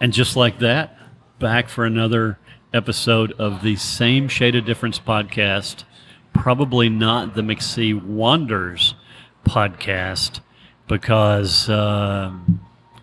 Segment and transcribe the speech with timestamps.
[0.00, 0.96] And just like that,
[1.38, 2.38] back for another
[2.72, 5.84] episode of the same Shade of Difference podcast.
[6.32, 8.94] Probably not the McSee Wanders
[9.44, 10.40] podcast
[10.86, 12.32] because uh,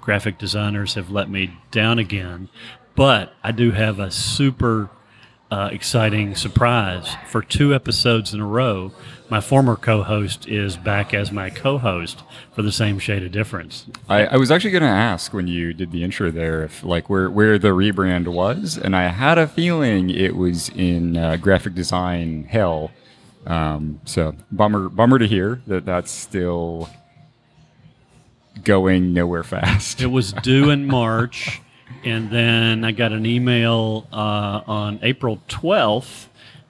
[0.02, 2.50] graphic designers have let me down again.
[2.96, 4.90] But I do have a super
[5.50, 8.92] uh, exciting surprise for two episodes in a row.
[9.30, 13.86] My former co-host is back as my co-host for the same shade of difference.
[14.08, 17.10] I, I was actually going to ask when you did the intro there if like
[17.10, 21.76] where where the rebrand was, and I had a feeling it was in uh, graphic
[21.76, 22.92] design hell.
[23.46, 26.90] Um, so bummer bummer to hear that that's still
[28.64, 30.02] going nowhere fast.
[30.02, 31.62] It was due in March,
[32.04, 36.28] and then I got an email uh, on April 12th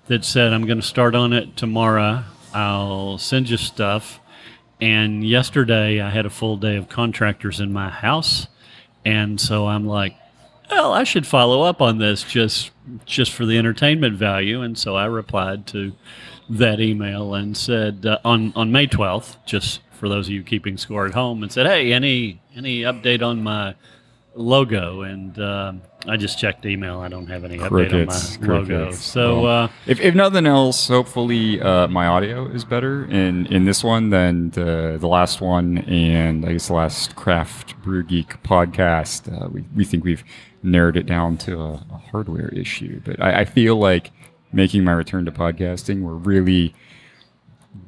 [0.07, 2.23] that said, I'm going to start on it tomorrow.
[2.53, 4.19] I'll send you stuff.
[4.79, 8.47] And yesterday I had a full day of contractors in my house.
[9.05, 10.15] And so I'm like,
[10.69, 12.71] well, I should follow up on this just
[13.05, 14.61] just for the entertainment value.
[14.61, 15.93] And so I replied to
[16.49, 20.77] that email and said uh, on on May 12th, just for those of you keeping
[20.77, 23.75] score at home, and said, "Hey, any any update on my
[24.37, 25.73] logo?" And uh,
[26.07, 26.99] I just checked email.
[26.99, 28.91] I don't have any Crickets, update on my logo.
[28.91, 33.65] So Well, uh, if, if nothing else, hopefully uh, my audio is better in, in
[33.65, 38.41] this one than the, the last one and I guess the last Craft Brew Geek
[38.43, 39.29] podcast.
[39.29, 40.23] Uh, we, we think we've
[40.63, 43.01] narrowed it down to a, a hardware issue.
[43.03, 44.11] But I, I feel like
[44.53, 46.73] making my return to podcasting, we're really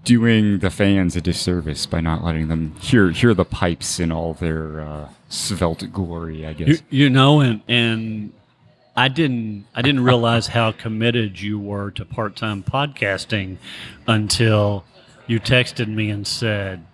[0.04, 4.34] doing the fans a disservice by not letting them hear hear the pipes in all
[4.34, 6.68] their uh, svelte glory, I guess.
[6.68, 8.34] you, you know, and and
[8.96, 13.58] I didn't I didn't realize how committed you were to part time podcasting
[14.08, 14.84] until
[15.28, 16.86] you texted me and said,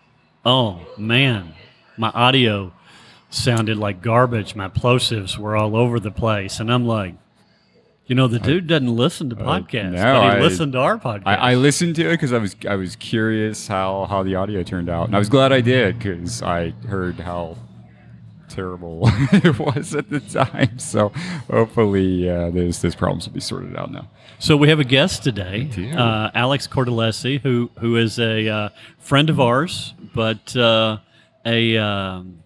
[0.45, 1.53] "Oh man,
[1.97, 2.73] my audio
[3.29, 4.55] sounded like garbage.
[4.55, 7.15] My plosives were all over the place," and I'm like.
[8.07, 10.97] You know, the dude doesn't listen to podcasts, no, but he I- listened to our
[10.99, 11.23] podcast.
[11.25, 14.61] I, I listened to it because I was I was curious how how the audio
[14.61, 17.57] turned out, and I was glad I did because I heard how
[18.47, 19.01] terrible
[19.31, 20.77] it was at the time.
[20.77, 21.09] So
[21.49, 24.07] hopefully uh, those those problems will be sorted out now.
[24.37, 29.31] So we have a guest today, uh, Alex Cortellesi, who who is a uh, friend
[29.31, 30.97] of ours, but uh,
[31.45, 32.43] a um,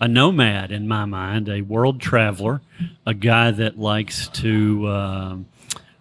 [0.00, 2.60] a nomad in my mind, a world traveler,
[3.06, 5.46] a guy that likes to um,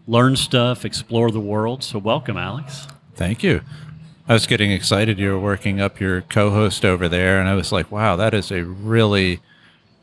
[0.07, 1.83] learn stuff, explore the world.
[1.83, 2.87] So welcome, Alex.
[3.15, 3.61] Thank you.
[4.27, 5.19] I was getting excited.
[5.19, 8.51] You were working up your co-host over there, and I was like, "Wow, that is
[8.51, 9.39] a really,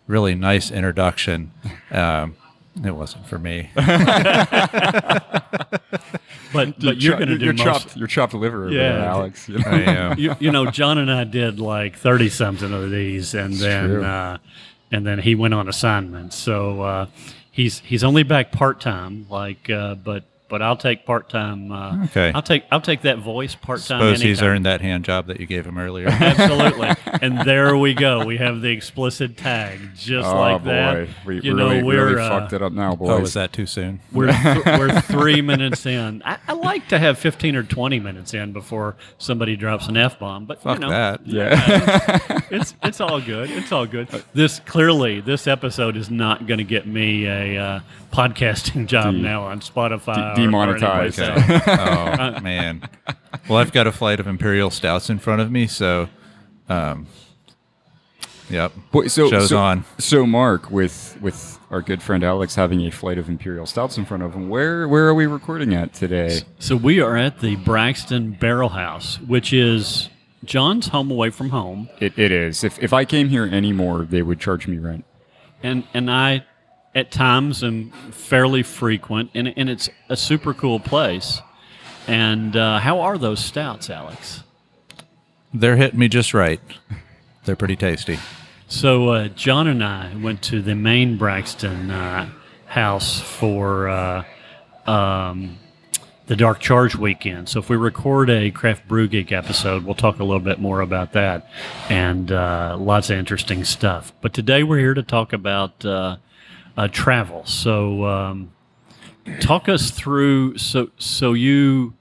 [0.06, 1.52] really nice introduction."
[1.90, 2.36] Um,
[2.82, 3.70] it wasn't for me.
[6.54, 7.64] But but you're going to do your most.
[7.64, 8.92] chopped your chopped liver, over Yeah.
[8.92, 9.48] there, Alex.
[9.48, 9.64] you know?
[9.66, 10.18] I am.
[10.24, 14.38] you, you know, John and I did like thirty something of these, and then uh,
[14.90, 16.32] and then he went on assignment.
[16.32, 17.06] So uh,
[17.50, 21.72] he's he's only back part time, like, uh, but but I'll take part time.
[21.72, 22.30] Uh, Okay.
[22.32, 23.98] I'll take I'll take that voice part time.
[23.98, 26.06] Suppose he's earned that hand job that you gave him earlier.
[26.10, 28.24] Absolutely, and there we go.
[28.24, 31.08] We have the explicit tag, just oh like boy, that.
[31.26, 33.10] we you really, know, we're really uh, fucked it up now, boys.
[33.10, 33.98] oh, was that too soon?
[34.12, 36.22] we're th- we're three minutes in.
[36.24, 40.20] I, I like to have fifteen or twenty minutes in before somebody drops an f
[40.20, 41.26] bomb, but Fuck you know, that.
[41.26, 42.40] Yeah.
[42.52, 43.50] it's it's all good.
[43.50, 44.08] It's all good.
[44.34, 47.80] This clearly, this episode is not going to get me a uh,
[48.14, 50.14] podcasting job De- now on Spotify.
[50.14, 50.34] de- or- or
[50.76, 51.20] demonetized.
[51.20, 51.60] Okay.
[51.66, 52.88] oh man.
[53.48, 56.08] Well, I've got a flight of imperial stouts in front of me, so,
[56.68, 57.06] um,
[58.48, 58.72] yep.
[58.90, 59.84] Boy, so, Show's so, on.
[59.98, 64.04] So, Mark, with with our good friend Alex having a flight of imperial stouts in
[64.04, 66.40] front of him, where where are we recording at today?
[66.58, 70.08] So we are at the Braxton Barrel House, which is
[70.44, 72.64] John's home away from home, It, it is.
[72.64, 75.04] If if I came here anymore, they would charge me rent.
[75.62, 76.44] and and I
[76.94, 81.40] at times and fairly frequent, and and it's a super cool place.
[82.06, 84.42] And uh, how are those stouts, Alex?
[85.52, 86.60] They're hitting me just right.
[87.44, 88.18] They're pretty tasty.
[88.66, 92.28] So uh, John and I went to the main Braxton uh,
[92.66, 94.24] house for uh,
[94.86, 95.58] um,
[96.26, 97.48] the Dark Charge weekend.
[97.48, 100.80] So if we record a Craft Brew Geek episode, we'll talk a little bit more
[100.80, 101.48] about that
[101.88, 104.12] and uh, lots of interesting stuff.
[104.20, 105.84] But today we're here to talk about
[106.76, 107.44] uh, travel.
[107.46, 108.52] So um,
[109.40, 110.58] talk us through.
[110.58, 111.94] So so you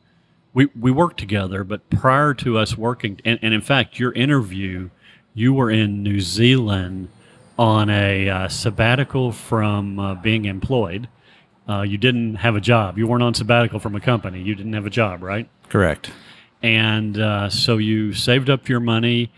[0.54, 4.90] we we worked together, but prior to us working, and, and in fact, your interview,
[5.34, 7.10] you were in New Zealand
[7.58, 11.08] on a uh, sabbatical from uh, being employed.
[11.68, 12.98] Uh, you didn't have a job.
[12.98, 14.42] You weren't on sabbatical from a company.
[14.42, 15.50] You didn't have a job, right?
[15.70, 16.12] Correct.
[16.62, 19.32] And uh, so you saved up your money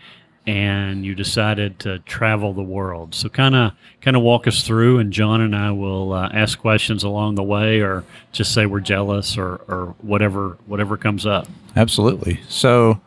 [0.46, 3.14] and you decided to travel the world.
[3.14, 6.58] So kind of kind of walk us through, and John and I will uh, ask
[6.58, 11.48] questions along the way, or just say we're jealous, or or whatever whatever comes up.
[11.74, 12.40] Absolutely.
[12.48, 13.00] So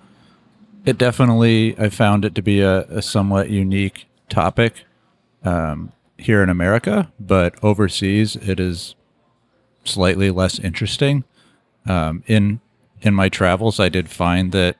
[0.86, 4.85] it definitely, I found it to be a, a somewhat unique topic
[5.44, 8.95] um, here in America, but overseas it is
[9.83, 11.24] slightly less interesting.
[11.85, 12.59] Um, in
[13.01, 14.75] in my travels, I did find that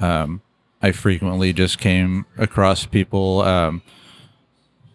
[0.00, 0.42] um,
[0.84, 3.40] I frequently just came across people.
[3.40, 3.80] Um,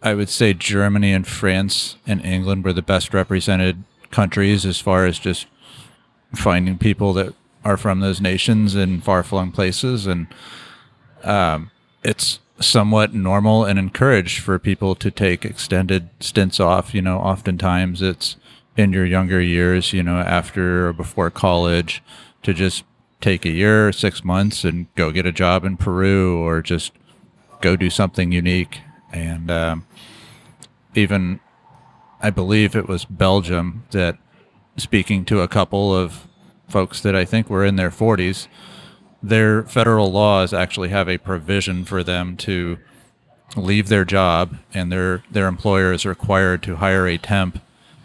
[0.03, 5.07] I would say Germany and France and England were the best represented countries as far
[5.07, 5.47] as just
[6.35, 7.33] finding people that
[7.65, 10.05] are from those nations in far flung places.
[10.05, 10.27] And
[11.23, 11.71] um,
[12.03, 16.93] it's somewhat normal and encouraged for people to take extended stints off.
[16.93, 18.35] You know, oftentimes it's
[18.77, 22.03] in your younger years, you know, after or before college
[22.43, 22.83] to just
[23.21, 26.91] take a year, six months, and go get a job in Peru or just
[27.61, 28.79] go do something unique.
[29.11, 29.85] And um,
[30.95, 31.39] even,
[32.21, 34.17] I believe it was Belgium that
[34.77, 36.27] speaking to a couple of
[36.67, 38.47] folks that I think were in their 40s,
[39.21, 42.77] their federal laws actually have a provision for them to
[43.55, 47.59] leave their job and their their employer is required to hire a temp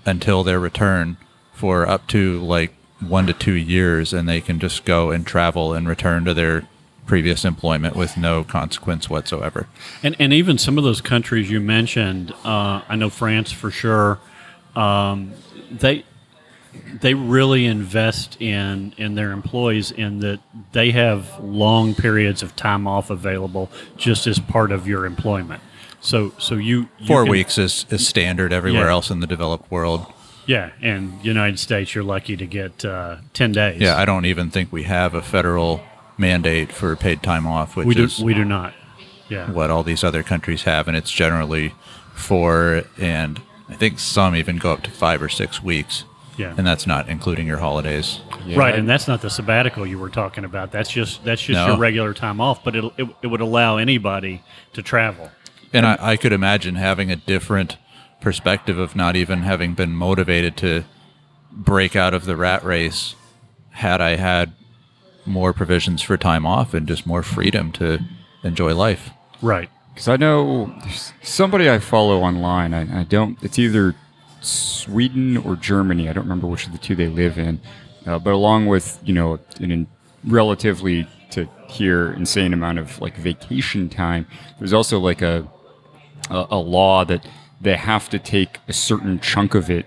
[0.06, 1.16] until their return
[1.52, 2.75] for up to like
[3.09, 6.67] one to two years and they can just go and travel and return to their
[7.06, 9.67] previous employment with no consequence whatsoever.
[10.03, 14.19] And and even some of those countries you mentioned, uh, I know France for sure.
[14.75, 15.33] Um,
[15.71, 16.05] they
[17.01, 20.41] they really invest in in their employees in that
[20.73, 25.62] they have long periods of time off available just as part of your employment.
[26.00, 28.91] So so you, you Four can- weeks is, is standard everywhere Yeah.
[28.93, 30.07] else in the developed world.
[30.46, 33.81] Yeah, and United States, you're lucky to get uh, ten days.
[33.81, 35.82] Yeah, I don't even think we have a federal
[36.19, 38.75] mandate for paid time off, which we do is we do not.
[39.29, 41.75] Yeah, what all these other countries have, and it's generally
[42.14, 46.05] four, and I think some even go up to five or six weeks,
[46.37, 46.55] yeah.
[46.56, 48.20] and that's not including your holidays.
[48.44, 50.70] Yeah, right, and that's not the sabbatical you were talking about.
[50.73, 51.69] That's just that's just No.
[51.69, 52.62] your regular time off.
[52.62, 54.43] But it'll, it it would allow anybody
[54.75, 55.31] to travel.
[55.73, 57.79] And I, I could imagine having a different
[58.25, 60.85] perspective of not even having been motivated to
[61.53, 63.15] break out of the rat race
[63.71, 64.53] had I had
[65.26, 68.00] more provisions for time off and just more freedom to
[68.43, 69.11] enjoy life.
[69.43, 69.71] Right.
[69.93, 70.75] Because I know
[71.23, 72.75] somebody I follow online.
[72.75, 73.41] I, I don't.
[73.43, 73.94] It's either
[74.41, 76.09] Sweden or Germany.
[76.09, 77.61] I don't remember which of the two they live in.
[78.06, 79.87] Uh, but along with you know an in
[80.25, 84.26] relatively to here insane amount of like vacation time,
[84.59, 85.47] there's also like a
[86.31, 87.26] a, a law that
[87.64, 89.87] they have to take a certain chunk of it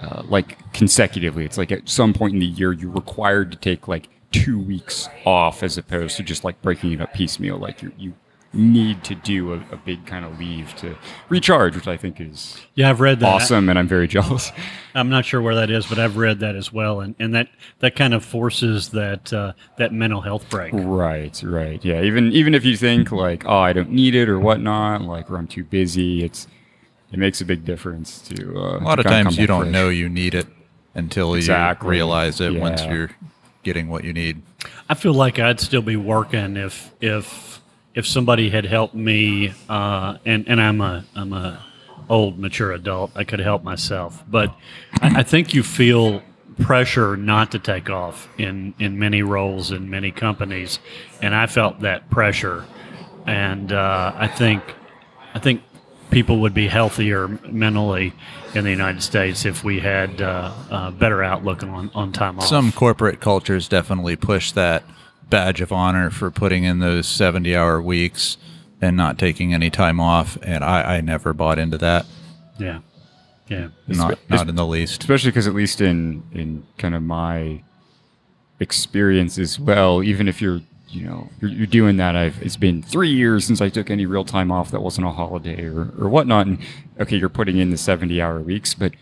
[0.00, 1.44] uh, like consecutively.
[1.44, 5.08] It's like at some point in the year you're required to take like two weeks
[5.24, 7.58] off as opposed to just like breaking it up piecemeal.
[7.58, 8.14] Like you you
[8.52, 10.96] need to do a, a big kind of leave to
[11.28, 13.26] recharge, which I think is Yeah, I've read that.
[13.26, 14.50] awesome, and I'm very jealous.
[14.94, 17.48] I'm not sure where that is, but I've read that as well, and, and that,
[17.80, 20.72] that kind of forces that uh, that mental health break.
[20.74, 22.00] Right, right, yeah.
[22.02, 25.36] Even even if you think like, oh, I don't need it or whatnot, like, or
[25.36, 26.46] I'm too busy, it's
[27.16, 28.56] it makes a big difference to.
[28.58, 30.46] Uh, A lot of times you don't know you need it
[30.94, 31.86] until Exactly.
[31.86, 33.10] you realize it once you're
[33.62, 34.42] getting what you need.
[34.88, 37.60] I feel like I'd still be working if if
[37.94, 41.64] if somebody had helped me, uh, and and I'm a I'm a
[42.10, 43.10] old mature adult.
[43.16, 44.54] I could help myself, but
[45.00, 46.22] I, I think you feel
[46.60, 50.78] pressure not to take off in in many roles in many companies,
[51.22, 52.64] and I felt that pressure,
[53.26, 54.62] and uh, I think
[55.34, 55.62] I think
[56.10, 58.12] people would be healthier mentally
[58.54, 62.46] in the United States if we had uh, a better outlook on on time off.
[62.46, 64.84] Some corporate cultures definitely push that
[65.28, 68.36] badge of honor for putting in those 70 hour weeks
[68.80, 70.38] and not taking any time off.
[70.42, 72.06] And I, I never bought into that.
[72.58, 72.80] yeah,
[73.48, 73.68] yeah.
[73.88, 75.02] Not, not in the least.
[75.02, 77.62] especially because at least in in kind of my
[78.58, 82.16] experience as well even if you're you know you're, you're doing that.
[82.16, 85.10] I've it's been three years since i took any real time off that wasn't a
[85.10, 86.46] holiday or, or whatnot.
[86.46, 86.58] And
[87.00, 88.92] okay you're putting in the 70 hour weeks but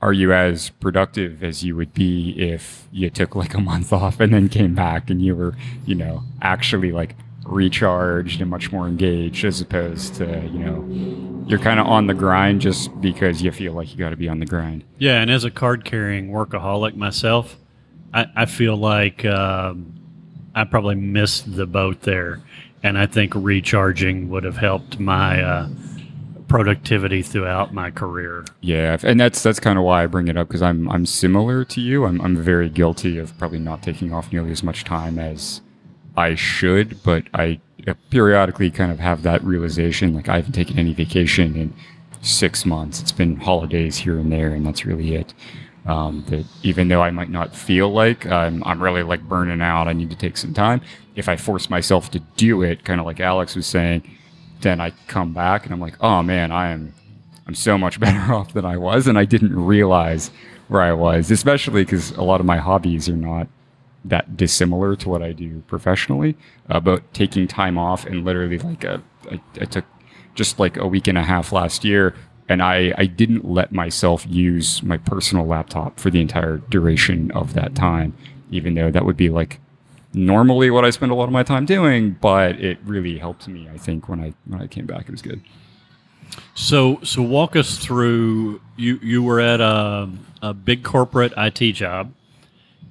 [0.00, 4.20] are you as productive as you would be if you took like a month off
[4.20, 5.54] and then came back and you were
[5.86, 11.58] you know actually like recharged and much more engaged as opposed to you know you're
[11.58, 14.38] kind of on the grind just because you feel like you got to be on
[14.38, 14.84] the grind?
[14.98, 17.58] Yeah, and as a card carrying workaholic myself,
[18.12, 19.94] I, I feel like um,
[20.54, 22.40] I probably missed the boat there.
[22.82, 25.68] And I think recharging would have helped my uh,
[26.48, 28.44] productivity throughout my career.
[28.60, 31.64] Yeah, and that's that's kind of why I bring it up because I'm I'm similar
[31.64, 32.04] to you.
[32.04, 35.62] I'm I'm very guilty of probably not taking off nearly as much time as
[36.16, 37.60] I should, but I
[38.10, 41.74] periodically kind of have that realization like I haven't taken any vacation in
[42.22, 43.00] six months.
[43.00, 45.34] It's been holidays here and there, and that's really it.
[45.86, 49.86] Um, that even though I might not feel like I'm, I'm really like burning out,
[49.86, 50.80] I need to take some time.
[51.14, 54.08] If I force myself to do it, kind of like Alex was saying,
[54.62, 56.94] then I come back and I'm like, oh man, I am,
[57.46, 60.30] I'm so much better off than I was, and I didn't realize
[60.68, 63.46] where I was, especially because a lot of my hobbies are not
[64.04, 66.36] that dissimilar to what I do professionally.
[66.68, 69.84] Uh, but taking time off and literally like a, I, I took
[70.34, 72.14] just like a week and a half last year
[72.48, 77.54] and I, I didn't let myself use my personal laptop for the entire duration of
[77.54, 78.14] that time,
[78.50, 79.60] even though that would be like
[80.12, 83.68] normally what I spend a lot of my time doing, but it really helped me,
[83.72, 85.02] I think, when I when I came back.
[85.02, 85.40] It was good.
[86.54, 88.60] So, so walk us through.
[88.76, 90.10] You you were at a,
[90.42, 92.12] a big corporate IT job,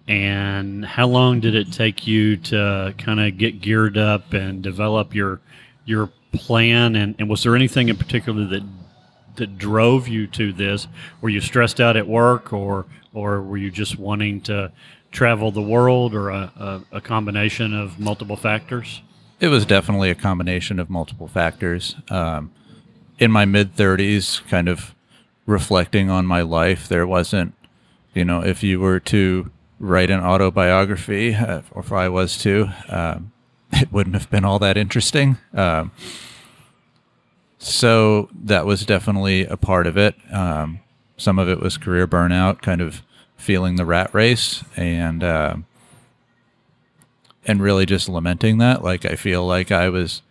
[0.07, 5.15] and how long did it take you to kind of get geared up and develop
[5.15, 5.39] your
[5.85, 6.95] your plan?
[6.95, 8.63] And, and was there anything in particular that
[9.35, 10.87] that drove you to this?
[11.21, 14.71] Were you stressed out at work, or or were you just wanting to
[15.11, 16.51] travel the world, or a,
[16.91, 19.01] a, a combination of multiple factors?
[19.39, 21.95] It was definitely a combination of multiple factors.
[22.09, 22.51] Um,
[23.19, 24.95] in my mid 30s, kind of
[25.45, 27.53] reflecting on my life, there wasn't,
[28.13, 32.69] you know, if you were to write an autobiography, uh, or if I was to,
[32.89, 33.31] um,
[33.73, 35.37] it wouldn't have been all that interesting.
[35.53, 35.91] Um,
[37.63, 40.15] so that was definitely a part of it.
[40.31, 40.79] Um,
[41.17, 43.01] some of it was career burnout, kind of
[43.37, 45.55] feeling the rat race, and uh,
[47.45, 48.83] and really just lamenting that.
[48.83, 50.21] Like I feel like I was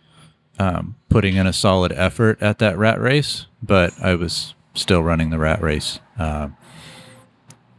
[0.59, 5.29] um, putting in a solid effort at that rat race, but I was still running
[5.29, 6.55] the rat race, um,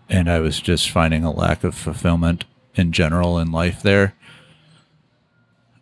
[0.08, 2.44] and I was just finding a lack of fulfillment
[2.74, 4.14] in general in life there.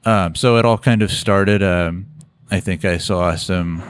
[0.05, 1.62] Um, so it all kind of started.
[1.62, 2.07] Um,
[2.52, 3.82] I think I saw some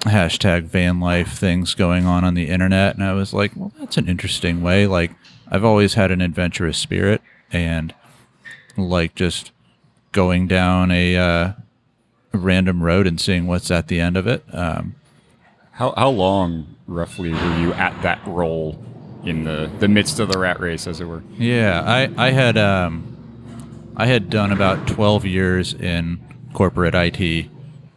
[0.00, 3.96] hashtag van life things going on on the internet, and I was like, well, that's
[3.96, 4.86] an interesting way.
[4.86, 5.12] Like,
[5.50, 7.94] I've always had an adventurous spirit, and
[8.76, 9.52] like just
[10.12, 11.52] going down a, uh,
[12.32, 14.44] random road and seeing what's at the end of it.
[14.52, 14.96] Um,
[15.72, 18.78] how how long roughly were you at that role
[19.24, 21.22] in the the midst of the rat race, as it were?
[21.38, 26.20] Yeah, I I had um, I had done about twelve years in
[26.52, 27.48] corporate IT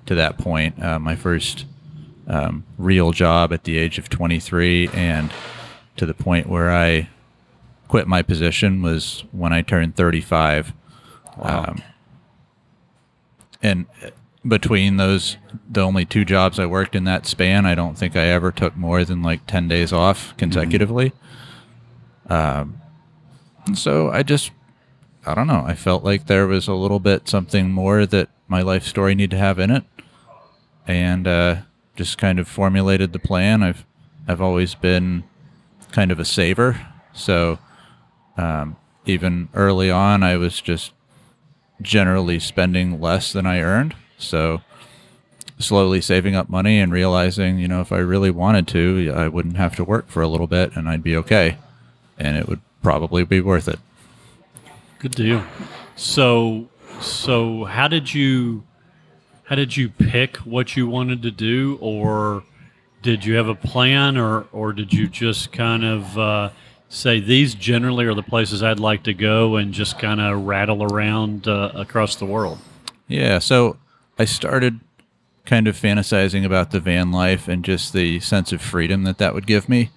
[0.07, 0.81] to that point.
[0.83, 1.65] Uh, my first
[2.27, 5.31] um, real job at the age of 23, and
[5.95, 7.09] to the point where I
[7.87, 10.73] quit my position was when I turned 35.
[11.37, 11.65] Wow.
[11.67, 11.81] Um,
[13.61, 13.85] and
[14.45, 15.37] between those,
[15.69, 18.75] the only two jobs I worked in that span, I don't think I ever took
[18.75, 21.13] more than like 10 days off consecutively.
[22.29, 22.81] Um,
[23.73, 24.51] so I just,
[25.25, 25.63] I don't know.
[25.65, 29.31] I felt like there was a little bit something more that my life story needed
[29.31, 29.83] to have in it
[30.87, 31.57] and uh,
[31.95, 33.61] just kind of formulated the plan.
[33.61, 33.85] I've
[34.27, 35.23] I've always been
[35.91, 37.59] kind of a saver, so
[38.37, 40.93] um, even early on, I was just
[41.81, 43.95] generally spending less than I earned.
[44.17, 44.61] So
[45.59, 49.57] slowly saving up money and realizing, you know, if I really wanted to, I wouldn't
[49.57, 51.57] have to work for a little bit and I'd be okay,
[52.17, 53.79] and it would probably be worth it.
[54.99, 55.43] Good deal.
[55.95, 56.67] So,
[57.01, 58.63] so how did you
[59.47, 62.43] how did you pick what you wanted to do, or
[63.01, 66.49] did you have a plan, or or did you just kind of uh,
[66.89, 70.83] say these generally are the places I'd like to go, and just kind of rattle
[70.83, 72.59] around uh, across the world?
[73.07, 73.77] Yeah, so
[74.19, 74.81] I started
[75.45, 79.33] kind of fantasizing about the van life and just the sense of freedom that that
[79.33, 79.91] would give me.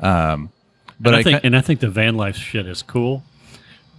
[0.00, 0.50] Um,
[0.98, 3.22] but and I, think, and I think the van life shit is cool,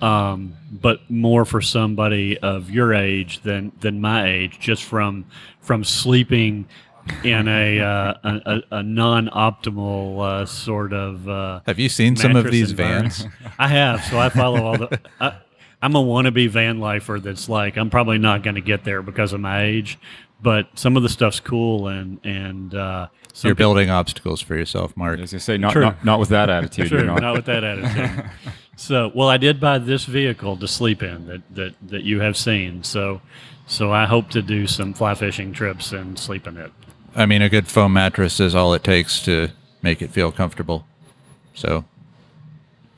[0.02, 5.26] um, but more for somebody of your age than than my age, just from
[5.62, 6.68] from sleeping
[7.24, 11.28] in a uh, a, a, a non optimal uh, sort of.
[11.28, 13.26] Uh, have you seen some of these vans?
[13.60, 15.00] I have, so I follow all the.
[15.20, 15.38] I,
[15.82, 19.34] I'm a wannabe van lifer that's like I'm probably not going to get there because
[19.34, 20.00] of my age,
[20.42, 24.96] but some of the stuff's cool and and uh, some You're building obstacles for yourself,
[24.96, 25.18] Mark.
[25.18, 26.88] I was gonna say not not, not with that attitude.
[26.88, 27.22] Sure, you're not.
[27.22, 28.30] not with that attitude.
[28.76, 32.36] so, well, I did buy this vehicle to sleep in that, that, that you have
[32.36, 32.84] seen.
[32.84, 33.22] So,
[33.68, 36.72] so I hope to do some fly fishing trips and sleep in it.
[37.16, 39.50] I mean, a good foam mattress is all it takes to
[39.82, 40.86] make it feel comfortable.
[41.54, 41.86] So,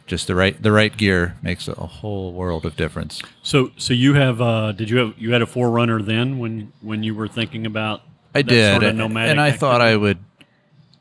[0.08, 3.22] just the right the right gear makes a whole world of difference.
[3.42, 7.04] So, so you have uh, did you have you had a forerunner then when when
[7.04, 8.04] you were thinking about
[8.34, 9.82] I did, sort of and, nomadic and I thought?
[9.82, 10.20] I would,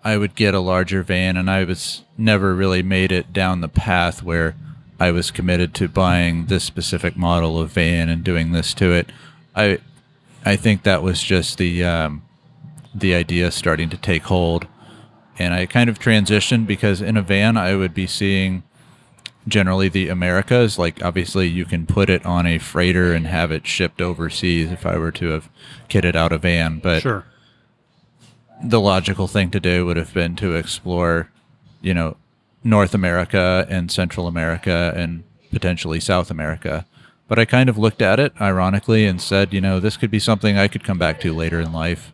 [0.04, 3.68] I would get a larger van, and I was never really made it down the
[3.68, 4.54] path where
[5.00, 9.10] I was committed to buying this specific model of van and doing this to it.
[9.56, 9.78] I
[10.44, 12.22] I think that was just the um,
[12.94, 14.66] the idea starting to take hold,
[15.38, 18.62] and I kind of transitioned because in a van I would be seeing
[19.48, 20.78] generally the Americas.
[20.78, 24.86] Like obviously you can put it on a freighter and have it shipped overseas if
[24.86, 25.48] I were to have
[25.88, 27.24] kitted out a van, but Sure.
[28.64, 31.30] The logical thing to do would have been to explore,
[31.82, 32.16] you know,
[32.62, 36.86] North America and Central America and potentially South America.
[37.28, 40.18] But I kind of looked at it ironically and said, you know, this could be
[40.18, 42.12] something I could come back to later in life.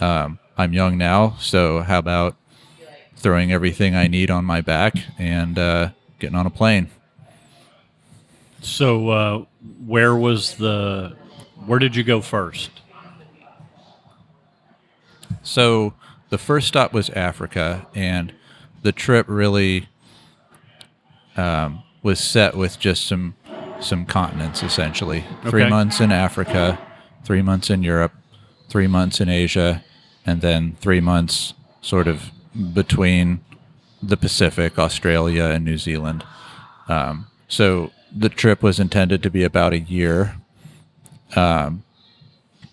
[0.00, 2.36] Um, I'm young now, so how about
[3.16, 6.90] throwing everything I need on my back and uh, getting on a plane?
[8.60, 9.44] So, uh,
[9.86, 11.16] where was the?
[11.66, 12.81] Where did you go first?
[15.42, 15.94] So
[16.30, 18.32] the first stop was Africa, and
[18.82, 19.88] the trip really
[21.36, 23.34] um, was set with just some
[23.80, 25.24] some continents essentially.
[25.48, 25.70] Three Okay.
[25.70, 26.78] months in Africa,
[27.24, 28.12] three months in Europe,
[28.68, 29.82] three months in Asia,
[30.24, 32.30] and then three months sort of
[32.72, 33.40] between
[34.00, 36.24] the Pacific, Australia, and New Zealand.
[36.88, 40.36] Um, so the trip was intended to be about a year,
[41.34, 41.82] um,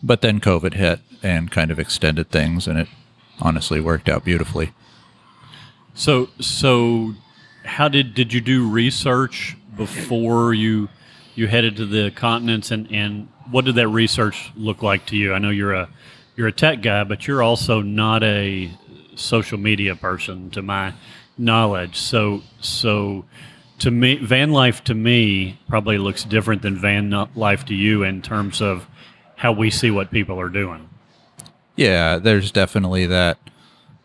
[0.04, 2.88] but then COVID hit and kind of extended things, and it
[3.42, 4.72] honestly worked out beautifully.
[5.94, 7.16] So, so
[7.66, 10.90] how did did you do research before you
[11.36, 15.34] you headed to the continents, and and what did that research look like to you?
[15.34, 15.90] I know you're a
[16.36, 18.72] you're a tech guy, but you're also not a
[19.16, 20.94] social media person, to my
[21.38, 21.98] knowledge.
[21.98, 23.26] So, so
[23.80, 28.22] to me, van life to me probably looks different than van life to you in
[28.22, 28.88] terms of
[29.36, 30.89] how we see what people are doing.
[31.80, 33.38] Yeah, there's definitely that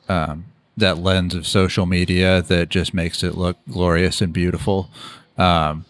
[0.09, 0.45] um,
[0.77, 4.89] that lens of social media that just makes it look glorious and beautiful.
[5.37, 5.85] Um,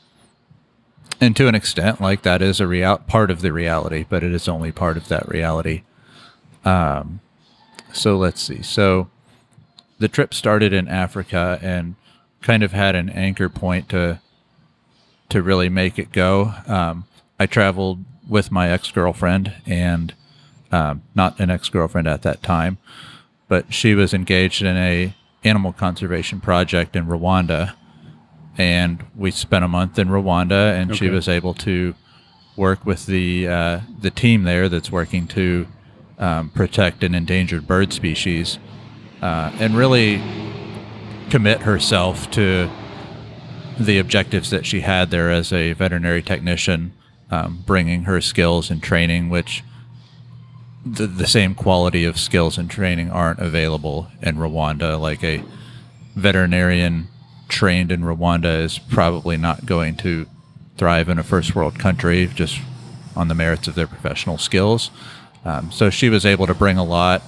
[1.20, 4.32] and to an extent, like that is a real part of the reality, but it
[4.32, 5.82] is only part of that reality.
[6.64, 7.20] Um,
[7.92, 8.62] so let's see.
[8.62, 9.10] So
[9.98, 11.96] the trip started in Africa and
[12.40, 14.20] kind of had an anchor point to
[15.28, 16.54] to really make it go.
[16.66, 17.04] Um,
[17.38, 20.14] I traveled with my ex girlfriend and
[20.74, 22.78] um, not an ex girlfriend at that time,
[23.48, 27.74] but she was engaged in a animal conservation project in Rwanda,
[28.58, 31.94] and we spent a month in Rwanda, and she was able to
[32.56, 35.68] work with the uh, the team there that's working to
[36.18, 38.58] um, protect an endangered bird species,
[39.22, 40.20] uh, and really
[41.30, 42.68] commit herself to
[43.78, 46.92] the objectives that she had there as a veterinary technician,
[47.30, 49.62] um, bringing her skills and training, which
[50.84, 55.00] the, the same quality of skills and training aren't available in Rwanda.
[55.00, 55.42] Like a
[56.14, 57.08] veterinarian
[57.48, 60.26] trained in Rwanda is probably not going to
[60.76, 62.58] thrive in a first world country just
[63.16, 64.90] on the merits of their professional skills.
[65.44, 67.22] Um, so she was able to bring a lot,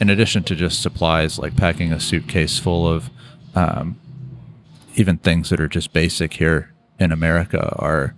[0.00, 3.10] in addition to just supplies like packing a suitcase full of
[3.54, 3.98] um,
[4.96, 8.14] even things that are just basic here in America are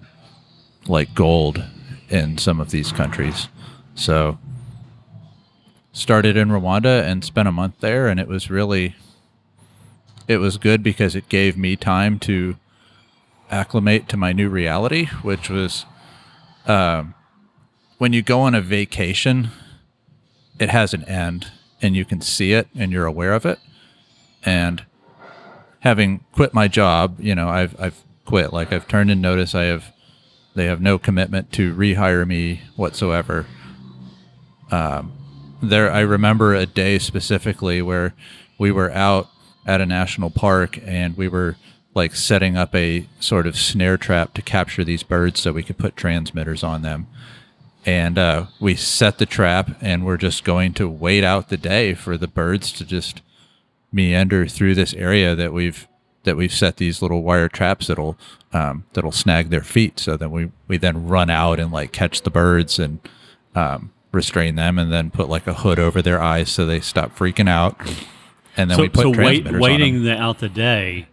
[0.86, 1.62] like gold
[2.08, 3.48] in some of these countries.
[3.94, 4.38] So
[5.96, 8.94] started in Rwanda and spent a month there and it was really
[10.28, 12.56] it was good because it gave me time to
[13.50, 15.86] acclimate to my new reality, which was
[16.66, 17.14] um,
[17.96, 19.48] when you go on a vacation,
[20.58, 23.58] it has an end and you can see it and you're aware of it.
[24.44, 24.84] And
[25.80, 28.52] having quit my job, you know, I've I've quit.
[28.52, 29.54] Like I've turned in notice.
[29.54, 29.92] I have
[30.54, 33.46] they have no commitment to rehire me whatsoever.
[34.70, 35.15] Um,
[35.62, 38.14] there, I remember a day specifically where
[38.58, 39.28] we were out
[39.66, 41.56] at a national park and we were
[41.94, 45.78] like setting up a sort of snare trap to capture these birds so we could
[45.78, 47.06] put transmitters on them.
[47.86, 51.94] And uh, we set the trap and we're just going to wait out the day
[51.94, 53.22] for the birds to just
[53.92, 55.88] meander through this area that we've
[56.24, 58.18] that we've set these little wire traps that'll
[58.52, 62.22] um, that'll snag their feet so then we we then run out and like catch
[62.22, 62.98] the birds and
[63.54, 67.16] um, restrain them and then put like a hood over their eyes so they stop
[67.16, 67.78] freaking out.
[68.56, 71.06] And then so, we put so wait, waiting the, out the day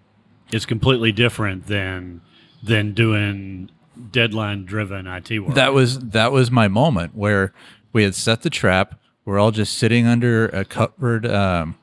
[0.51, 2.21] is completely different than
[2.63, 3.69] than doing
[4.11, 5.53] deadline driven IT work.
[5.55, 7.53] that was that was my moment where
[7.91, 8.99] we had set the trap.
[9.25, 11.75] We're all just sitting under a covered um,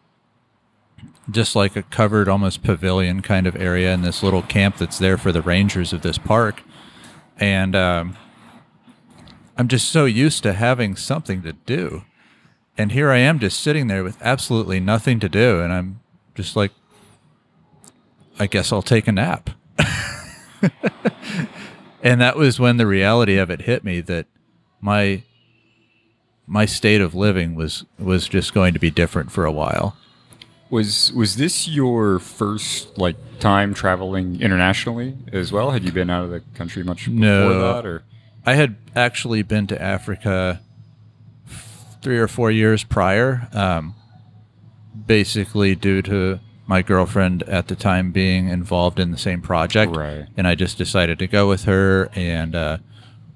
[1.31, 5.19] just like a covered almost pavilion kind of area in this little camp that's there
[5.19, 6.63] for the rangers of this park.
[7.39, 8.17] And um,
[9.61, 12.03] i'm just so used to having something to do
[12.79, 16.01] and here i am just sitting there with absolutely nothing to do and i'm
[16.35, 16.73] just like
[18.39, 19.51] i guess i'll take a nap
[22.03, 24.27] and that was when the reality of it hit me that
[24.81, 25.23] my
[26.47, 29.97] my state of living was was just going to be different for a while.
[30.69, 35.71] Was was this your first like time traveling internationally as well?
[35.71, 37.73] Had you been out of the country much before No.
[37.75, 38.03] that, or
[38.45, 40.61] I had actually been to Africa
[42.03, 43.95] three or four years prior, um,
[45.07, 49.95] basically due to my girlfriend at the time being involved in the same project.
[49.95, 50.27] Right.
[50.37, 52.09] And I just decided to go with her.
[52.15, 52.79] And uh,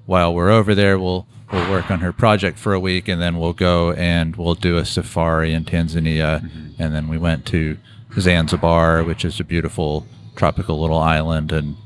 [0.07, 3.39] while we're over there, we'll we'll work on her project for a week, and then
[3.39, 6.49] we'll go and we'll do a safari in Tanzania.
[6.79, 7.77] And then we went to
[8.19, 11.77] Zanzibar, which is a beautiful tropical little island, and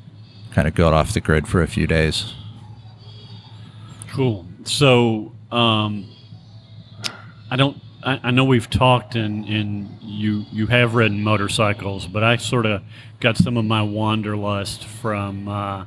[0.53, 2.35] kind of got off the grid for a few days.
[4.09, 4.47] Cool.
[4.65, 6.07] So, um,
[7.51, 7.81] I don't.
[8.03, 12.67] I, I know we've talked, and, and you you have ridden motorcycles, but I sort
[12.67, 12.83] of
[13.21, 15.85] got some of my wanderlust from uh,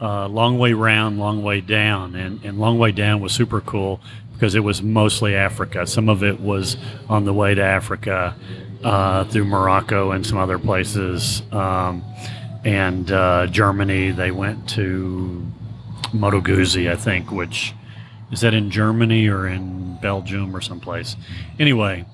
[0.00, 4.00] uh, long way round, long way down, and and long way down was super cool
[4.32, 5.86] because it was mostly Africa.
[5.86, 6.76] Some of it was
[7.08, 8.34] on the way to Africa
[8.82, 12.02] uh, through Morocco and some other places, um,
[12.64, 14.10] and uh, Germany.
[14.10, 15.46] They went to
[16.12, 17.74] Moto Guzzi, I think, which
[18.30, 21.16] is that in Germany or in Belgium or someplace.
[21.58, 22.04] Anyway,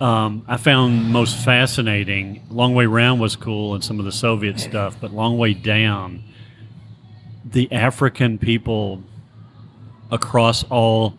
[0.00, 2.42] um, I found most fascinating.
[2.50, 6.24] Long Way Round was cool and some of the Soviet stuff, but Long Way Down,
[7.44, 9.02] the African people
[10.10, 11.14] across all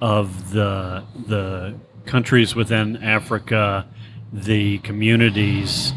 [0.00, 1.74] of the the
[2.06, 3.86] countries within Africa,
[4.32, 5.92] the communities,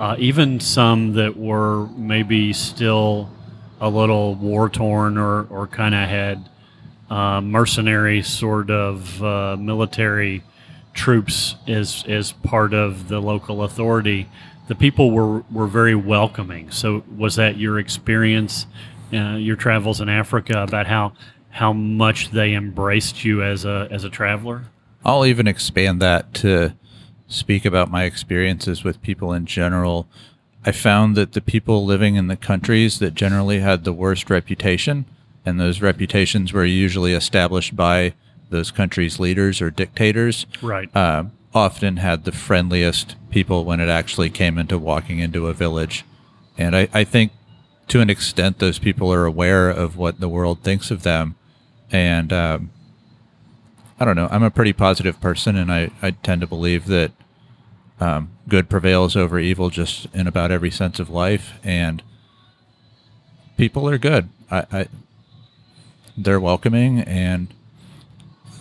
[0.00, 3.30] uh, even some that were maybe still
[3.80, 6.48] a little war torn or, or kind of had
[7.10, 10.42] uh, mercenary sort of uh, military
[10.92, 14.28] troops as as part of the local authority.
[14.68, 16.70] The people were, were very welcoming.
[16.72, 18.66] So was that your experience,
[19.12, 21.12] uh, your travels in Africa, about how
[21.50, 24.64] how much they embraced you as a as a traveler?
[25.04, 26.74] I'll even expand that to
[27.28, 30.08] speak about my experiences with people in general.
[30.66, 35.04] I found that the people living in the countries that generally had the worst reputation,
[35.44, 38.14] and those reputations were usually established by
[38.50, 40.94] those countries' leaders or dictators, Right.
[40.94, 41.24] uh,
[41.54, 46.04] often had the friendliest people when it actually came into walking into a village.
[46.58, 47.30] And I, I think
[47.88, 51.36] to an extent, those people are aware of what the world thinks of them.
[51.92, 52.70] And um,
[54.00, 57.12] I don't know, I'm a pretty positive person, and I, I tend to believe that
[58.00, 61.54] um, good prevails over evil just in about every sense of life.
[61.64, 62.02] And
[63.56, 64.28] people are good.
[64.50, 64.88] I, I
[66.16, 67.48] they're welcoming, and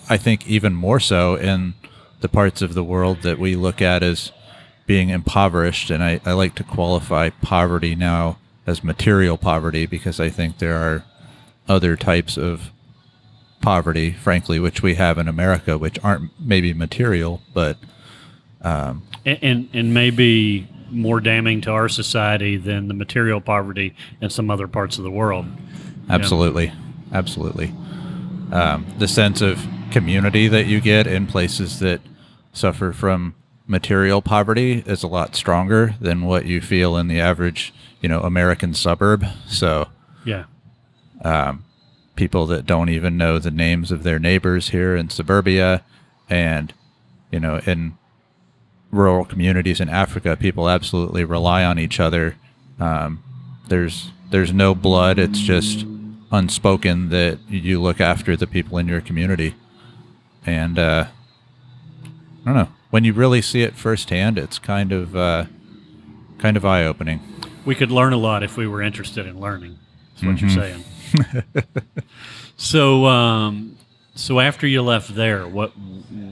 [0.09, 1.73] I think even more so in
[2.19, 4.31] the parts of the world that we look at as
[4.85, 5.89] being impoverished.
[5.89, 10.75] And I, I like to qualify poverty now as material poverty because I think there
[10.75, 11.05] are
[11.67, 12.71] other types of
[13.61, 17.77] poverty, frankly, which we have in America, which aren't maybe material, but
[19.25, 24.49] and, and and maybe more damning to our society than the material poverty in some
[24.51, 25.45] other parts of the world.
[26.09, 26.71] Absolutely,
[27.11, 27.73] absolutely.
[28.51, 32.01] Um, the sense of community that you get in places that
[32.53, 33.35] suffer from
[33.67, 38.21] material poverty is a lot stronger than what you feel in the average, you know,
[38.21, 39.25] American suburb.
[39.47, 39.87] So
[40.23, 40.45] Yeah.
[42.15, 45.81] people that don't even know the names of their neighbors here in suburbia,
[46.29, 46.73] and
[47.31, 47.97] you know, in
[48.91, 52.35] rural communities in Africa, people absolutely rely on each other.
[52.79, 53.23] Um,
[53.67, 55.85] there's there's no blood; it's just
[56.31, 59.55] unspoken that you look after the people in your community.
[60.45, 61.07] And uh,
[62.41, 65.45] I don't know when you really see it firsthand, it's kind of uh,
[66.37, 67.19] kind of eye opening.
[67.65, 69.77] We could learn a lot if we were interested in learning.
[70.13, 70.83] That's what you're saying.
[72.55, 73.74] so, um,
[74.15, 75.71] so after you left there, what,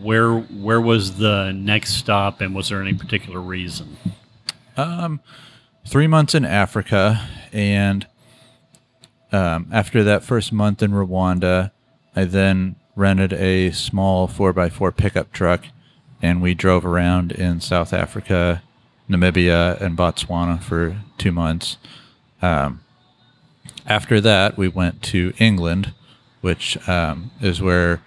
[0.02, 3.98] where, where was the next stop, and was there any particular reason?
[5.86, 8.08] three months in Africa, and
[9.32, 11.72] um, after that first month in Rwanda,
[12.16, 15.66] I then rented a small 4x4 pickup truck,
[16.22, 18.64] and we drove around in South Africa,
[19.10, 21.78] Namibia, and Botswana for two months.
[22.42, 22.82] Um,
[23.86, 25.94] after that, we went to England,
[26.44, 28.02] which um, is where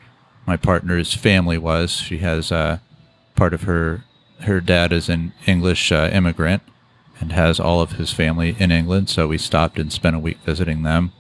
[0.47, 1.91] my partner's family was.
[1.93, 2.79] She has uh,
[3.35, 4.05] part of her
[4.41, 6.63] her dad is an English uh, immigrant
[7.19, 9.09] and has all of his family in England.
[9.09, 11.13] So we stopped and spent a week visiting them,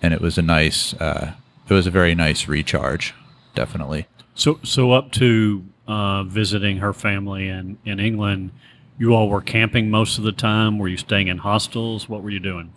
[0.00, 1.34] and it was a nice, uh,
[1.68, 3.12] it was a very nice recharge,
[3.54, 4.06] definitely.
[4.34, 8.52] So, so up to uh, visiting her family in, in England,
[8.98, 10.78] you all were camping most of the time.
[10.78, 12.08] Were you staying in hostels?
[12.08, 12.72] What were you doing?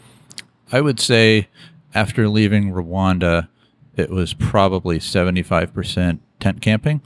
[0.70, 1.48] I would say
[1.96, 3.48] after leaving Rwanda,
[3.98, 7.02] it was probably 75% tent camping,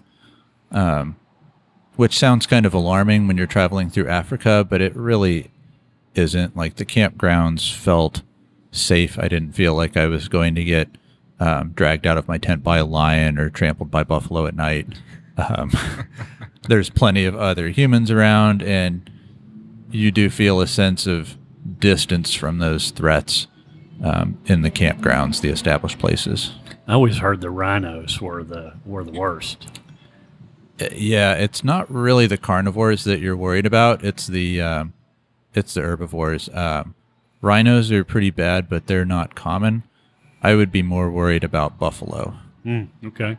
[0.72, 1.16] um,
[1.96, 5.52] which sounds kind of alarming when you're traveling through Africa, but it really
[6.16, 6.56] isn't.
[6.56, 8.22] Like the campgrounds felt
[8.72, 9.18] safe.
[9.20, 10.90] I didn't feel like I was going to get
[11.40, 14.88] um, dragged out of my tent by a lion or trampled by buffalo at night.
[15.38, 15.72] Um,
[16.68, 19.10] there's plenty of other humans around, and
[19.90, 21.38] you do feel a sense of
[21.80, 23.48] distance from those threats
[24.04, 26.54] um, in the campgrounds, the established places.
[26.92, 29.80] I always heard the rhinos were the were the worst.
[30.78, 34.04] Uh, Yeah, it's not really the carnivores that you're worried about.
[34.04, 34.94] It's the um,
[35.56, 36.50] it's the herbivores.
[36.54, 36.96] Um,
[37.42, 39.84] rhinos are pretty bad, but they're not common.
[40.44, 42.34] I would be more worried about buffalo.
[42.66, 43.38] Mm, okay.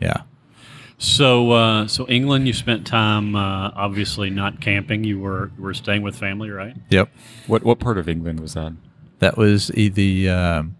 [0.00, 0.22] Yeah.
[0.96, 5.04] So, uh, so England, you spent time uh, obviously not camping.
[5.04, 6.74] You were were staying with family, right?
[6.88, 7.10] Yep.
[7.48, 8.72] What what part of England was that?
[9.18, 10.76] That was e- the um,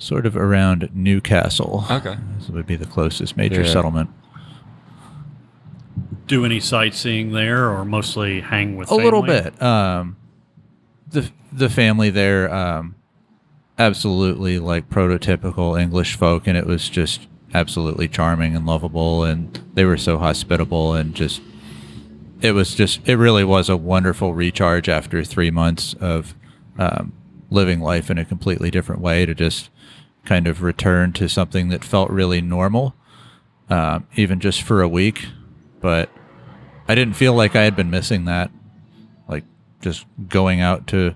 [0.00, 1.84] sort of around Newcastle.
[1.90, 2.16] Okay.
[2.38, 3.72] This would be the closest major Yeah.
[3.72, 4.10] settlement.
[6.26, 9.60] Do any sightseeing there, or mostly hang with a little bit.
[9.62, 10.16] Um,
[11.10, 12.94] the the family there, um,
[13.78, 19.84] absolutely like prototypical English folk, and it was just absolutely charming and lovable, and they
[19.84, 21.42] were so hospitable and just.
[22.40, 23.00] It was just.
[23.06, 26.34] It really was a wonderful recharge after three months of
[26.78, 27.12] um,
[27.50, 29.68] living life in a completely different way to just
[30.24, 32.94] kind of return to something that felt really normal,
[33.68, 35.26] um, even just for a week.
[35.80, 36.10] But
[36.88, 38.50] I didn't feel like I had been missing that
[39.28, 39.44] like
[39.80, 41.14] just going out to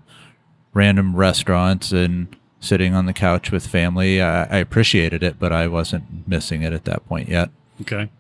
[0.73, 4.21] random restaurants and sitting on the couch with family.
[4.23, 7.51] I, I appreciated it, but I wasn't missing it at that point yet.
[7.83, 8.11] Okay.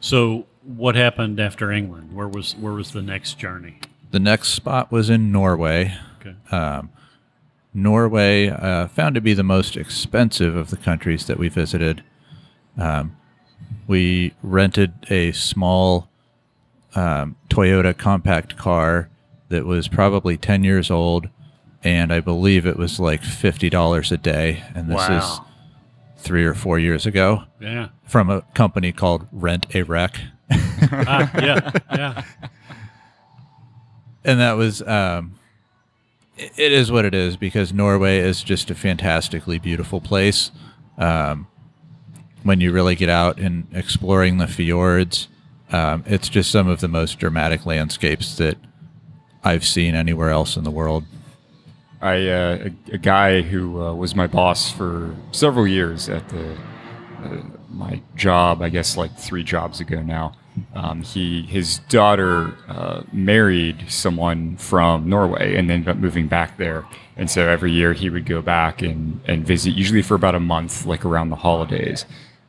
[0.00, 2.14] So, what happened after England?
[2.14, 3.78] Where was where was the next journey?
[4.10, 5.94] The next spot was in Norway.
[6.20, 6.34] Okay.
[6.54, 6.90] Um,
[7.82, 12.02] Norway uh, found to be the most expensive of the countries that we visited.
[12.76, 13.16] Um,
[13.86, 16.08] we rented a small
[16.94, 19.08] um, Toyota compact car
[19.48, 21.28] that was probably 10 years old,
[21.82, 24.62] and I believe it was like $50 a day.
[24.74, 25.40] And this is
[26.18, 27.88] three or four years ago Yeah.
[28.04, 30.20] from a company called Rent a Wreck.
[30.50, 31.70] ah, yeah.
[31.92, 32.22] Yeah.
[34.24, 35.37] and that was um
[36.38, 40.50] it is what it is because Norway is just a fantastically beautiful place.
[40.96, 41.48] Um,
[42.42, 45.28] when you really get out and exploring the fjords,
[45.72, 48.56] um, it's just some of the most dramatic landscapes that
[49.44, 51.04] I've seen anywhere else in the world.
[52.00, 56.56] I uh, a, a guy who uh, was my boss for several years at the
[57.24, 60.34] uh, my job, I guess like three jobs ago now.
[60.74, 66.56] Um, he his daughter uh, married someone from Norway and then ended up moving back
[66.56, 66.84] there.
[67.16, 70.40] And so every year he would go back and, and visit, usually for about a
[70.40, 72.04] month, like around the holidays.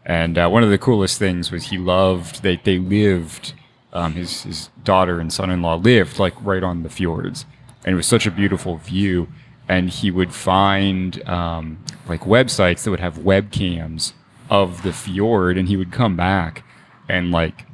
[0.06, 3.54] And uh, one of the coolest things was he loved they they lived.
[3.92, 7.46] Um, his his daughter and son-in-law lived like right on the fjords,
[7.84, 9.28] and it was such a beautiful view.
[9.68, 14.14] And he would find um, like websites that would have webcams
[14.50, 16.64] of the fjord, and he would come back
[17.08, 17.66] and like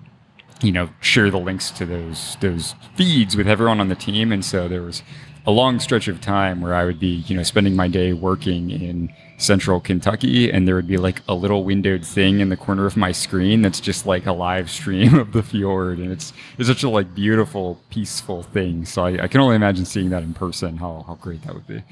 [0.61, 4.31] you know share the links to those those feeds with everyone on the team.
[4.31, 5.03] And so there was
[5.45, 8.71] a long stretch of time where I would be you know spending my day working
[8.71, 12.85] in central Kentucky and there would be like a little windowed thing in the corner
[12.85, 15.99] of my screen that's just like a live stream of the fjord.
[15.99, 18.85] And it's it's such a like beautiful peaceful thing.
[18.85, 21.67] So I, I can only imagine seeing that in person how, how great that would
[21.67, 21.83] be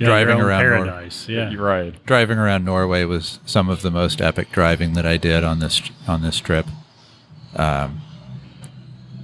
[0.00, 1.50] Yeah, Driving your own around Nor- Yeah.
[1.50, 5.44] you're right Driving around Norway was some of the most epic driving that I did
[5.44, 6.66] on this on this trip.
[7.54, 8.00] Um,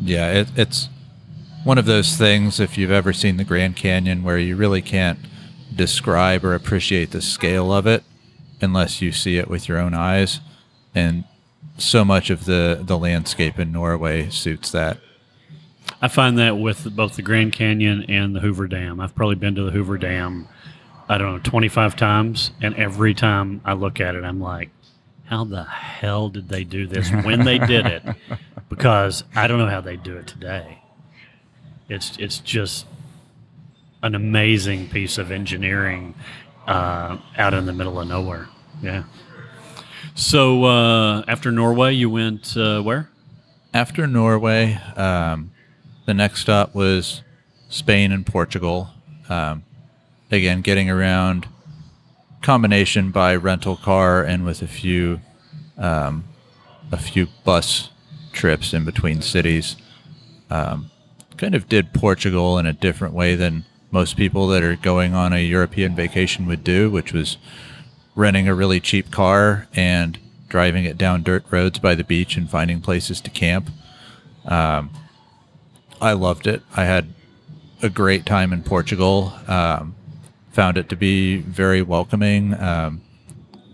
[0.01, 0.89] yeah, it, it's
[1.65, 2.61] one of those things.
[2.61, 5.19] If you've ever seen the Grand Canyon, where you really can't
[5.75, 8.05] describe or appreciate the scale of it
[8.61, 10.41] unless you see it with your own eyes,
[10.95, 11.25] and
[11.79, 14.99] so much of the the landscape in Norway suits that.
[16.03, 19.01] I find that with both the Grand Canyon and the Hoover Dam.
[19.01, 20.47] I've probably been to the Hoover Dam,
[21.09, 22.51] I don't know, 25 times.
[22.61, 24.71] And every time I look at it, I'm like,
[25.27, 28.03] how the hell did they do this when they did it?
[28.69, 30.83] Because I don't know how they do it today.
[31.89, 32.85] It's, it's just
[34.03, 36.17] an amazing piece of engineering
[36.67, 38.49] uh, out in the middle of nowhere.
[38.83, 39.05] Yeah.
[40.17, 43.09] So uh, after Norway, you went uh, where?
[43.73, 45.53] After Norway, um,
[46.07, 47.23] the next stop was
[47.69, 48.89] Spain and Portugal.
[49.29, 49.63] Um,
[50.31, 51.47] again, getting around
[52.43, 55.21] combination by rental car and with a few
[55.77, 56.25] um,
[56.93, 57.91] a few bus
[58.33, 59.77] trips in between cities.
[60.51, 60.91] Um,
[61.37, 65.33] kind of did Portugal in a different way than most people that are going on
[65.33, 67.37] a European vacation would do, which was
[68.15, 72.49] renting a really cheap car and driving it down dirt roads by the beach and
[72.49, 73.71] finding places to camp.
[74.45, 74.91] Um,
[76.01, 76.63] I loved it.
[76.75, 77.09] I had
[77.83, 79.35] a great time in Portugal.
[79.49, 79.95] Um,
[80.57, 82.59] found it to be very welcoming.
[82.59, 83.03] Um,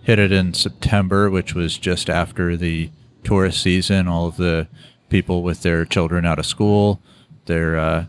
[0.03, 2.91] hit it in September, which was just after the
[3.23, 4.09] tourist season.
[4.09, 4.67] All of the
[5.09, 7.01] people with their children out of school,
[7.47, 8.07] they're uh,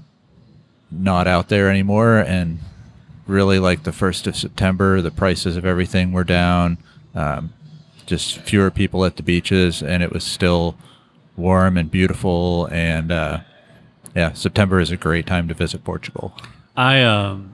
[0.90, 2.18] not out there anymore.
[2.18, 2.62] And
[3.28, 6.80] really, like the first of September, the prices of everything were down.
[7.14, 7.54] Um,
[8.08, 10.76] just fewer people at the beaches, and it was still
[11.38, 12.66] warm and beautiful.
[12.72, 13.42] And uh,
[14.16, 16.36] yeah, September is a great time to visit Portugal.
[16.76, 17.54] I um,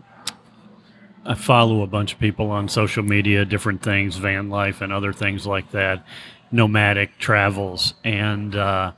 [1.29, 5.13] I follow a bunch of people on social media, different things, van life and other
[5.13, 6.03] things like that,
[6.51, 8.91] nomadic travels, and uh,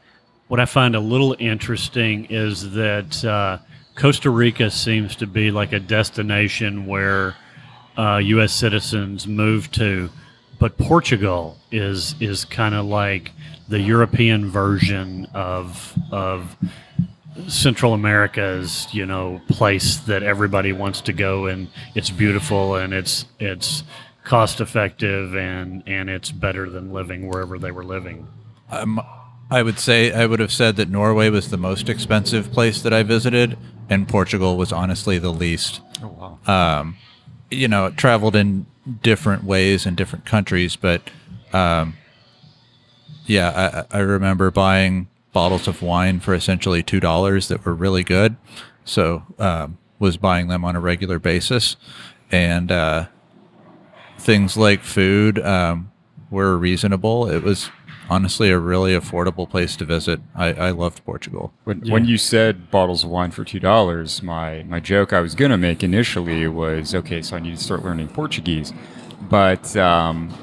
[0.52, 3.58] what I find a little interesting is that uh,
[3.96, 7.38] Costa Rica seems to be like a destination where
[7.98, 8.52] uh, U.S.
[8.52, 10.10] citizens move to,
[10.60, 13.32] but Portugal is is kind of like
[13.70, 16.58] the European version of of
[17.48, 23.26] Central America's, you know, place that everybody wants to go and it's beautiful and it's
[23.40, 23.84] it's
[24.24, 28.28] cost effective and and it's better than living wherever they were living.
[28.70, 29.02] Um,
[29.50, 32.94] I would say I would have said that Norway was the most expensive place that
[32.94, 33.58] I visited,
[33.90, 35.82] and Portugal was honestly the least.
[36.04, 36.80] Oh wow.
[36.80, 36.98] Um,
[37.50, 38.66] you know, traveled in
[39.04, 41.02] different ways in different countries, but
[41.54, 41.96] um,
[43.26, 48.04] yeah, I, I remember buying bottles of wine for essentially two dollars that were really
[48.04, 48.36] good.
[48.84, 51.76] So um, was buying them on a regular basis,
[52.32, 53.08] and uh,
[54.18, 55.92] things like food um,
[56.30, 57.30] were reasonable.
[57.30, 57.70] It was
[58.10, 60.20] honestly a really affordable place to visit.
[60.36, 61.54] I, I loved Portugal.
[61.64, 65.36] When, when you said bottles of wine for two dollars, my my joke I was
[65.36, 68.74] gonna make initially was okay, so I need to start learning Portuguese,
[69.30, 70.34] but um,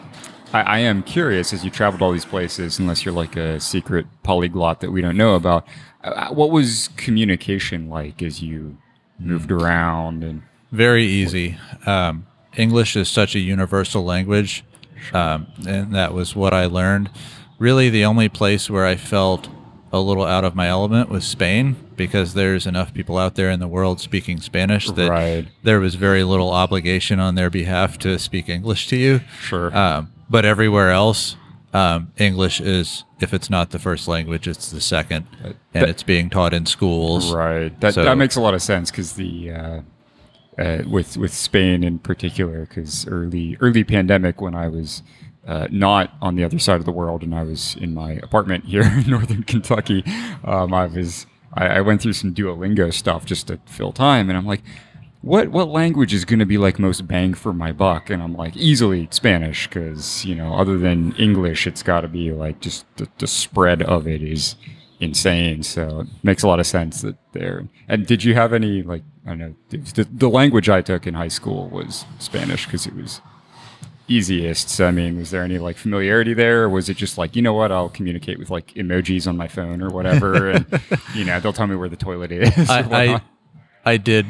[0.52, 4.06] I, I am curious as you traveled all these places, unless you're like a secret
[4.22, 5.66] polyglot that we don't know about.
[6.02, 8.76] Uh, what was communication like as you
[9.18, 11.58] moved around and Very easy.
[11.86, 14.64] Um, English is such a universal language,
[15.12, 17.10] um, and that was what I learned.
[17.58, 19.48] Really, the only place where I felt
[19.92, 23.58] a little out of my element was Spain because there's enough people out there in
[23.58, 25.48] the world speaking Spanish that Right.
[25.62, 29.20] there was very little obligation on their behalf to speak English to you.
[29.40, 29.76] Sure.
[29.76, 31.36] Um, but everywhere else,
[31.72, 36.02] um, English is, if it's not the first language, it's the second, and that- it's
[36.02, 37.32] being taught in schools.
[37.32, 37.78] Right.
[37.80, 39.80] That So- that makes a lot of sense because the uh,
[40.58, 45.02] uh, with with Spain in particular, because early early pandemic when I was
[45.46, 48.64] uh, not on the other side of the world and I was in my apartment
[48.66, 50.04] here in northern Kentucky,
[50.44, 54.36] um, I was I, I went through some Duolingo stuff just to fill time, and
[54.38, 54.62] I'm like.
[55.20, 58.08] What what language is going to be like most bang for my buck?
[58.08, 62.30] And I'm like easily Spanish because you know other than English, it's got to be
[62.30, 64.54] like just the, the spread of it is
[65.00, 65.62] insane.
[65.62, 67.68] So it makes a lot of sense that there.
[67.88, 71.14] And did you have any like I don't know the, the language I took in
[71.14, 73.20] high school was Spanish because it was
[74.08, 74.70] easiest.
[74.70, 77.42] So, I mean, was there any like familiarity there, or was it just like you
[77.42, 80.66] know what I'll communicate with like emojis on my phone or whatever, and
[81.14, 82.70] you know they'll tell me where the toilet is.
[82.70, 83.22] I, I?
[83.84, 84.26] I did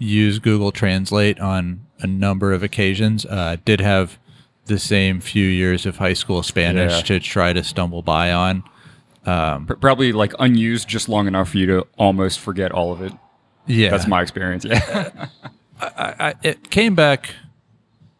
[0.00, 3.24] use Google Translate on a number of occasions.
[3.26, 4.18] Uh, did have
[4.64, 7.02] the same few years of high school Spanish Yeah.
[7.02, 8.64] to try to stumble by on.
[9.66, 13.12] Pr- probably like unused just long enough for you to almost forget all of it.
[13.66, 14.64] Yeah, That's my experience.
[14.64, 15.26] Yeah.
[15.80, 17.34] I, I, it came back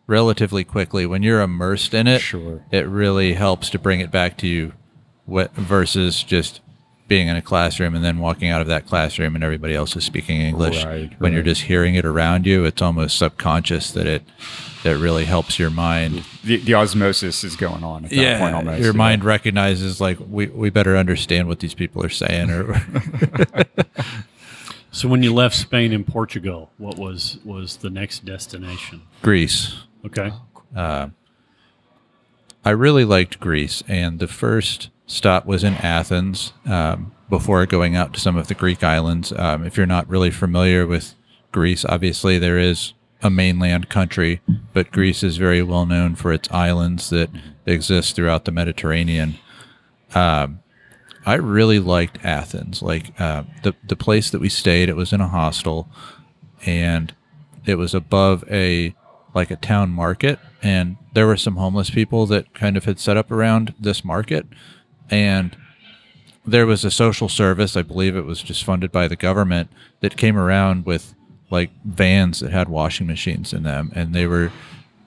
[0.07, 2.21] relatively quickly when you're immersed in it.
[2.21, 2.65] Sure.
[2.71, 4.73] it really helps to bring it back to you,
[5.27, 6.61] versus just
[7.11, 10.05] being in a classroom and then walking out of that classroom and everybody else is
[10.05, 10.85] speaking English.
[10.85, 14.23] Right, when you're just hearing it around you, it's almost subconscious that it
[14.85, 16.25] that really helps your mind.
[16.45, 18.79] the, the osmosis is going on at that point almost.
[18.81, 18.97] your yeah.
[18.97, 22.81] mind recognizes like we, we better understand what these people are saying or
[24.93, 29.03] So when you left Spain and Portugal, what was was the next destination?
[29.23, 29.75] Greece.
[30.05, 30.33] Okay.
[30.75, 31.09] Uh,
[32.65, 38.15] I really liked Greece, and the first stop was in Athens um, before going out
[38.15, 39.33] to some of the Greek islands.
[39.33, 41.15] Um, if you're not really familiar with
[41.53, 42.93] Greece, obviously there is
[43.23, 44.41] a mainland country,
[44.73, 47.29] but Greece is very well known for its islands that
[47.67, 49.37] exist throughout the Mediterranean.
[50.15, 50.61] Um,
[51.27, 52.81] I really liked Athens.
[52.81, 55.89] Like uh, the the place that we stayed, it was in a hostel,
[56.65, 57.13] and
[57.67, 58.95] it was above a
[59.35, 63.17] like a town market, and there were some homeless people that kind of had set
[63.17, 64.47] up around this market,
[65.11, 65.57] and
[66.47, 67.77] there was a social service.
[67.77, 71.15] I believe it was just funded by the government that came around with
[71.51, 74.53] like vans that had washing machines in them, and they were,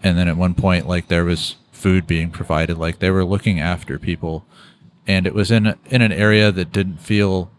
[0.04, 3.60] and then at one point like there was food being provided, like they were looking
[3.60, 4.46] after people,
[5.08, 7.52] and it was in in an area that didn't feel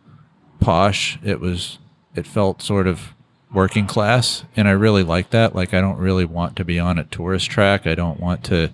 [0.60, 1.18] posh.
[1.22, 1.78] It was
[2.14, 3.14] it felt sort of
[3.52, 5.54] working class, and I really like that.
[5.54, 7.86] Like I don't really want to be on a tourist track.
[7.86, 8.70] I don't want to.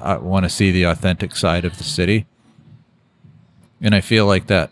[0.00, 2.26] I want to see the authentic side of the city,
[3.82, 4.70] and I feel like that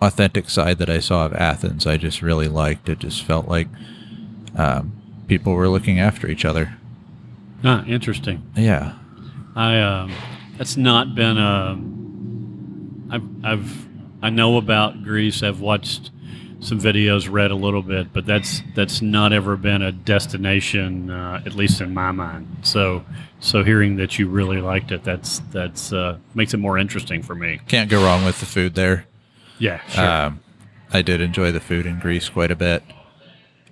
[0.00, 2.88] authentic side that I saw of Athens, I just really liked.
[2.88, 3.68] It just felt like
[4.56, 4.92] um,
[5.26, 6.76] people were looking after each other.
[7.64, 8.42] Ah, interesting.
[8.56, 8.94] Yeah.
[9.54, 10.12] I um,
[10.58, 11.78] that's not been a.
[13.10, 13.88] I've I've
[14.22, 15.42] I know about Greece.
[15.42, 16.10] I've watched
[16.62, 21.42] some videos, read a little bit, but that's that's not ever been a destination, uh,
[21.44, 22.46] at least in my mind.
[22.62, 23.04] So
[23.40, 27.34] so hearing that you really liked it, that's that's uh, makes it more interesting for
[27.34, 27.60] me.
[27.66, 29.06] Can't go wrong with the food there.
[29.58, 30.08] Yeah, sure.
[30.08, 30.40] Um,
[30.92, 32.82] I did enjoy the food in Greece quite a bit.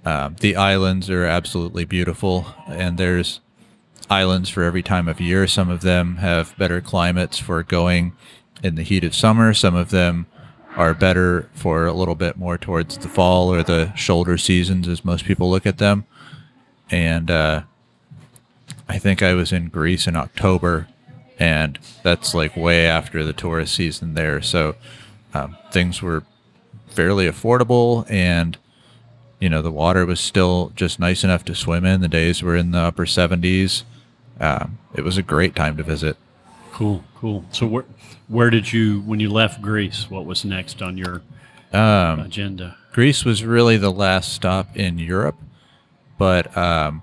[0.04, 3.40] Um, the islands are absolutely beautiful, and there's
[4.08, 5.46] islands for every time of year.
[5.46, 8.14] Some of them have better climates for going
[8.62, 9.54] in the heat of summer.
[9.54, 10.26] Some of them
[10.76, 15.04] are better for a little bit more towards the fall or the shoulder seasons, as
[15.04, 16.04] most people look at them.
[16.90, 17.62] And uh,
[18.88, 20.88] I think I was in Greece in October,
[21.38, 24.42] and that's like way after the tourist season there.
[24.42, 24.76] So
[25.34, 26.24] um, things were
[26.88, 28.56] fairly affordable, and
[29.38, 32.00] you know the water was still just nice enough to swim in.
[32.00, 33.84] The days were in the upper 70s.
[34.38, 36.16] Um, it was a great time to visit.
[36.80, 37.44] Cool, cool.
[37.52, 37.84] So where
[38.28, 40.08] where did you when you left Greece?
[40.08, 41.20] What was next on your
[41.72, 42.76] Um, agenda?
[42.92, 45.36] Greece was really the last stop in Europe,
[46.18, 47.02] but um,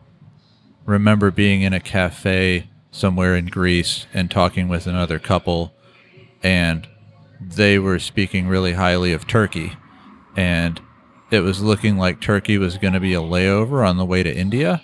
[0.86, 5.71] remember being in a cafe somewhere in Greece and talking with another couple,
[6.41, 6.88] and
[7.39, 9.73] they were speaking really highly of Turkey,
[10.36, 10.82] and
[11.30, 14.36] it was looking like Turkey was going to be a layover on the way to
[14.36, 14.82] India.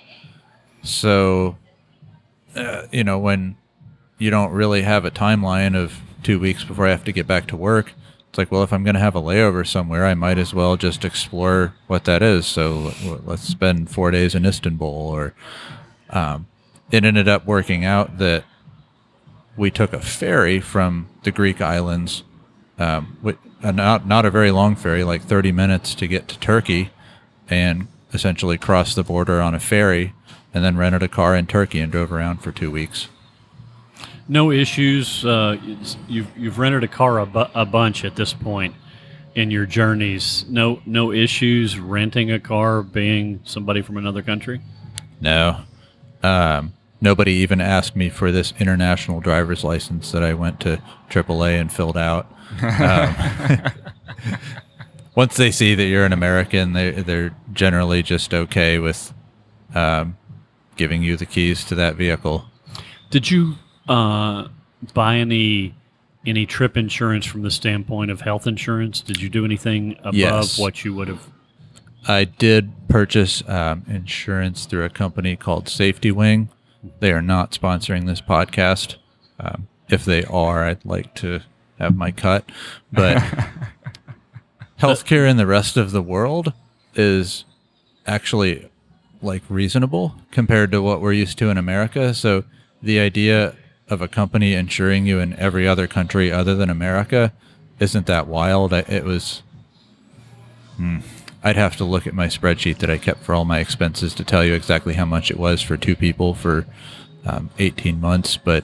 [0.83, 1.57] So,
[2.55, 3.57] uh, you know, when
[4.23, 7.45] you don't really have a timeline of two weeks before I have to get back
[7.47, 7.91] to work,
[8.29, 10.77] it's like, well, if I'm going to have a layover somewhere, I might as well
[10.77, 12.47] just explore what that is.
[12.47, 12.93] So
[13.25, 14.87] let's spend four days in Istanbul.
[14.87, 15.33] Or
[16.09, 16.47] um,
[16.89, 18.45] it ended up working out that
[19.57, 22.23] we took a ferry from the Greek islands,
[22.79, 23.17] um,
[23.61, 26.89] not not a very long ferry, like 30 minutes to get to Turkey,
[27.49, 30.13] and essentially crossed the border on a ferry,
[30.53, 33.09] and then rented a car in Turkey and drove around for two weeks.
[34.27, 35.25] No issues.
[35.25, 35.57] Uh,
[36.07, 38.73] you've you've rented a car a, bu- a bunch at this point
[39.35, 40.45] in your journeys.
[40.47, 44.61] No no issues renting a car, being somebody from another country.
[45.19, 45.61] No.
[46.21, 51.59] Um, nobody even asked me for this international driver's license that I went to AAA
[51.59, 52.31] and filled out.
[52.61, 53.15] Um,
[55.15, 59.13] once they see that you're an American, they, they're generally just okay with
[59.75, 60.17] um,
[60.77, 62.45] giving you the keys to that vehicle.
[63.09, 63.55] Did you
[63.87, 64.47] uh,
[64.93, 65.75] buy any
[66.25, 69.01] any trip insurance from the standpoint of health insurance?
[69.01, 70.57] Did you do anything above Yes.
[70.57, 71.27] what you would have?
[72.07, 76.47] I did purchase um, insurance through a company called SafetyWing.
[76.99, 78.95] They are not sponsoring this podcast.
[79.39, 81.41] Um, if they are, I'd like to
[81.79, 82.49] have my cut.
[82.91, 83.17] But
[84.79, 86.53] healthcare in the rest of the world
[86.95, 87.45] is
[88.05, 88.69] actually
[89.21, 92.13] like reasonable compared to what we're used to in America.
[92.13, 92.43] So
[92.81, 93.55] the idea
[93.89, 97.33] of a company insuring you in every other country other than America
[97.79, 98.73] isn't that wild.
[98.73, 99.43] It was
[101.43, 104.23] I'd have to look at my spreadsheet that I kept for all my expenses to
[104.23, 106.65] tell you exactly how much it was for two people for
[107.25, 108.63] um, 18 months, but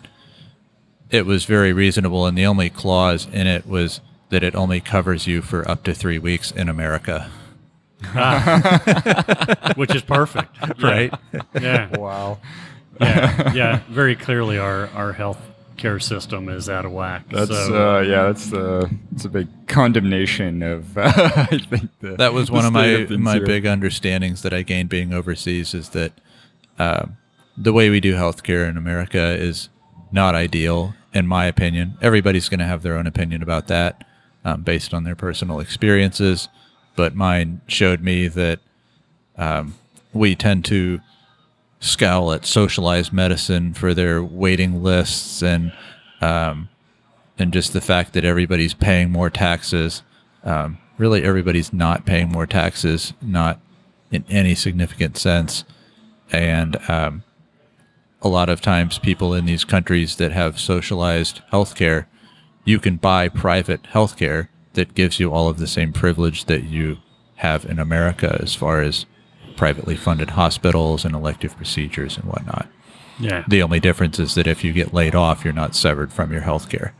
[1.10, 2.26] it was very reasonable.
[2.26, 4.00] And the only clause in it was
[4.30, 7.30] that it only covers you for up to three weeks in America.
[9.76, 10.74] Which is perfect, Yeah.
[10.80, 11.14] Right.
[11.60, 12.40] Yeah, Wow.
[13.00, 13.80] Yeah, yeah.
[13.89, 15.39] Very clearly, our our health
[15.78, 17.24] care system is out of whack.
[17.30, 18.24] That's so, uh, yeah.
[18.24, 22.74] That's the it's a big condemnation of I think the, That was the one of
[22.74, 23.45] my state things my here.
[23.45, 26.12] big understandings that I gained being overseas is that
[26.78, 27.18] um,
[27.58, 29.70] the way we do healthcare in America is
[30.12, 31.97] not ideal, in my opinion.
[32.02, 34.06] Everybody's going to have their own opinion about that
[34.45, 36.47] um, based on their personal experiences,
[36.95, 38.60] but mine showed me that
[39.38, 39.76] um,
[40.14, 41.00] we tend to
[41.80, 45.72] scowl at socialized medicine for their waiting lists and
[46.22, 46.70] um,
[47.38, 50.04] and just the fact that everybody's paying more taxes.
[50.44, 53.62] Um, really, everybody's not paying more taxes, not
[54.12, 55.64] in any significant sense.
[56.32, 57.24] And um,
[58.22, 62.06] a lot of times, people in these countries that have socialized healthcare,
[62.66, 66.98] you can buy private healthcare that gives you all of the same privilege that you
[67.36, 69.06] have in America as far as
[69.60, 72.66] privately funded hospitals and elective procedures and whatnot.
[73.20, 73.43] Yeah.
[73.45, 76.39] The only difference is that if you get laid off, you're not severed from your
[76.39, 76.93] health care.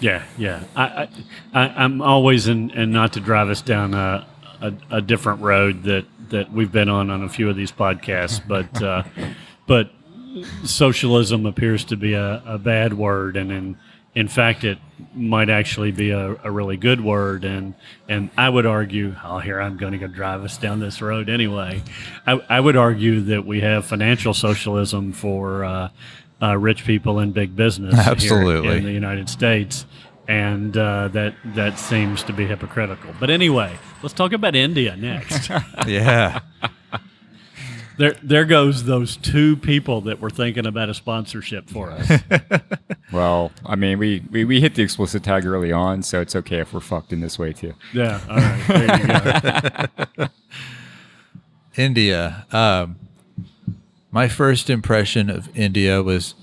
[0.00, 0.62] Yeah, yeah.
[0.76, 1.08] I,
[1.52, 4.24] I, I'm always in, and not to drive us down a,
[4.60, 8.40] a, a different road that, that we've been on on a few of these podcasts,
[8.46, 9.02] but uh,
[9.66, 9.90] but
[10.62, 13.76] socialism appears to be a, a bad word, and in
[14.18, 14.78] in fact, it
[15.14, 17.44] might actually be a, a really good word.
[17.44, 17.74] And
[18.08, 21.28] and I would argue, oh, here I'm going to go drive us down this road
[21.28, 21.84] anyway.
[22.26, 25.90] I, I would argue that we have financial socialism for uh,
[26.42, 28.76] uh, rich people and big business here Absolutely.
[28.76, 29.86] in the United States.
[30.26, 33.14] And uh, that that seems to be hypocritical.
[33.20, 35.48] But anyway, let's talk about India next.
[35.86, 36.40] Yeah.
[37.98, 42.10] There, there goes those two people that were thinking about a sponsorship for us.
[43.10, 46.58] Well, I mean, we, we, we hit the explicit tag early on, so it's okay
[46.58, 47.72] if we're fucked in this way too.
[47.94, 50.28] Yeah, all right, there you go.
[51.82, 52.46] India.
[52.52, 52.98] Um,
[54.10, 56.34] my first impression of India was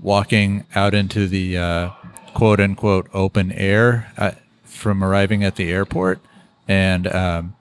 [0.00, 1.90] walking out into the uh,
[2.32, 4.30] quote unquote open air uh,
[4.64, 6.20] from arriving at the airport
[6.66, 7.54] and um,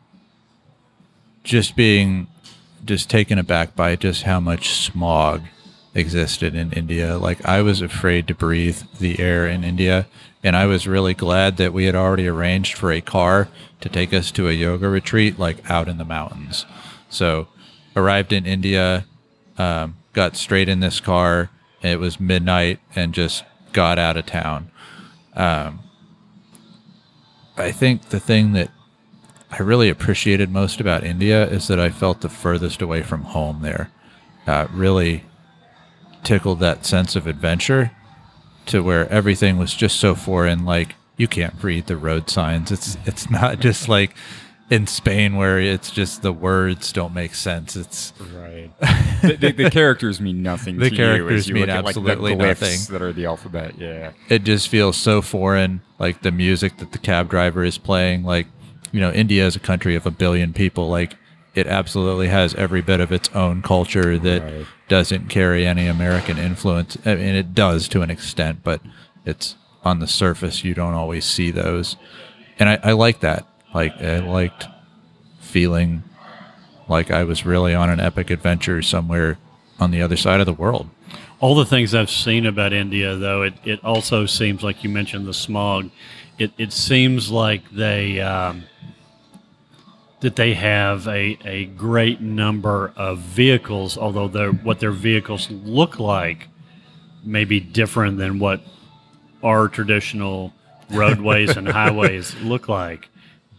[1.44, 2.28] just being
[2.86, 5.42] just taken aback by just how much smog
[5.94, 7.18] existed in India.
[7.18, 10.08] Like I was afraid to breathe the air in India,
[10.44, 13.48] and I was really glad that we had already arranged for a car
[13.82, 16.66] to take us to a yoga retreat, like out in the mountains.
[17.10, 17.48] So
[17.96, 19.06] arrived in India,
[19.58, 21.50] um, got straight in this car.
[21.82, 24.72] It was midnight, and just got out of town.
[25.36, 25.80] Um,
[27.58, 28.70] I think the thing that
[29.58, 33.62] I really appreciated most about India is that I felt the furthest away from home
[33.62, 33.90] there.
[34.46, 35.24] Uh, really
[36.24, 37.92] tickled that sense of adventure
[38.68, 40.66] to where everything was just so foreign.
[40.66, 42.72] Like you can't read the road signs.
[42.72, 44.16] It's it's not just like
[44.70, 47.76] in Spain where it's just the words don't make sense.
[47.76, 48.72] It's Right.
[49.22, 51.86] the, the, the characters mean nothing The to you as characters you mean look at,
[51.86, 52.80] like, the absolutely nothing.
[52.92, 53.76] that are the alphabet.
[53.78, 54.12] Yeah.
[54.28, 55.82] it just feels so foreign.
[56.00, 58.24] Like the music that the cab driver is playing.
[58.24, 58.48] Like
[58.96, 60.88] you know, India is a country of a billion people.
[60.88, 61.18] Like
[61.54, 64.66] it absolutely has every bit of its own culture that Right.
[64.88, 66.98] doesn't carry any American influence.
[67.06, 68.80] I mean, it does to an extent, but
[69.26, 70.64] it's on the surface.
[70.64, 71.98] You don't always see those,
[72.58, 73.46] and I, I like that.
[73.74, 74.68] Like I liked
[75.42, 76.04] feeling
[76.88, 79.38] like I was really on an epic adventure somewhere
[79.80, 80.90] on the other side of the world.
[81.42, 85.28] All the things I've seen about India, though, it, it also seems like you mentioned
[85.28, 85.90] the smog.
[86.38, 88.64] It, it seems like they um,
[90.22, 96.00] that they have a, a great number of vehicles, although their what their vehicles look
[96.00, 96.48] like
[97.24, 98.62] may be different than what
[99.44, 100.54] our traditional
[100.92, 103.10] roadways and highways look like.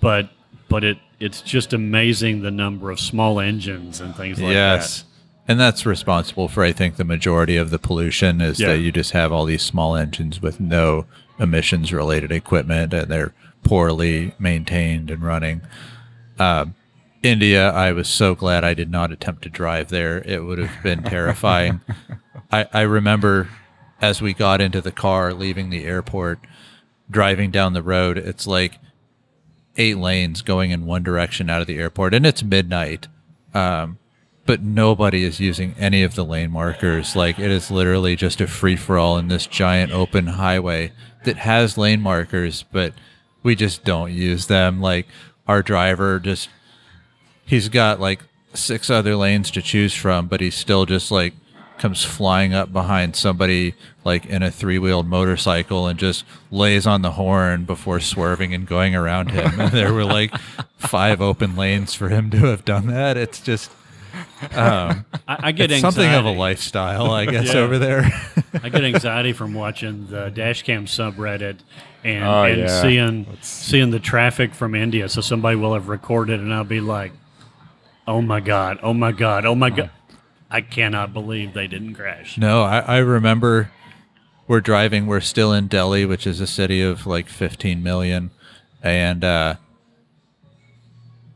[0.01, 0.29] But
[0.69, 4.55] but it it's just amazing the number of small engines and things like that.
[4.55, 5.05] yes.
[5.49, 8.69] And that's responsible for, I think, the majority of the pollution is Yeah.
[8.71, 11.07] that you just have all these small engines with no
[11.39, 15.61] emissions related equipment and they're poorly maintained and running.
[16.39, 16.75] Um,
[17.23, 20.19] India, I was so glad I did not attempt to drive there.
[20.19, 21.81] It would have been terrifying.
[22.53, 23.49] I, I remember
[24.01, 26.39] as we got into the car leaving the airport,
[27.11, 28.79] driving down the road, it's like
[29.77, 33.09] eight lanes going in one direction out of the airport, and it's midnight.
[33.55, 33.99] Um,
[34.45, 37.17] but nobody is using any of the lane markers.
[37.17, 40.93] Like it is literally just a free for all in this giant open highway
[41.27, 42.95] that has lane markers, but
[43.43, 44.81] we just don't use them.
[44.81, 45.07] Like
[45.47, 46.49] our driver just
[47.45, 48.23] he's got like
[48.55, 51.35] six other lanes to choose from, but he's still just like
[51.79, 57.13] comes flying up behind somebody like in a three-wheeled motorcycle and just lays on the
[57.13, 59.61] horn before swerving and going around him.
[59.61, 60.35] And there were like
[60.79, 63.17] five open lanes for him to have done that.
[63.17, 63.71] It's just
[64.55, 67.61] um, I, I get something of a lifestyle, I guess, Yeah.
[67.61, 68.03] over there.
[68.63, 71.59] I get anxiety from watching the Dashcam subreddit
[72.05, 72.83] and, Oh, and yeah.
[72.83, 75.09] seeing That's- seeing the traffic from India.
[75.09, 77.13] So somebody will have recorded, and I'll be like,
[78.07, 78.79] "Oh my god!
[78.83, 79.45] Oh my god!
[79.47, 79.91] Oh my god!"
[80.51, 82.39] I cannot believe they didn't crash.
[82.39, 83.71] No, I, I remember
[84.47, 85.07] we're driving.
[85.07, 88.31] We're still in Delhi, which is a city of like 15 million,
[88.83, 89.55] and uh,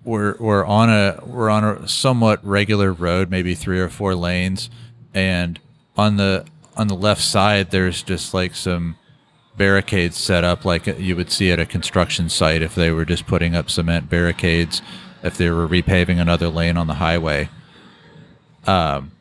[0.04, 4.70] we're we're on a we're on a somewhat regular road, maybe three or four lanes,
[5.14, 5.58] and
[5.96, 6.46] on the
[6.76, 8.96] on the left side there's just like some
[9.56, 13.26] barricades set up like you would see at a construction site if they were just
[13.26, 14.80] putting up cement barricades
[15.22, 17.48] if they were repaving another lane on the highway.
[18.66, 19.12] Um,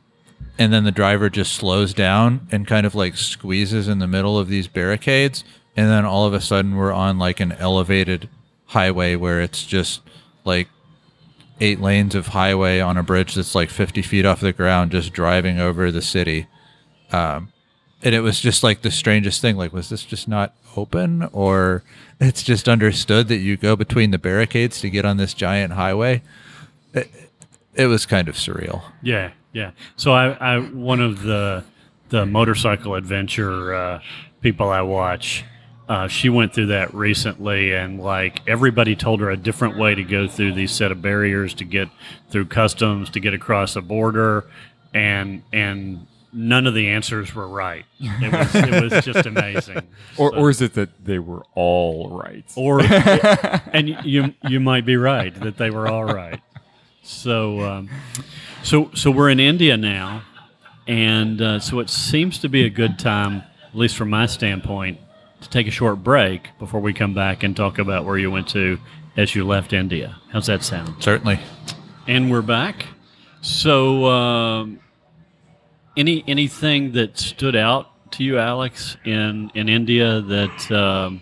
[0.58, 4.38] and then the driver just slows down and kind of like squeezes in the middle
[4.38, 5.44] of these barricades.
[5.76, 8.30] And then all of a sudden we're on like an elevated
[8.68, 10.02] highway where it's just
[10.46, 10.68] like
[11.62, 15.14] eight lanes of highway on a bridge that's like 50 feet off the ground, just
[15.14, 16.48] driving over the city.
[17.12, 17.52] Um,
[18.02, 19.58] and it was just like the strangest thing.
[19.58, 21.84] Like, was this just not open, or
[22.20, 26.22] it's just understood that you go between the barricades to get on this giant highway?
[26.94, 27.12] It,
[27.74, 28.84] it was kind of surreal.
[29.02, 29.72] Yeah, yeah.
[29.98, 31.64] So I, I one of the
[32.10, 34.02] the motorcycle adventure uh,
[34.42, 35.44] people I watch.
[35.90, 40.04] Uh, she went through that recently, and like everybody told her a different way to
[40.04, 41.90] go through these set of barriers to get
[42.30, 44.46] through customs to get across a border,
[44.94, 47.86] and and none of the answers were right.
[48.00, 49.82] It was it was just amazing.
[50.16, 52.46] Or, So- or is it that they were all right?
[52.56, 52.82] or
[53.74, 56.40] and you you might be right that they were all right.
[57.02, 57.90] So um,
[58.62, 60.22] so so we're in India now,
[60.88, 63.38] and uh, so it seems to be a good time,
[63.70, 65.00] at least from my standpoint,
[65.42, 68.48] to take a short break before we come back and talk about where you went
[68.50, 68.80] to
[69.18, 70.18] as you left India.
[70.32, 71.02] How's that sound?
[71.02, 71.40] Certainly.
[72.08, 72.86] And we're back.
[73.42, 74.80] So, um,
[75.96, 81.22] any anything that stood out to you, Alex, in in India that um,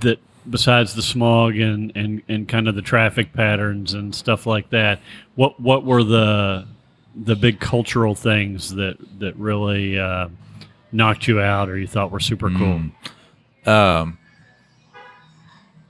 [0.00, 0.18] that
[0.48, 5.00] besides the smog and, and, and kind of the traffic patterns and stuff like that,
[5.34, 6.66] what what were the
[7.14, 10.28] the big cultural things that that really uh,
[10.92, 12.82] knocked you out or you thought were super cool?
[13.66, 14.18] um,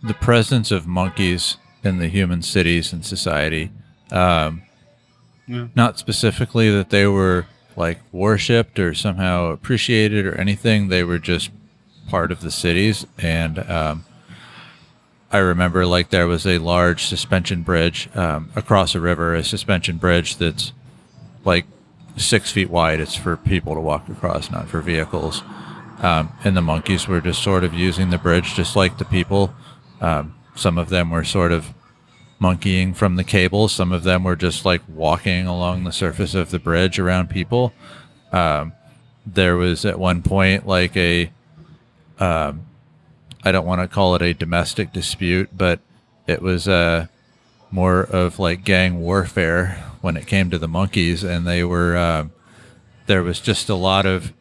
[0.03, 3.70] the presence of monkeys in the human cities and society.
[4.11, 4.62] Um,
[5.46, 5.68] Yeah.
[5.74, 7.46] Not specifically that they were
[7.76, 10.88] like worshipped or somehow appreciated or anything.
[10.88, 11.51] They were just
[12.09, 13.07] part of the cities.
[13.16, 14.05] And um,
[15.32, 19.96] I remember like there was a large suspension bridge um, across a river, a suspension
[19.96, 20.72] bridge that's
[21.44, 21.64] like
[22.19, 23.01] six feet wide.
[23.01, 25.43] It's for people to walk across, not for vehicles.
[26.01, 29.53] Um, and the monkeys were just sort of using the bridge just like the people.
[30.01, 31.73] Um, some of them were sort of
[32.39, 33.73] monkeying from the cables.
[33.73, 37.73] Some of them were just like walking along the surface of the bridge around people.
[38.33, 38.73] Um,
[39.27, 41.31] there was at one point like a,
[42.19, 42.66] um,
[43.45, 45.81] I don't want to call it a domestic dispute, but
[46.27, 47.07] it was uh,
[47.71, 51.95] more of like gang warfare when it came to the monkeys, and they were.
[51.95, 52.33] Um,
[53.05, 54.33] there was just a lot of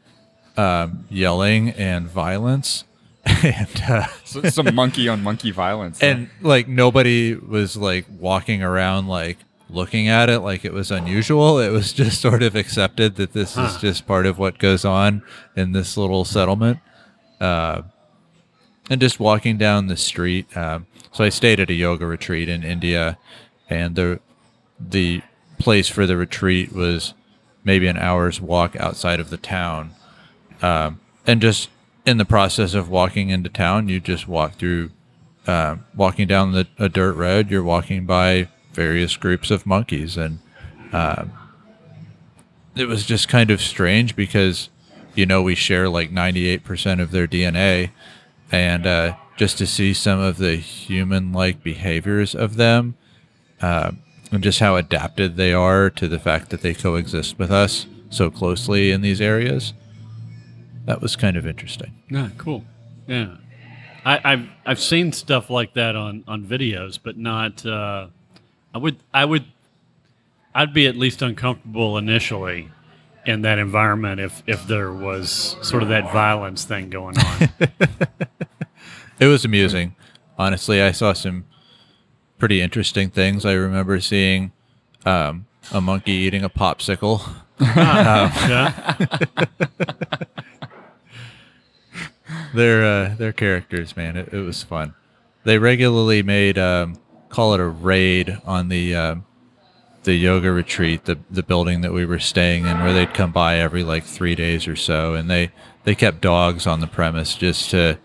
[0.56, 2.86] um, yelling and violence,
[3.26, 6.00] and uh, some monkey on monkey violence.
[6.00, 6.06] huh?
[6.06, 9.40] and like nobody was like walking around like
[9.70, 11.60] looking at it like it was unusual.
[11.60, 15.22] It was just sort of accepted that this is just part of what goes on
[15.58, 16.80] in this little settlement.
[17.42, 17.82] Uh,
[18.90, 20.56] and just walking down the street.
[20.56, 23.18] Um, so I stayed at a yoga retreat in India,
[23.70, 24.22] and the
[24.80, 25.22] the
[25.58, 27.14] place for the retreat was
[27.64, 29.92] maybe an hour's walk outside of the town.
[30.62, 31.70] Um, and just
[32.06, 34.92] in the process of walking into town, you just walk through,
[35.46, 37.52] uh, walking down the, a dirt road.
[37.52, 40.40] You're walking by various groups of monkeys, and
[40.94, 41.34] um,
[42.76, 44.70] it was just kind of strange because,
[45.16, 47.92] you know, we share like 98% of their DNA,
[48.52, 52.96] and uh, just to see some of the human-like behaviors of them,
[53.62, 53.92] uh,
[54.32, 58.30] and just how adapted they are to the fact that they coexist with us so
[58.30, 59.74] closely in these areas.
[60.86, 61.94] That was kind of interesting.
[62.10, 62.64] Yeah, cool.
[63.08, 63.36] Yeah,
[64.06, 67.66] I, I've I've seen stuff like that on on videos, but not.
[67.66, 68.08] Uh,
[68.74, 69.46] I would I would
[70.56, 72.70] I'd be at least uncomfortable initially
[73.26, 77.50] in that environment if if there was sort of that violence thing going on.
[79.20, 79.96] It was amusing.
[80.38, 81.46] Honestly, I saw some
[82.38, 83.46] pretty interesting things.
[83.46, 84.52] I remember seeing
[85.06, 87.28] um, a monkey eating a popsicle.
[87.60, 88.96] yeah,
[92.54, 94.18] They're uh, they're characters, man.
[94.18, 94.94] It, it was fun.
[95.44, 96.98] They regularly made um,
[97.30, 99.26] call it a raid on the um,
[100.04, 103.58] the yoga retreat, the the building that we were staying in, where they'd come by
[103.58, 105.52] every like three days or so, and they
[105.84, 107.98] they kept dogs on the premise just to.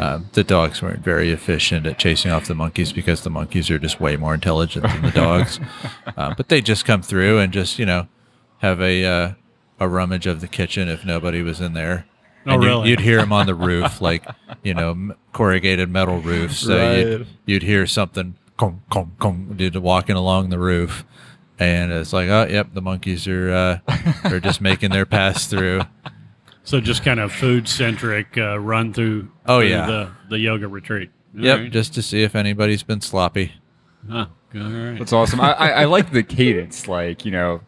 [0.00, 3.78] Um, the dogs weren't very efficient at chasing off the monkeys because the monkeys are
[3.78, 5.58] just way more intelligent than the dogs.
[6.16, 8.06] uh, but they just come through and just you know
[8.58, 9.32] have a uh,
[9.80, 12.06] a rummage of the kitchen if nobody was in there.
[12.46, 12.90] Oh, And you- really?
[12.90, 14.24] You'd hear them on the roof, like
[14.62, 16.58] you know, corrugated metal roofs.
[16.60, 17.26] So you'd, Right.
[17.46, 21.04] you'd hear something, kong, kong, kong, dude, walking along the roof,
[21.58, 23.78] and it's like, oh, yep, the monkeys are uh,
[24.24, 25.82] are just making their pass through.
[26.66, 29.30] So just kind of food centric uh, run through.
[29.46, 29.86] Oh, through yeah.
[29.86, 31.10] the the yoga retreat.
[31.38, 31.72] All Yep, right.
[31.72, 33.52] just to see if anybody's been sloppy.
[34.10, 34.98] Huh, all right.
[34.98, 35.40] That's awesome.
[35.40, 36.86] I, I, I like the cadence.
[36.88, 37.60] Like, you know,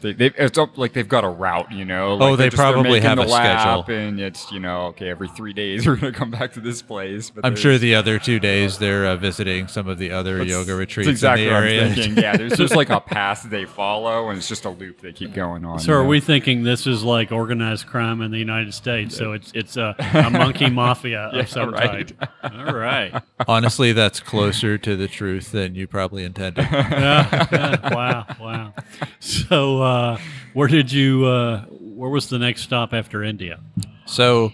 [0.00, 2.14] They, they, it's up, like they've got a route, you know.
[2.14, 3.84] Like Oh, they they're just- they're probably have the a schedule.
[3.88, 7.30] and it's you know, okay, every three days we're gonna come back to this place.
[7.30, 10.50] But I'm sure the other two days they're uh, visiting some of the other that's-
[10.50, 11.86] yoga that's retreats exactly in the what area.
[11.86, 12.16] I'm thinking.
[12.22, 15.34] Yeah, there's just like a path they follow, and it's just a loop they keep
[15.34, 15.78] going on.
[15.80, 16.08] So are know?
[16.08, 19.16] we thinking this is like organized crime in the United States?
[19.16, 22.08] So it's it's a, a monkey mafia Yeah, of some right.
[22.18, 22.30] type.
[22.44, 23.22] All right.
[23.46, 26.66] Honestly, that's closer to the truth than you probably intended.
[26.70, 27.94] Yeah, yeah.
[27.94, 28.26] Wow.
[28.40, 28.72] Wow.
[29.20, 30.18] So uh,
[30.52, 31.24] where did you?
[31.24, 33.60] Uh, where was the next stop after India?
[34.06, 34.52] So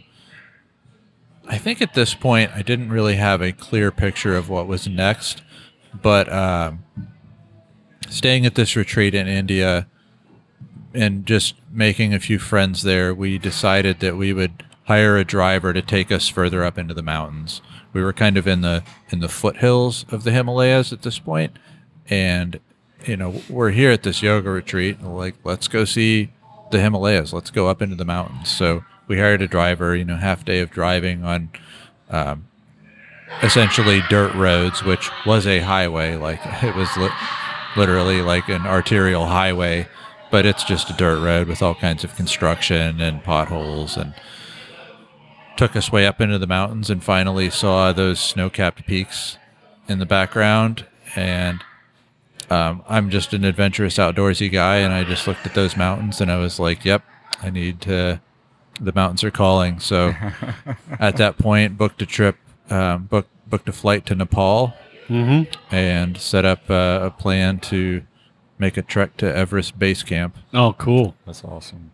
[1.46, 4.88] I think at this point I didn't really have a clear picture of what was
[4.88, 5.42] next,
[6.02, 6.84] but um,
[8.08, 9.86] staying at this retreat in India
[10.94, 15.72] and just making a few friends there, we decided that we would hire a driver
[15.72, 17.60] to take us further up into the mountains.
[17.92, 21.58] We were kind of in the in the foothills of the Himalayas at this point,
[22.08, 22.58] and
[23.06, 25.02] you know we're here at this yoga retreat.
[25.02, 26.30] like, let's go see
[26.70, 27.32] the Himalayas.
[27.32, 28.50] Let's go up into the mountains.
[28.50, 29.94] So we hired a driver.
[29.94, 31.50] You know, half day of driving on
[32.10, 32.46] um,
[33.42, 36.16] essentially dirt roads, which was a highway.
[36.16, 37.10] Like it was li-
[37.76, 39.88] literally like an arterial highway,
[40.30, 44.14] but it's just a dirt road with all kinds of construction and potholes and
[45.56, 49.38] took us way up into the mountains and finally saw those snow-capped peaks
[49.88, 50.84] in the background
[51.14, 51.62] and
[52.50, 56.30] um, i'm just an adventurous outdoorsy guy and i just looked at those mountains and
[56.30, 57.02] i was like yep
[57.42, 58.20] i need to
[58.80, 60.12] the mountains are calling so
[60.98, 62.36] at that point booked a trip
[62.70, 64.74] um, booked booked a flight to nepal
[65.08, 65.52] Mm-hmm.
[65.74, 68.02] and set up uh, a plan to
[68.58, 71.14] make a trek to everest base camp Oh, cool.
[71.26, 71.90] That's awesome.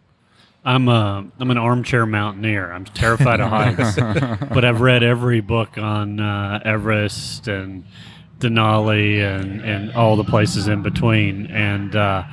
[0.64, 2.70] I'm a I'm an armchair mountaineer.
[2.72, 3.96] I'm terrified of heights,
[4.54, 7.82] but I've read every book on uh, Everest and
[8.40, 11.46] Denali and and all the places in between.
[11.46, 12.24] And uh,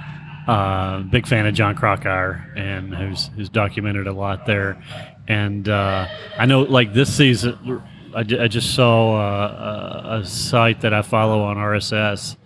[0.47, 4.81] uh, big fan of Jon Krakauer and who's who's documented a lot there.
[5.27, 7.81] And uh, I know like this season,
[8.15, 12.37] I, just saw uh, a, a site that I follow on RSS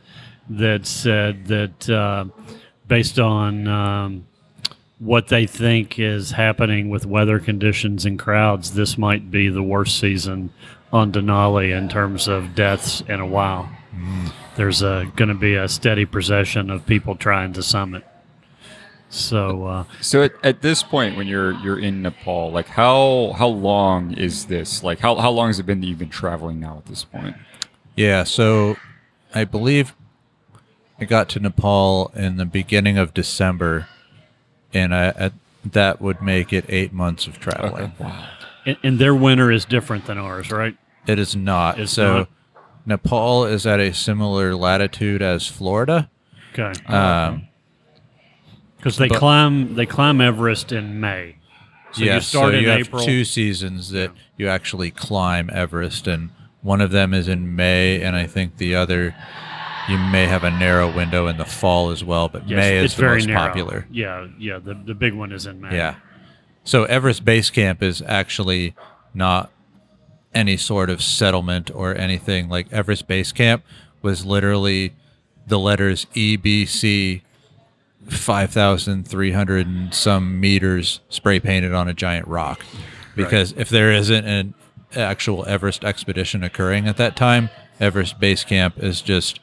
[0.49, 2.25] that said that uh,
[2.87, 4.27] based on um,
[4.97, 9.99] what they think is happening with weather conditions and crowds, this might be the worst
[9.99, 10.51] season
[10.91, 13.69] on Denali in terms of deaths in a while.
[14.55, 18.05] There's going to be a steady procession of people trying to summit.
[19.09, 23.47] So uh, So at, at this point, when you're you're in Nepal, like how how
[23.47, 24.83] long is this?
[24.83, 27.35] Like how how long has it been that you've been traveling now at this point?
[27.97, 28.77] Yeah, so
[29.33, 29.93] I believe
[30.97, 33.87] I got to Nepal in the beginning of December,
[34.73, 35.33] and I, at,
[35.65, 37.91] that would make it eight months of traveling.
[37.99, 38.29] Wow.
[38.65, 40.77] and, and their winter is different than ours, right?
[41.07, 41.79] It is not.
[41.79, 42.29] It's so not?
[42.85, 46.09] Nepal is at a similar latitude as Florida.
[46.53, 47.47] Okay, Um,
[48.77, 51.35] because they but- climb they climb Everest in May.
[51.93, 53.01] So you yes, start so in you April.
[53.01, 56.29] have two seasons that you actually climb Everest, and
[56.61, 59.13] one of them is in May, and I think the other
[59.89, 62.29] you may have a narrow window in the fall as well.
[62.29, 63.39] But Yes, May is the very most narrow.
[63.47, 63.87] popular.
[63.91, 64.59] Yeah, yeah.
[64.59, 65.75] The the big one is in May.
[65.75, 65.95] Yeah.
[66.63, 68.73] So Everest Base Camp is actually
[69.13, 69.51] not
[70.33, 72.49] any sort of settlement or anything.
[72.49, 73.63] Like Everest Base Camp
[74.01, 74.93] was literally
[75.47, 77.21] the letters EBC
[78.07, 82.63] 5,300 and some meters spray painted on a giant rock.
[83.15, 84.53] Because if there isn't an
[84.95, 89.39] actual Everest expedition occurring at that time, Everest Base Camp is just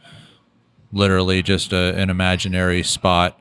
[0.93, 3.39] literally just a, an imaginary spot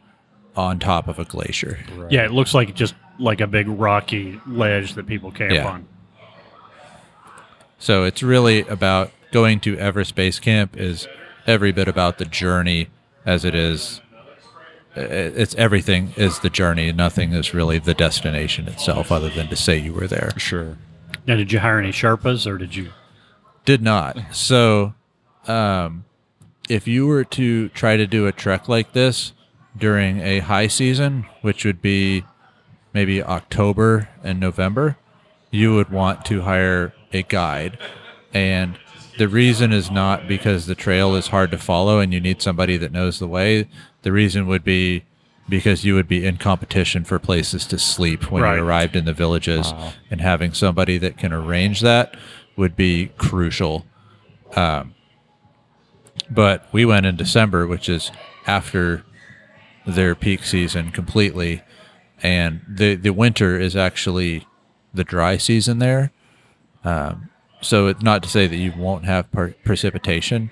[0.56, 1.80] on top of a glacier.
[2.10, 5.68] Yeah, it looks like just like a big rocky ledge that people camp Yeah.
[5.68, 5.88] on.
[7.80, 11.08] So it's really about going to Everest Base Camp is
[11.46, 12.90] every bit about the journey
[13.26, 14.02] as it is.
[14.96, 16.92] It's everything is the journey.
[16.92, 20.32] Nothing is really the destination itself, other than to say you were there.
[20.38, 20.78] Sure.
[21.28, 22.90] Now, did you hire any Sherpas or did you?
[23.64, 24.18] Did not.
[24.32, 24.96] So,
[25.48, 26.06] um,
[26.70, 29.34] if you were to try to do a trek like this
[29.78, 32.24] during a high season, which would be
[32.94, 34.98] maybe October and November,
[35.52, 37.78] you would want to hire a guide.
[38.34, 38.78] And
[39.18, 42.78] the reason is not because the trail is hard to follow and you need somebody
[42.78, 43.68] that knows the way.
[44.04, 45.04] The reason would be
[45.50, 48.58] because you would be in competition for places to sleep when Right.
[48.58, 49.74] you arrived in the villages,
[50.12, 52.16] and having somebody that can arrange that
[52.58, 53.86] would be crucial.
[54.58, 54.94] Um,
[56.30, 58.12] but we went in December, which is
[58.46, 59.04] after
[59.86, 61.62] their peak season completely,
[62.22, 64.46] and the the winter is actually
[64.94, 66.12] the dry season there.
[66.88, 67.30] Um,
[67.60, 70.52] so it's not to say that you won't have per- precipitation,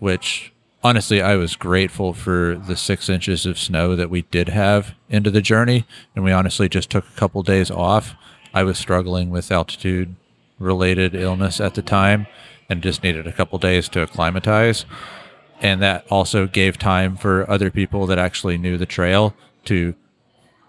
[0.00, 0.52] which
[0.84, 5.30] honestly, I was grateful for the six inches of snow that we did have into
[5.30, 8.14] the journey, and we honestly just took a couple days off.
[8.52, 10.14] I was struggling with altitude
[10.58, 12.26] related illness at the time
[12.68, 14.84] and just needed a couple days to acclimatize.
[15.62, 19.94] And that also gave time for other people that actually knew the trail to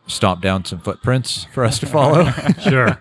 [0.07, 2.25] stomp down some footprints for us to follow
[2.61, 2.99] Sure.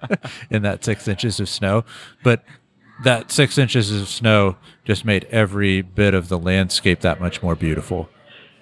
[0.50, 1.84] in that six inches of snow.
[2.22, 2.44] But
[3.04, 7.54] that six inches of snow just made every bit of the landscape that much more
[7.54, 8.08] beautiful.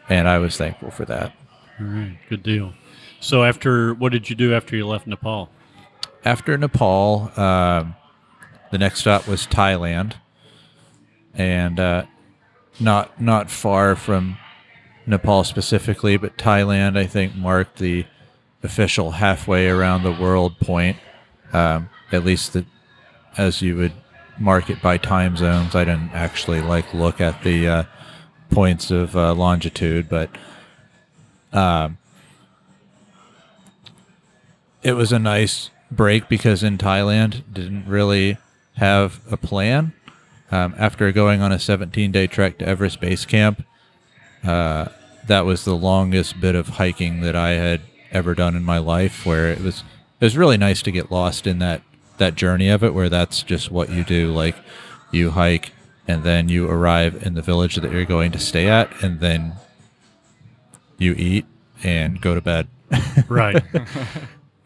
[0.09, 1.33] And I was thankful for that.
[1.81, 2.19] All right.
[2.29, 2.75] Good deal.
[3.21, 5.51] So after what did you do after you left Nepal?
[6.25, 7.97] After Nepal, um,
[8.71, 10.15] the next stop was Thailand.
[11.35, 12.05] And uh,
[12.81, 14.37] not not far from
[15.11, 18.07] Nepal specifically, but Thailand, I think, marked the
[18.63, 20.97] official halfway around the world point.
[21.53, 22.65] Um, at least the,
[23.37, 23.93] as you would
[24.39, 25.75] mark it by time zones.
[25.75, 27.85] I didn't actually like look at the uh,
[28.51, 30.31] points of uh, longitude, but
[31.53, 31.99] um,
[34.83, 38.39] it was a nice break because in Thailand didn't really
[38.77, 39.93] have a plan.
[40.53, 43.65] Um, after going on a 17 day trek to Everest Base Camp,
[44.43, 44.87] uh,
[45.31, 49.25] that was the longest bit of hiking that I had ever done in my life.
[49.25, 49.85] Where it was,
[50.21, 51.83] it was really nice to get lost in that
[52.19, 54.33] that journey of it, where that's just what you do.
[54.33, 54.57] Like
[55.13, 55.73] you hike,
[56.09, 59.53] and then you arrive in the village that you're going to stay at, and then
[60.99, 61.47] you eat
[61.85, 62.69] and go to bed.
[63.29, 63.63] Right.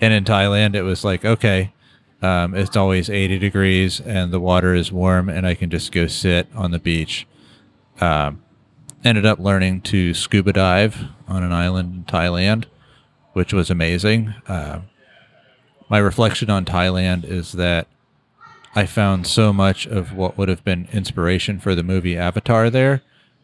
[0.00, 1.72] And in Thailand, it was like, okay,
[2.20, 6.08] um, it's always 80 degrees and the water is warm, and I can just go
[6.08, 7.26] sit on the beach.
[8.02, 8.43] Um,
[9.04, 12.64] ended up learning to scuba dive on an island in Thailand,
[13.32, 14.34] which was amazing.
[14.48, 14.80] Uh,
[15.88, 17.86] my reflection on Thailand is that
[18.74, 23.02] I found so much of what would have been inspiration for the movie Avatar there.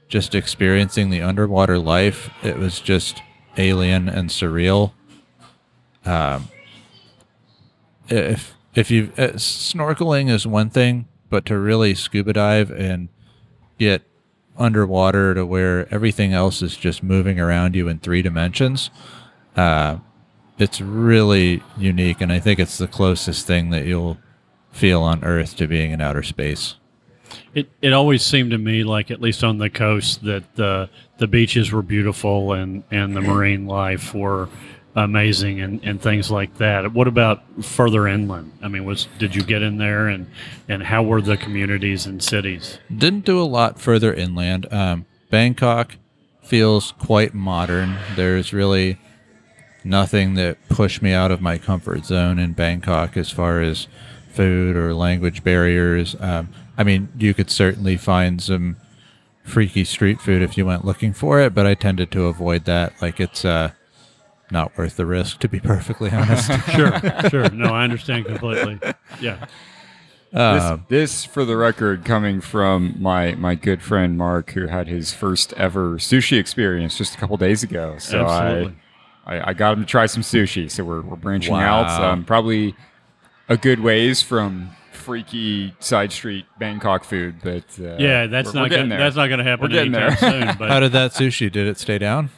[0.08, 3.22] Just experiencing the underwater life, it was just
[3.56, 4.92] alien and surreal
[8.08, 13.08] if if you uh, snorkeling is one thing, but to really scuba dive and
[13.78, 14.02] get
[14.60, 18.90] underwater to where everything else is just moving around you in three dimensions,
[19.56, 19.98] uh,
[20.58, 24.18] it's really unique, and I think it's the closest thing that you'll
[24.70, 26.76] feel on Earth to being in outer space.
[27.54, 31.26] It it always seemed to me like at least on the coast that the the
[31.26, 34.48] beaches were beautiful and and the marine life were
[34.94, 36.92] amazing and, and things like that.
[36.92, 38.52] What about further inland?
[38.62, 40.26] I mean, was did you get in there and
[40.68, 42.78] and how were the communities and cities?
[42.94, 44.72] Didn't do a lot further inland.
[44.72, 45.96] Um, Bangkok
[46.42, 47.96] feels quite modern.
[48.16, 48.98] There's really
[49.84, 53.86] nothing that pushed me out of my comfort zone in Bangkok as far as
[54.32, 56.16] food or language barriers.
[56.20, 58.76] Um, I mean, you could certainly find some
[59.42, 62.92] freaky street food if you went looking for it, but I tended to avoid that.
[63.00, 63.72] Like it's uh,
[64.50, 66.50] not worth the risk, to be perfectly honest.
[66.70, 67.50] Sure, sure.
[67.50, 68.78] No, I understand completely.
[69.20, 69.46] Yeah.
[70.32, 74.86] This, Um, this, for the record, coming from my my good friend Mark, who had
[74.86, 77.96] his first ever sushi experience just a couple days ago.
[77.98, 78.76] So Absolutely.
[79.26, 80.70] I, I I got him to try some sushi.
[80.70, 81.86] So we're we're branching out.
[81.86, 82.12] Wow.
[82.12, 82.76] Um, probably
[83.48, 88.68] a good ways from freaky side street Bangkok food, but uh, Yeah, that's we're- we're
[88.68, 88.98] not gonna, there.
[88.98, 90.46] that's not going to happen We're getting anytime there.
[90.48, 90.56] soon.
[90.58, 91.50] But how did that sushi?
[91.50, 92.30] Did it stay down?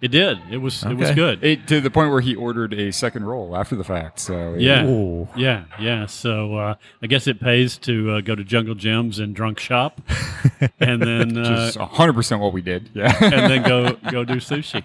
[0.00, 0.38] It did.
[0.50, 1.44] It was it was good.
[1.44, 4.18] It, to the point where he ordered a second roll after the fact.
[4.18, 4.86] So Yeah.
[4.86, 5.28] Ooh.
[5.36, 6.06] Yeah, yeah.
[6.06, 10.00] So uh, I guess it pays to uh, go to Jungle Jim's and drunk shop,
[10.80, 12.88] and then uh, just hundred percent what we did.
[12.94, 13.14] Yeah.
[13.20, 14.82] and then go go do sushi.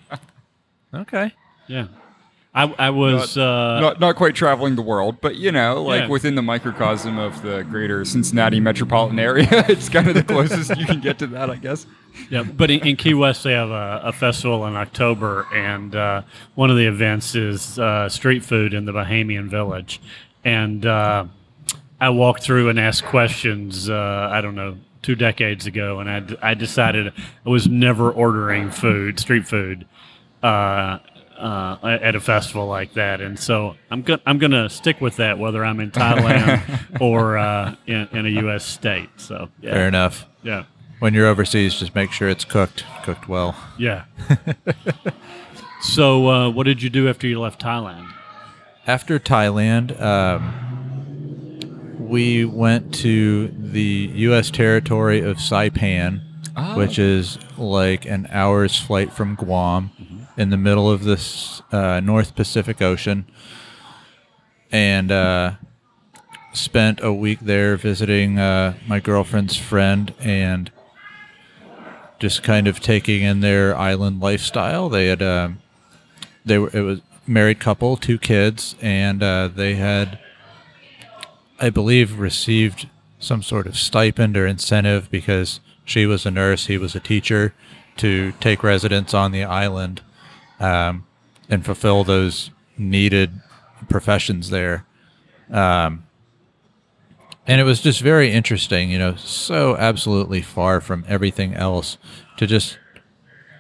[0.94, 1.32] Okay.
[1.68, 1.88] Yeah,
[2.56, 6.08] I I was uh, not not quite traveling the world, but you know, like Yeah.
[6.08, 10.86] within the microcosm of the greater Cincinnati metropolitan area, it's kind of the closest you
[10.86, 11.86] can get to that, I guess.
[12.30, 12.44] yeah.
[12.44, 16.22] But in, in Key West, they have a, a festival in October, and uh,
[16.56, 20.00] one of the events is uh, street food in the Bahamian Village,
[20.46, 21.26] and uh,
[22.00, 23.90] I walked through and asked questions.
[23.90, 24.78] Uh, I don't know.
[25.02, 27.14] Two decades ago, and I, d- I decided
[27.46, 29.86] I was never ordering food, street food,
[31.38, 35.38] uh, at a festival like that, and so I'm go- I'm gonna stick with that
[35.40, 38.66] whether I'm in Thailand or uh, in, in a U.S.
[38.66, 39.10] state.
[39.18, 40.26] So yeah, Fair enough.
[40.44, 40.64] yeah,
[41.00, 43.56] When you're overseas, just make sure it's cooked, cooked well.
[43.78, 44.06] yeah.
[45.82, 48.12] so uh, what did you do after you left Thailand?
[48.88, 50.54] After Thailand, um,
[52.00, 54.52] we went to the U.S.
[54.52, 56.22] territory of Saipan,
[56.58, 56.78] Oh.
[56.78, 59.92] which is like an hour's flight from Guam,
[60.38, 63.26] in the middle of this uh, North Pacific Ocean,
[64.72, 65.54] and uh,
[66.54, 70.72] spent a week there visiting uh, my girlfriend's friend and
[72.20, 74.90] just kind of taking in their island lifestyle.
[74.90, 75.60] They had um,
[76.46, 80.20] they were it was married couple, two kids, and uh, they had,
[81.60, 82.88] I believe, received
[83.20, 87.54] some sort of stipend or incentive because she was a nurse, he was a teacher,
[87.98, 90.02] to take residence on the island
[90.60, 91.06] um,
[91.50, 93.42] and fulfill those needed
[93.90, 94.86] professions there.
[95.52, 96.06] Um,
[97.48, 101.98] and it was just very interesting, you know, so absolutely far from everything else
[102.38, 102.80] to just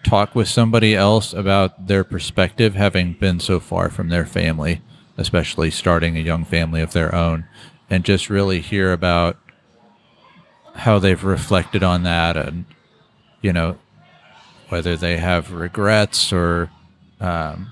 [0.04, 4.82] talk with somebody else about their perspective, having been so far from their family,
[5.18, 7.46] especially starting a young family of their own,
[7.90, 9.38] and just really hear about
[10.76, 12.66] how they've reflected on that and,
[13.42, 13.78] you know,
[14.70, 16.70] whether they have regrets or,
[17.20, 17.72] um,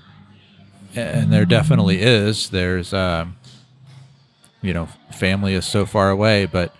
[0.94, 2.50] and there definitely is.
[2.50, 3.36] There's, um,
[4.62, 6.74] you know, family is so far away, but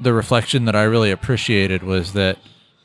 [0.00, 2.38] the reflection that I really appreciated was that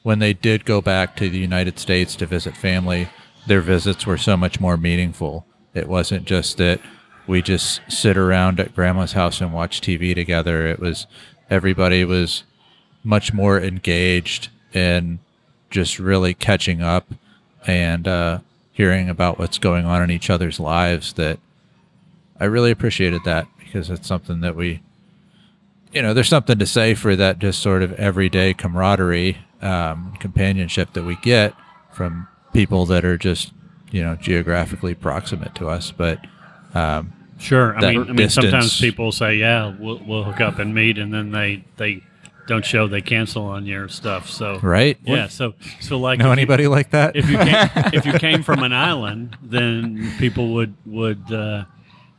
[0.03, 3.09] when they did go back to the United States to visit family,
[3.47, 5.45] their visits were so much more meaningful.
[5.73, 6.79] It wasn't just that
[7.27, 10.65] we just sit around at grandma's house and watch TV together.
[10.67, 11.05] It was
[11.49, 12.43] everybody was
[13.03, 15.19] much more engaged in
[15.69, 17.13] just really catching up
[17.67, 18.39] and uh,
[18.79, 21.37] hearing about what's going on in each other's lives that
[22.39, 24.81] I really appreciated that because it's something that we,
[25.91, 30.93] you know, there's something to say for that just sort of everyday camaraderie, um, companionship
[30.93, 31.53] that we get
[31.91, 33.51] from people that are just,
[33.91, 35.91] you know, geographically proximate to us.
[35.91, 36.25] But,
[36.73, 37.75] um, Sure.
[37.75, 41.13] I mean, I mean, sometimes people say, "Yeah, we'll, we'll hook up and meet," and
[41.13, 42.03] then they they
[42.49, 44.29] don't show, they cancel on your stuff.
[44.29, 44.97] So right?
[45.05, 45.27] yeah.
[45.27, 47.15] So so like Know if you- anybody like that?
[47.15, 51.63] if you came, if you came from an island, then people would would uh,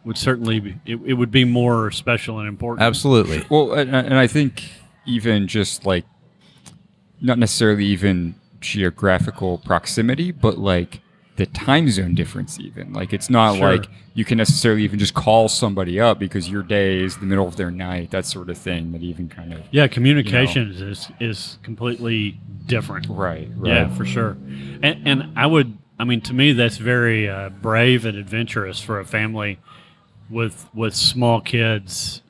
[0.04, 2.86] would certainly be, it, it would be more special and important.
[2.86, 3.44] Absolutely.
[3.50, 4.62] Well, and, and I think
[5.04, 6.04] even just like
[7.20, 11.00] not necessarily even geographical proximity, but like
[11.36, 12.58] the time zone difference.
[12.60, 13.72] Even like it's not Sure.
[13.72, 17.46] like you can necessarily even just call somebody up because your day is the middle
[17.48, 18.10] of their night.
[18.10, 18.92] That sort of thing.
[18.92, 23.06] That even kind of Yeah, communication is is completely different.
[23.08, 23.68] right, right.
[23.68, 24.36] Yeah, for sure.
[24.82, 28.98] And and I would, I mean, to me, that's very uh, brave and adventurous for
[29.00, 29.58] a family
[30.28, 32.22] with with small kids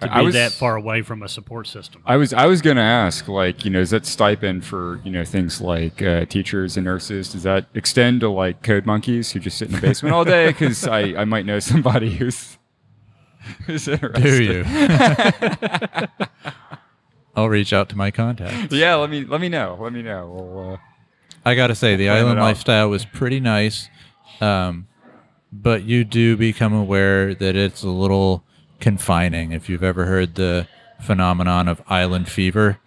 [0.00, 2.02] to be was- that far away from a support system.
[2.06, 5.24] I was I was gonna ask, like, you know, is that stipend for you know
[5.24, 7.32] things like uh, teachers and nurses?
[7.32, 10.48] Does that extend to like code monkeys who just sit in the basement all day?
[10.48, 12.58] Because I, I might know somebody who's
[13.66, 14.22] who's interested.
[14.22, 14.64] Do you?
[17.36, 18.72] I'll reach out to my contacts.
[18.74, 19.78] Yeah, let me let me know.
[19.80, 20.26] Let me know.
[20.28, 20.76] We'll, uh,
[21.44, 23.88] I got to say, the island lifestyle was pretty nice,
[24.40, 24.88] um,
[25.52, 28.44] but you do become aware that it's a little
[28.80, 29.52] confining.
[29.52, 30.66] If you've ever heard the
[31.00, 32.78] phenomenon of island fever,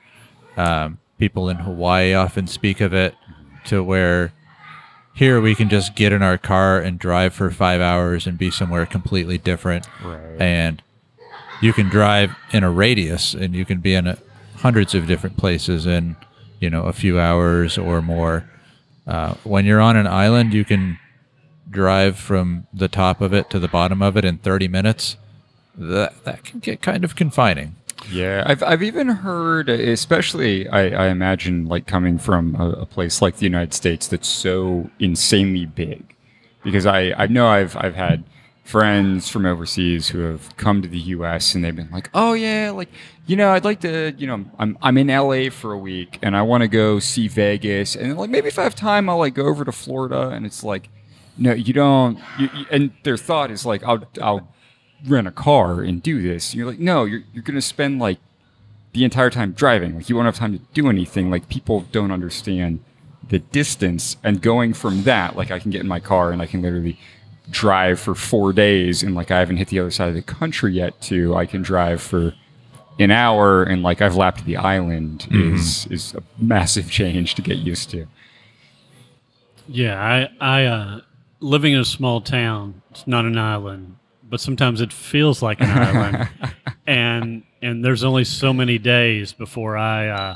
[0.58, 3.16] um, people in Hawaii often speak of it
[3.66, 4.34] to where
[5.14, 8.50] here we can just get in our car and drive for five hours and be
[8.50, 9.88] somewhere completely different.
[10.04, 10.42] Right.
[10.42, 10.82] And
[11.62, 14.18] you can drive in a radius and you can be in a,
[14.58, 16.16] hundreds of different places in,
[16.60, 18.50] you know, a few hours or more.
[19.06, 20.98] Uh, when you're on an island, you can
[21.70, 25.18] drive from the top of it to the bottom of it in 30 minutes.
[25.78, 27.76] That, that can get kind of confining.
[28.12, 33.22] Yeah, I've, I've even heard, especially I, I imagine, like coming from a, a place
[33.22, 36.16] like the United States that's so insanely big,
[36.64, 38.24] because I, I know I've I've had
[38.66, 41.54] friends from overseas who have come to the U.S.
[41.56, 42.90] and they've been like, oh yeah, like
[43.26, 45.50] you know, I'd like to, you know, I'm I'm in L.A.
[45.50, 48.64] for a week and I want to go see Vegas and like maybe if I
[48.64, 50.90] have time, I'll like go over to Florida and it's like,
[51.38, 54.48] no, you don't, you, you- and their thought is like, I'll I'll
[55.08, 56.54] rent a car and do this.
[56.56, 58.20] You're like, no, you're, you're going to spend like
[58.94, 59.96] the entire time driving.
[59.96, 61.30] Like you won't have time to do anything.
[61.30, 62.80] Like people don't understand
[63.30, 66.46] the distance and going from that, like I can get in my car and I
[66.46, 67.00] can literally
[67.50, 70.74] drive for four days and like I haven't hit the other side of the country
[70.74, 72.34] yet to I can drive for
[73.00, 77.58] an hour and like I've lapped the island is is a massive change to get
[77.58, 78.08] used to.
[79.68, 81.02] Yeah, I, I, uh,
[81.40, 83.96] living in a small town, it's not an island,
[84.34, 86.28] but sometimes it feels like an island,
[86.88, 90.36] and and there's only so many days before I, uh,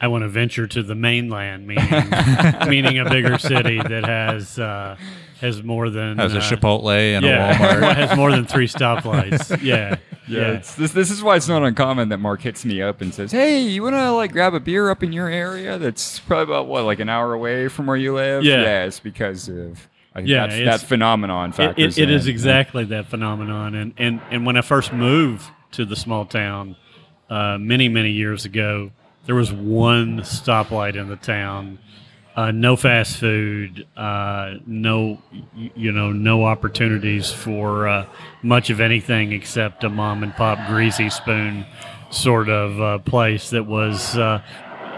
[0.00, 2.08] I want to venture to the mainland, meaning
[2.68, 4.96] meaning a bigger city that has uh,
[5.40, 7.94] has more than Has a uh, Chipotle and yeah, a Walmart.
[7.96, 9.60] has more than three stoplights.
[9.60, 9.96] Yeah,
[10.28, 13.12] Yeah, It's, this this is why it's not uncommon that Mark hits me up and
[13.12, 15.78] says, "Hey, you want to like grab a beer up in your area?
[15.78, 18.84] That's probably about what, like an hour away from where you live." Yeah.
[18.84, 19.88] it's because of
[20.22, 21.98] Yeah, that's, that phenomenon It, factors.
[21.98, 22.32] it, it is in.
[22.32, 23.74] exactly that phenomenon.
[23.74, 26.76] And, and, and when I first moved to the small town
[27.30, 28.90] uh, many, many years ago,
[29.26, 31.78] there was one stoplight in the town.
[32.34, 35.18] Uh, no fast food, uh, no,
[35.54, 38.06] you know, no opportunities for uh,
[38.42, 41.66] much of anything except a mom and pop greasy spoon
[42.10, 44.42] sort of uh, place that was uh,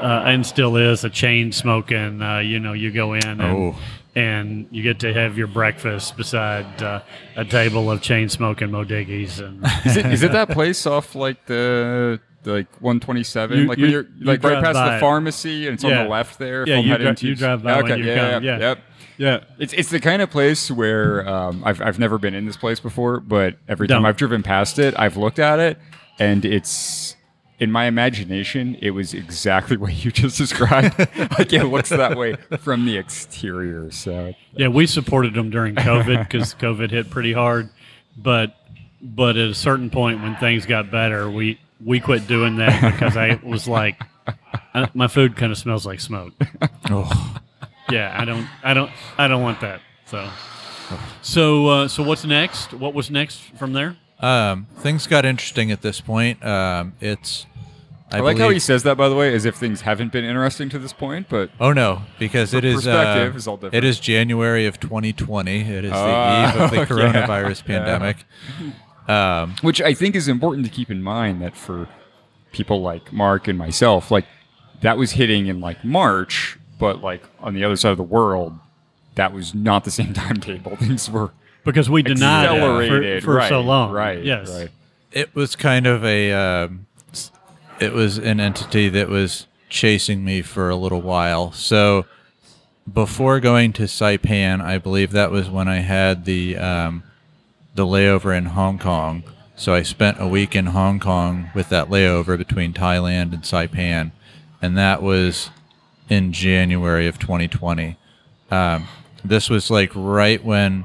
[0.00, 2.22] uh, and still is a chain smoking.
[2.22, 3.74] Uh, you know, you go in and, Oh.
[4.16, 7.00] And you get to have your breakfast beside uh,
[7.36, 11.46] a table of chain smoking modiggies and Is it, is it that place off like
[11.46, 13.58] the like 127?
[13.58, 15.98] You- like you- when you're you like right past the pharmacy and it's Yeah.
[16.00, 16.66] on the left there.
[16.68, 18.58] Yeah, you dri- you drive by okay, yeah, come, yeah, yeah.
[18.58, 18.78] Yep.
[19.18, 19.40] yeah.
[19.58, 22.80] It's it's the kind of place where um, I've I've never been in this place
[22.80, 24.04] before, but every time.
[24.04, 25.78] I've driven past it, I've looked at it,
[26.18, 27.16] and it's
[27.58, 30.98] in my imagination, it was exactly what you just described.
[31.38, 33.90] like it looks that way from the exterior.
[33.90, 37.70] So Yeah, we supported them during COVID because COVID hit pretty hard,
[38.16, 38.56] but
[39.00, 43.16] but at a certain point when things got better, we we quit doing that because
[43.16, 44.00] I was like,
[44.74, 46.32] uh, my food kind of smells like smoke.
[46.90, 47.40] Oh.
[47.90, 49.80] Yeah, I don't I don't I don't want that.
[50.06, 50.28] So
[51.22, 52.72] so uh, so what's next?
[52.72, 53.96] What was next from there?
[54.24, 56.44] Um, things got interesting at this point.
[56.44, 57.46] Um, it's.
[58.12, 60.24] I, I, like how he says that, by the way, as if things haven't been
[60.24, 61.28] interesting to this point.
[61.28, 63.74] But Oh no, because it is perspective uh, is all different.
[63.74, 65.60] it is January of 2020.
[65.62, 66.84] It is Ah, the eve of the yeah.
[66.86, 67.78] coronavirus Yeah.
[67.78, 68.16] pandemic.
[69.06, 71.88] Um, which I think is important to keep in mind that for
[72.52, 74.24] people like Mark and myself, like
[74.80, 78.58] that was hitting in like March, but like on the other side of the world,
[79.16, 80.76] that was not the same timetable.
[80.76, 81.32] Things were
[81.64, 83.90] Because we denied it for, for right, so long.
[83.92, 84.22] Right.
[84.22, 84.50] Yes.
[84.50, 84.70] Right.
[85.12, 86.32] it was kind of a.
[86.32, 86.86] Um,
[87.80, 91.50] it was an entity that was chasing me for a little while.
[91.52, 92.06] So
[92.90, 97.02] before going to Saipan, I believe that was when I had the um,
[97.74, 99.24] the layover in Hong Kong.
[99.56, 104.12] So I spent a week in Hong Kong with that layover between Thailand and Saipan,
[104.60, 105.50] and that was
[106.08, 107.96] in January of 2020.
[108.50, 108.88] Um,
[109.24, 110.84] this was like right when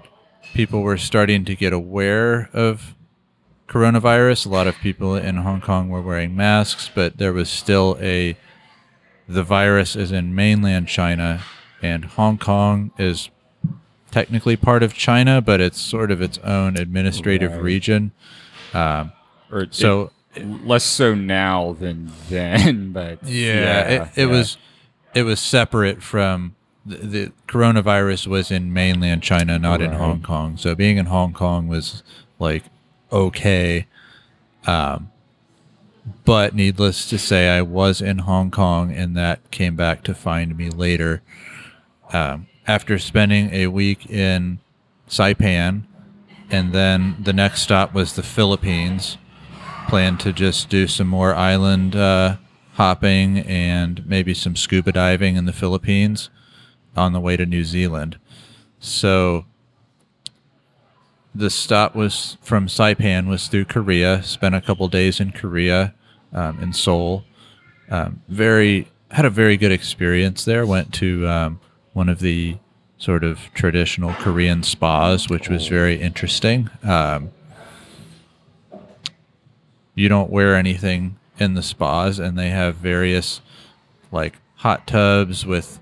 [0.54, 2.96] people were starting to get aware of
[3.68, 4.46] coronavirus.
[4.46, 8.36] A lot of people in Hong Kong were wearing masks, but there was still a
[9.28, 11.42] the virus is in mainland China,
[11.84, 13.30] and Hong Kong is
[14.10, 17.62] technically part of China, but it's sort of its own administrative Right.
[17.62, 18.12] region.
[18.74, 19.12] Um,
[19.52, 24.26] or it- So less so now than then, but yeah, it, it yeah.
[24.26, 24.58] was
[25.14, 26.56] it was separate from
[26.86, 30.58] the, the coronavirus was in mainland China, not in Hong Kong.
[30.58, 32.04] So being in Hong Kong was
[32.40, 32.64] like
[33.12, 33.88] okay.
[34.66, 35.12] Um,
[36.26, 40.58] but needless to say, I was in Hong Kong, and that came back to find
[40.58, 41.22] me later.
[42.12, 44.60] Um, after spending a week in
[45.08, 45.84] Saipan,
[46.50, 49.18] and then the next stop was the Philippines.
[49.88, 52.38] Planned to just do some more island uh,
[52.74, 56.30] hopping and maybe some scuba diving in the Philippines
[57.00, 58.20] on the way to New Zealand.
[58.80, 59.46] So
[61.34, 64.22] the stop was from Saipan was through Korea.
[64.24, 65.94] Spent a couple days in Korea,
[66.34, 67.24] um, in Seoul.
[67.90, 70.66] Um, very had a very good experience there.
[70.66, 71.60] Went to um,
[71.94, 72.58] one of the
[72.98, 76.70] sort of traditional Korean spas, which was very interesting.
[76.84, 77.32] Um,
[79.96, 83.42] you don't wear anything in the spas, and they have various
[84.12, 85.79] like hot tubs with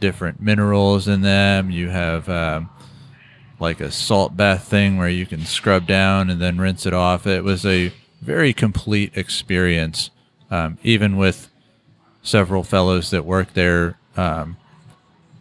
[0.00, 1.70] different minerals in them.
[1.70, 2.70] You have um,
[3.60, 7.26] like a salt bath thing where you can scrub down and then rinse it off.
[7.26, 10.10] It was a very complete experience,
[10.50, 11.50] um, even with
[12.22, 14.56] several fellows that work there um,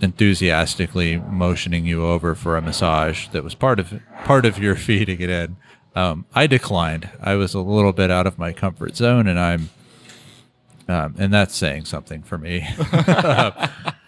[0.02, 5.06] enthusiastically motioning you over for a massage that was part of part of your fee
[5.06, 5.58] to get in.
[5.96, 7.10] Um, I declined.
[7.20, 9.70] I was a little bit out of my comfort zone, and I'm,
[10.88, 12.68] um, and that's saying something for me.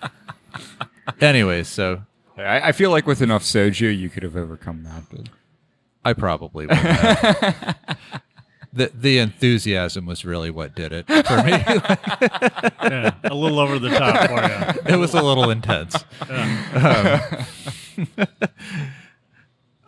[1.22, 2.02] Anyways, so
[2.38, 5.04] I, I feel like with enough soju, you could have overcome that.
[5.10, 5.30] But
[6.04, 7.78] I probably would have.
[8.74, 11.52] the the enthusiasm was really what did it for me.
[12.92, 14.94] Yeah, a little over the top for you.
[14.94, 15.96] it was a little intense.
[16.28, 17.46] Um,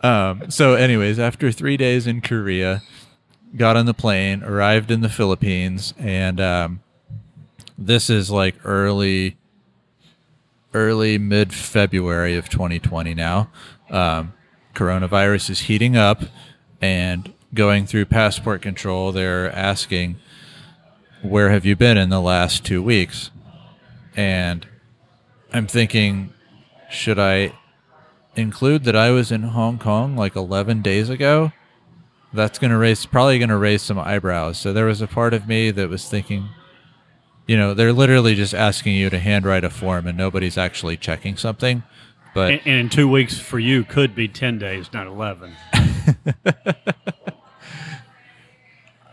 [0.02, 2.82] um, so, anyways, after three days in Korea,
[3.56, 6.80] got on the plane, arrived in the Philippines, and um,
[7.76, 9.36] this is like early,
[10.74, 13.50] early mid February of 2020 now.
[13.90, 14.34] Um,
[14.74, 16.24] coronavirus is heating up,
[16.80, 20.16] and going through passport control, they're asking,
[21.22, 23.30] "Where have you been in the last two weeks?"
[24.16, 24.66] And
[25.52, 26.32] I'm thinking,
[26.90, 27.52] should I
[28.36, 31.52] include that I was in Hong Kong like 11 days ago?
[32.32, 34.58] That's going to raise, probably going to raise some eyebrows.
[34.58, 36.48] So there was a part of me that was thinking,
[37.46, 41.36] you know, they're literally just asking you to handwrite a form and nobody's actually checking
[41.36, 41.82] something.
[42.34, 45.52] But And, and in two weeks for you could be 10 days, not 11.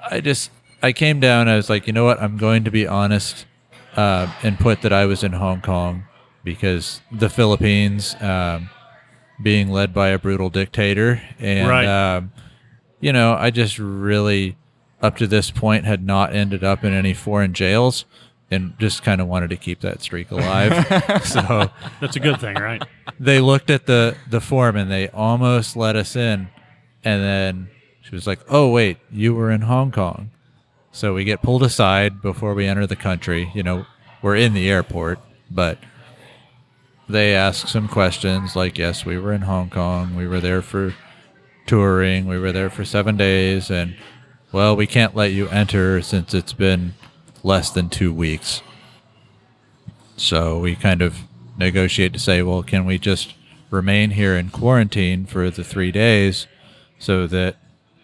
[0.10, 0.52] I just
[0.82, 1.48] I came down.
[1.48, 2.22] I was like, you know what?
[2.22, 3.45] I'm going to be honest
[3.95, 6.06] uh, and put that I was in Hong Kong
[6.44, 8.70] because the Philippines, um,
[9.41, 11.88] being led by a brutal dictator, and Right.
[11.88, 12.32] um,
[12.99, 14.56] you know, I just really
[15.02, 18.06] up to this point had not ended up in any foreign jails.
[18.53, 20.73] And just kind of wanted to keep that streak alive.
[21.23, 21.72] so
[22.02, 22.84] That's a good thing, right?
[23.18, 26.49] they looked at the the form and they almost let us in
[27.03, 27.69] and then
[28.02, 30.32] she was like oh wait you were in hong kong
[30.91, 33.86] so we get pulled aside before we enter the country you know
[34.22, 35.19] we're in the airport
[35.49, 35.78] but
[37.07, 40.94] they ask some questions like yes we were in hong kong we were there for
[41.68, 43.95] touring we were there for seven days and
[44.52, 46.94] well we can't let you enter since it's been
[47.44, 48.61] less than two weeks
[50.22, 51.18] so we kind of
[51.57, 53.34] negotiate to say, well, can we just
[53.72, 56.45] remain here in quarantine for the three days
[56.99, 57.56] so that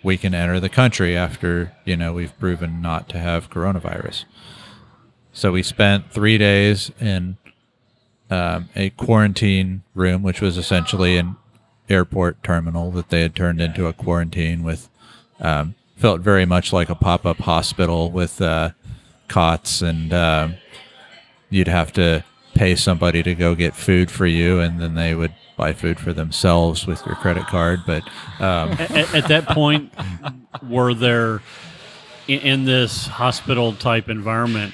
[0.02, 4.26] we can enter the country after, you know, we've proven not to have coronavirus?
[5.32, 7.38] So we spent three days in
[8.32, 11.36] um, a quarantine room, which was essentially an
[11.88, 14.90] airport terminal that they had turned into a quarantine with,
[15.40, 18.72] um, felt very much like a pop up hospital with uh,
[19.28, 20.14] cots and.
[20.14, 20.56] Um,
[21.50, 22.24] you'd have to
[22.56, 26.14] pay somebody to go get food for you, and then they would buy food for
[26.14, 27.82] themselves with your credit card.
[27.86, 28.04] But
[28.40, 29.94] um, at, at that point,
[30.64, 31.42] were there
[32.28, 34.74] in, in this hospital type environment?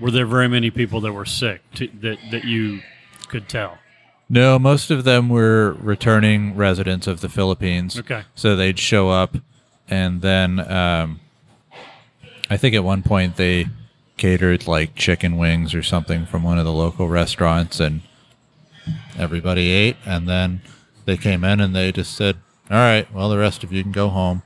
[0.00, 2.80] Were there very many people that were sick to, that that you
[3.28, 3.78] could tell?
[4.28, 7.98] no, most of them were returning residents of the Philippines.
[7.98, 8.22] Okay.
[8.34, 9.36] So they'd show up,
[9.88, 11.20] and then um,
[12.50, 13.66] I think at one point they
[14.16, 18.02] catered like chicken wings or something from one of the local restaurants, and
[19.18, 19.96] everybody ate.
[20.06, 20.62] And then
[21.04, 22.36] they came in and they just said,
[22.70, 24.42] "All right, well, the rest of you can go home."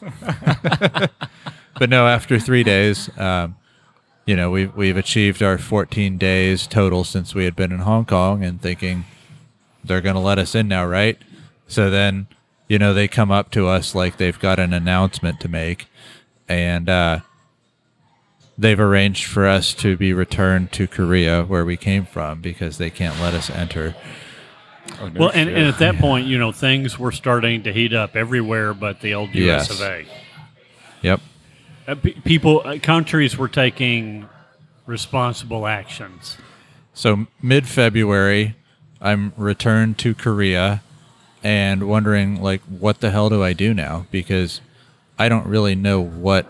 [1.78, 3.56] but no, after three days, um,
[4.26, 8.04] you know, we've we've achieved our 14 days total since we had been in Hong
[8.04, 9.04] Kong, and thinking
[9.84, 11.18] they're going to let us in now, right?
[11.66, 12.26] So then,
[12.68, 15.86] you know, they come up to us like they've got an announcement to make,
[16.48, 17.20] and uh,
[18.56, 22.90] they've arranged for us to be returned to Korea, where we came from, because they
[22.90, 23.94] can't let us enter.
[25.00, 27.92] Oh, no Well, and, and at that point, you know, things were starting to heat
[27.92, 29.68] up everywhere but the old U.S.
[29.68, 29.70] Yes.
[29.70, 30.06] of A.
[31.02, 31.20] Yep.
[31.86, 34.28] Uh, pe- people, uh, countries were taking
[34.86, 36.38] responsible actions.
[36.94, 38.56] So mid February,
[39.00, 40.82] I'm returned to Korea
[41.44, 44.62] and wondering like what the hell do I do now because
[45.18, 46.46] I don't really know what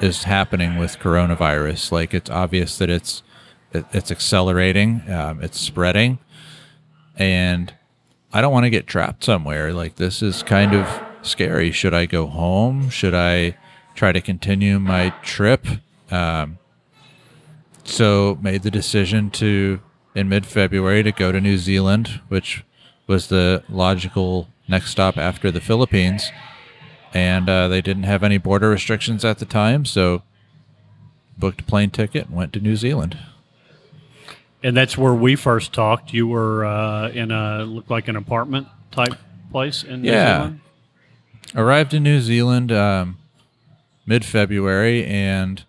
[0.00, 1.92] is happening with coronavirus.
[1.92, 3.22] Like it's obvious that it's
[3.72, 6.18] it, it's accelerating, um, it's spreading,
[7.16, 7.72] and
[8.32, 9.72] I don't want to get trapped somewhere.
[9.72, 11.70] Like this is kind of scary.
[11.70, 12.90] Should I go home?
[12.90, 13.56] Should I
[13.94, 15.66] try to continue my trip?
[16.10, 16.58] Um,
[17.84, 19.80] so made the decision to
[20.14, 22.64] in mid-february to go to new zealand which
[23.06, 26.30] was the logical next stop after the philippines
[27.14, 30.22] and uh, they didn't have any border restrictions at the time so
[31.38, 33.16] booked a plane ticket and went to new zealand
[34.64, 36.12] And that's where we first talked.
[36.12, 39.14] You were uh, in a, looked like an apartment type
[39.50, 40.36] place in New Yeah.
[40.36, 40.60] Zealand?
[41.56, 43.18] arrived in new zealand um,
[44.06, 45.64] mid-february and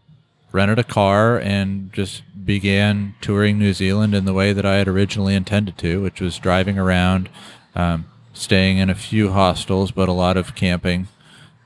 [0.51, 4.87] rented a car and just began touring new zealand in the way that i had
[4.87, 7.29] originally intended to which was driving around
[7.75, 11.07] um, staying in a few hostels but a lot of camping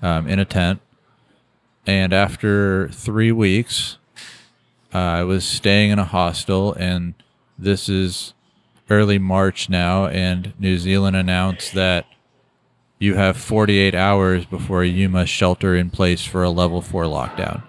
[0.02, 0.80] um, in a tent
[1.86, 3.98] and after three weeks
[4.94, 7.14] uh, i was staying in a hostel and
[7.58, 8.34] this is
[8.90, 12.06] early march now and new zealand announced that
[13.00, 17.64] you have 48 hours before you must shelter in place for a level four lockdown.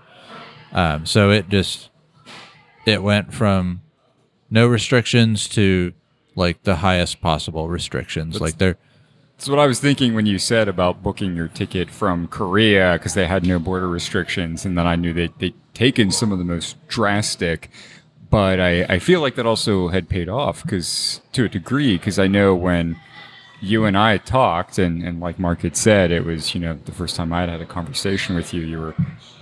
[0.72, 1.90] Um, so it just
[2.88, 3.82] it went from
[4.50, 5.92] no restrictions to
[6.34, 8.40] like the highest possible restrictions.
[8.40, 8.78] like they're
[9.36, 13.14] That's what I was thinking when you said about booking your ticket from Korea because
[13.14, 16.44] they had no border restrictions, and then I knew that they'd taken some of the
[16.44, 17.70] most drastic.
[18.30, 22.18] But I, I feel like that also had paid off because to a degree, because
[22.18, 23.00] I know when
[23.60, 26.92] you and I talked, and, and like Mark had said, it was you know the
[26.92, 28.62] first time I'd had a conversation with you.
[28.62, 28.94] You were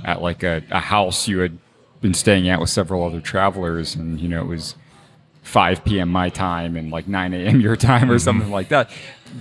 [0.05, 1.59] at like a, a house you had
[2.07, 4.77] been staying out with several other travelers, and you know it was
[5.43, 6.09] 5 p.m.
[6.09, 7.61] my time and like 9 a.m.
[7.61, 8.91] your time or something like that.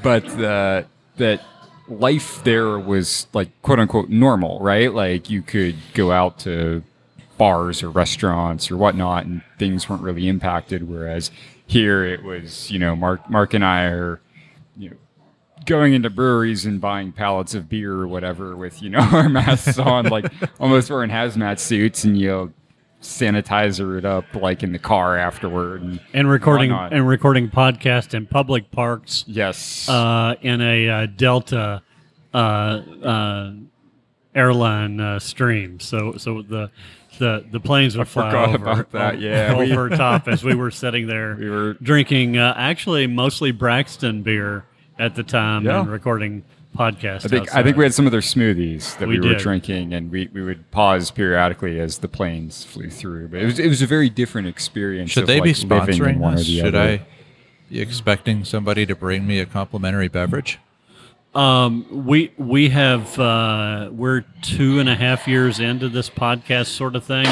[0.02, 0.84] But uh,
[1.18, 1.44] that
[1.88, 4.92] life there was like quote unquote normal, right?
[4.92, 6.82] Like you could go out to
[7.38, 10.90] bars or restaurants or whatnot, and things weren't really impacted.
[10.90, 11.30] Whereas
[11.68, 14.20] here it was, you know, Mark, Mark and I are,
[14.76, 14.96] you know,
[15.66, 19.80] going into breweries and buying pallets of beer or whatever with, you know, our masks
[19.80, 22.54] on, like almost wearing hazmat suits and, you know,
[23.02, 25.82] sanitizer it up like in the car afterward.
[25.82, 29.88] And, and recording and recording podcast in public parks yes.
[29.88, 31.82] uh, in a uh, Delta
[32.34, 33.52] uh, uh,
[34.34, 35.80] airline uh, stream.
[35.80, 36.72] So so the
[37.20, 39.58] the the planes would fly over, about that, yeah.
[39.58, 44.24] We- over top as we were sitting there We were- drinking uh, actually mostly Braxton
[44.24, 44.66] beer
[45.00, 45.82] at the time Yeah.
[45.82, 46.44] and recording
[46.76, 47.26] podcast.
[47.26, 49.94] I think I think we had some of their smoothies that We we, were drinking,
[49.94, 53.30] and we, we would pause periodically as the planes flew through.
[53.30, 55.12] But it was it was a very different experience.
[55.12, 56.46] Should of, they be like, living in sponsoring one or us?
[56.48, 56.80] the Should other.
[56.80, 57.02] I
[57.70, 60.60] be expecting somebody to bring me a complimentary beverage?
[61.34, 66.96] Um, we we have uh, we're two and a half years into this podcast sort
[66.96, 67.28] of thing,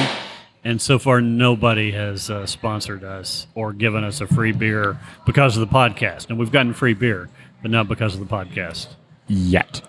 [0.64, 5.56] and so far nobody has uh, sponsored us or given us a free beer because
[5.56, 6.30] of the podcast.
[6.30, 7.30] And we've gotten free beer,
[7.64, 8.90] but not because of the podcast
[9.28, 9.82] yet?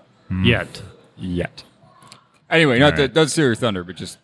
[0.43, 0.81] yet.
[1.17, 1.63] Yet.
[2.49, 3.15] Anyway, not All to, right.
[3.15, 4.17] not Steer Thunder, but just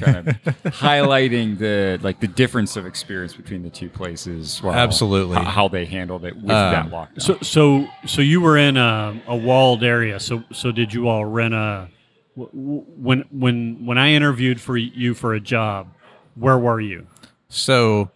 [0.00, 4.60] kind of highlighting the like the difference of experience between the two places.
[4.62, 5.36] While, Absolutely.
[5.38, 7.22] h- how they handled it with Um, that lockdown.
[7.22, 10.18] So so so you were in a, a walled area.
[10.20, 11.88] So so did you all rent a?
[12.34, 15.88] when when when I interviewed for you for a job?
[16.34, 17.06] Where were you?
[17.48, 18.10] So,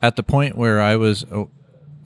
[0.00, 1.48] at the point where I was, oh,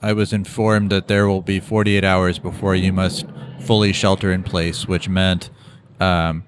[0.01, 3.25] I was informed that there will be 48 hours before you must
[3.59, 5.49] fully shelter in place, which meant
[5.99, 6.43] um,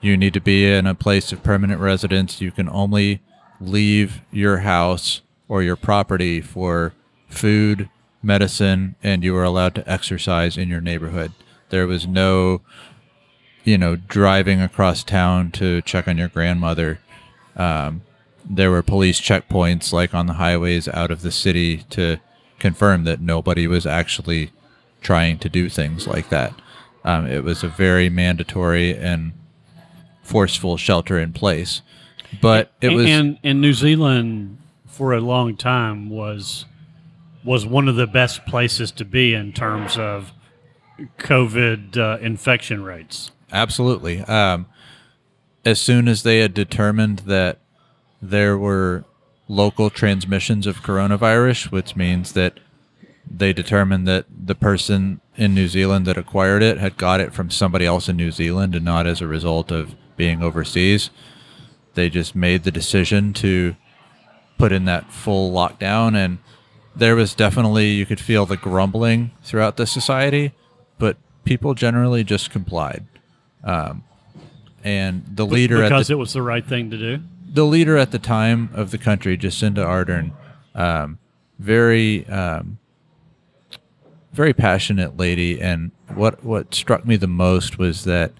[0.00, 2.40] you need to be in a place of permanent residence.
[2.40, 3.20] You can only
[3.60, 6.94] leave your house or your property for
[7.28, 7.88] food,
[8.22, 11.32] medicine, and you are allowed to exercise in your neighborhood.
[11.68, 12.62] There was no,
[13.64, 17.00] you know, driving across town to check on your grandmother
[17.56, 18.02] um,
[18.48, 22.18] there were police checkpoints like on the highways out of the city to
[22.60, 24.50] confirm that nobody was actually
[25.00, 26.52] trying to do things like that.
[27.04, 29.32] Um, it was a very mandatory and
[30.22, 31.82] forceful shelter in place,
[32.40, 36.66] but it was and and New Zealand for a long time was
[37.42, 40.32] was one of the best places to be in terms of
[41.18, 43.30] COVID uh, infection rates.
[43.50, 44.20] Absolutely.
[44.20, 44.66] Um,
[45.64, 47.58] as soon as they had determined that
[48.20, 49.04] there were
[49.50, 52.60] local transmissions of coronavirus, which means that
[53.28, 57.50] they determined that the person in New Zealand that acquired it had got it from
[57.50, 61.10] somebody else in New Zealand and not as a result of being overseas,
[61.94, 63.74] they just made the decision to
[64.56, 66.14] put in that full lockdown.
[66.14, 66.38] And
[66.94, 70.52] there was definitely, you could feel the grumbling throughout the society,
[70.98, 73.04] but people generally just complied.
[73.64, 74.04] Um,
[74.84, 77.22] and the leader at because the, it was the right thing to do.
[77.52, 80.32] The leader at the time of the country, Jacinda Ardern,
[80.74, 81.18] um,
[81.58, 82.78] very um,
[84.32, 88.32] very passionate lady, and what what struck me the most was that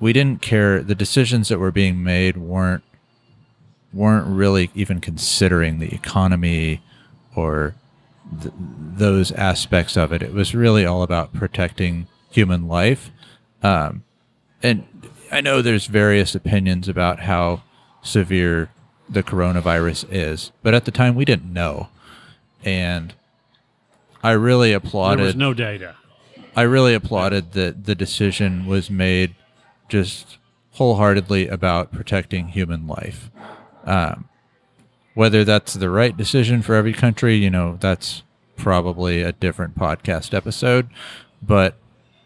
[0.00, 0.82] we didn't care.
[0.82, 2.84] The decisions that were being made weren't
[3.92, 6.82] weren't really even considering the economy
[7.34, 7.74] or
[8.40, 10.22] th- those aspects of it.
[10.22, 13.10] It was really all about protecting human life.
[13.62, 14.04] Um,
[14.62, 14.86] and
[15.30, 17.62] I know there's various opinions about how
[18.02, 18.70] severe
[19.08, 21.88] the coronavirus is, but at the time we didn't know.
[22.64, 23.14] And
[24.22, 25.18] I really applauded.
[25.20, 25.96] There was no data.
[26.56, 29.34] I really applauded that the decision was made
[29.88, 30.38] just
[30.72, 33.30] wholeheartedly about protecting human life.
[33.84, 34.28] Um,
[35.14, 38.22] whether that's the right decision for every country, you know, that's
[38.56, 40.88] probably a different podcast episode,
[41.42, 41.76] but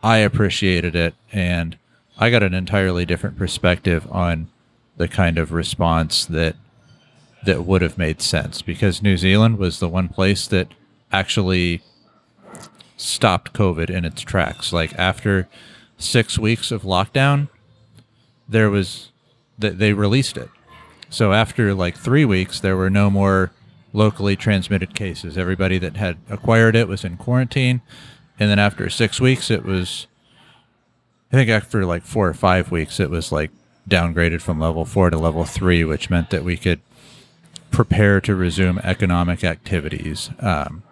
[0.02, 1.76] I appreciated it and
[2.22, 4.46] I got an entirely different perspective on
[4.96, 6.54] the kind of response that
[7.44, 10.68] that would have made sense because New Zealand was the one place that
[11.10, 11.82] actually
[12.96, 14.72] stopped COVID in its tracks.
[14.72, 15.48] Like after
[15.98, 17.48] six weeks of lockdown,
[18.48, 19.10] there was
[19.60, 20.48] th- they released it.
[21.10, 23.50] So after like three weeks, there were no more
[23.92, 25.36] locally transmitted cases.
[25.36, 27.82] Everybody that had acquired it was in quarantine,
[28.38, 30.06] and then after six weeks, it was.
[31.32, 33.50] I think after like four or five weeks, it was like
[33.88, 36.80] downgraded from level four to level three, which meant that we could
[37.70, 40.30] prepare to resume economic activities.
[40.40, 40.82] Um,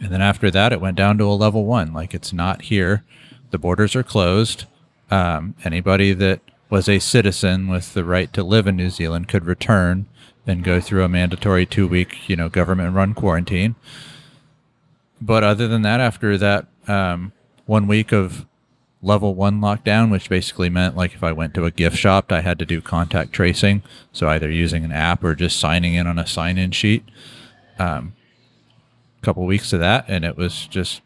[0.00, 1.92] and then after that, it went down to a level one.
[1.92, 3.04] Like it's not here.
[3.50, 4.64] The borders are closed.
[5.10, 6.40] Um, anybody that
[6.70, 10.06] was a citizen with the right to live in New Zealand could return
[10.46, 13.76] and go through a mandatory two week, you know, government run quarantine.
[15.20, 17.32] But other than that, after that um,
[17.66, 18.46] one week of
[19.04, 22.40] level one lockdown, which basically meant like if I went to a gift shop, I
[22.40, 23.82] had to do contact tracing.
[24.12, 27.04] So either using an app or just signing in on a sign in sheet.
[27.78, 28.14] Um,
[29.22, 31.00] couple weeks of that, and it was just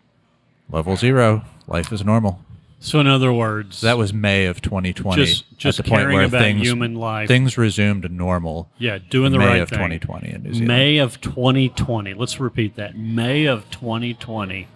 [0.71, 1.45] level zero.
[1.67, 2.45] Life is normal.
[2.81, 5.25] So in other words, That was May of 2020.
[5.25, 7.27] just at just the point where things, human life.
[7.27, 8.71] things resumed normal.
[8.79, 9.79] yeah, doing the May right of thing.
[9.79, 10.69] 2020 in New Zealand.
[10.69, 12.15] May of 2020.
[12.15, 12.97] Let's repeat that.
[12.97, 14.69] May of 2020,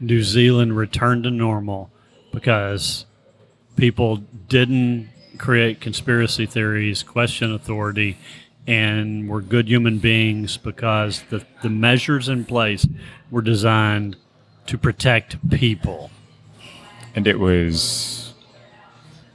[0.00, 1.90] New Zealand returned to normal
[2.32, 3.06] because
[3.76, 4.16] people
[4.48, 8.18] didn't create conspiracy theories, question authority,
[8.66, 12.86] and were good human beings because the, the measures in place
[13.30, 14.16] were designed
[14.66, 16.10] to protect people.
[17.14, 18.34] And it was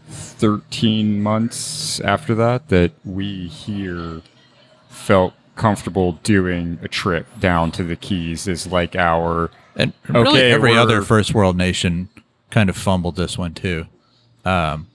[0.07, 4.22] 13 months after that that we here
[4.90, 10.52] felt comfortable doing a trip down to the Keys is like our And really, Okay,
[10.52, 12.10] every other first world nation
[12.53, 13.88] kind of fumbled this one too.
[14.45, 14.88] Um,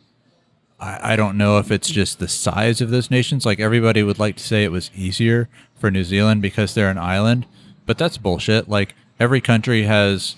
[0.78, 3.44] I, I don't know if it's just the size of those nations.
[3.44, 5.48] Like everybody would like to say it was easier
[5.78, 7.46] for New Zealand because they're an island,
[7.84, 8.68] but that's bullshit.
[8.68, 10.36] Like every country has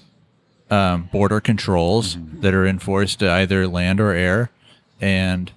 [0.71, 4.51] um, border controls that are enforced to either land or air,
[5.01, 5.53] and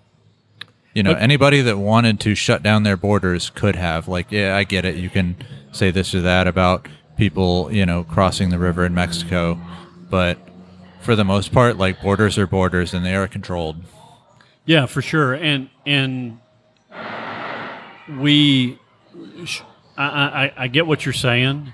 [0.93, 4.07] you know But- anybody that wanted to shut down their borders could have.
[4.09, 4.95] Like, yeah, I get it.
[4.95, 5.37] You can
[5.71, 9.59] say this or that about people, you know, crossing the river in Mexico,
[10.09, 10.37] but
[11.03, 13.83] for the most part, like borders are borders and they are controlled.
[14.65, 15.33] Yeah, for sure.
[15.33, 16.39] And and
[18.17, 18.79] we,
[19.97, 21.73] I, I, I get what you're saying,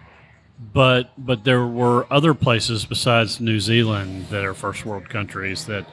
[0.74, 5.86] but but there were other places besides New Zealand that are first world countries that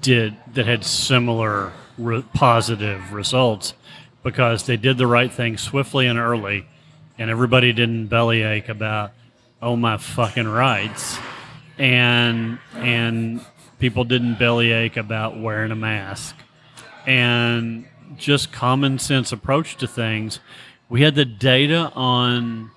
[0.00, 3.74] did that had similar re- positive results
[4.22, 6.66] because they did the right thing swiftly and early,
[7.18, 9.12] and everybody didn't bellyache about
[9.62, 11.18] oh my fucking rights,
[11.80, 13.44] and and
[13.78, 16.36] people didn't bellyache about wearing a mask,
[17.06, 17.86] and
[18.16, 20.40] just common sense approach to things.
[20.90, 22.70] We had the data on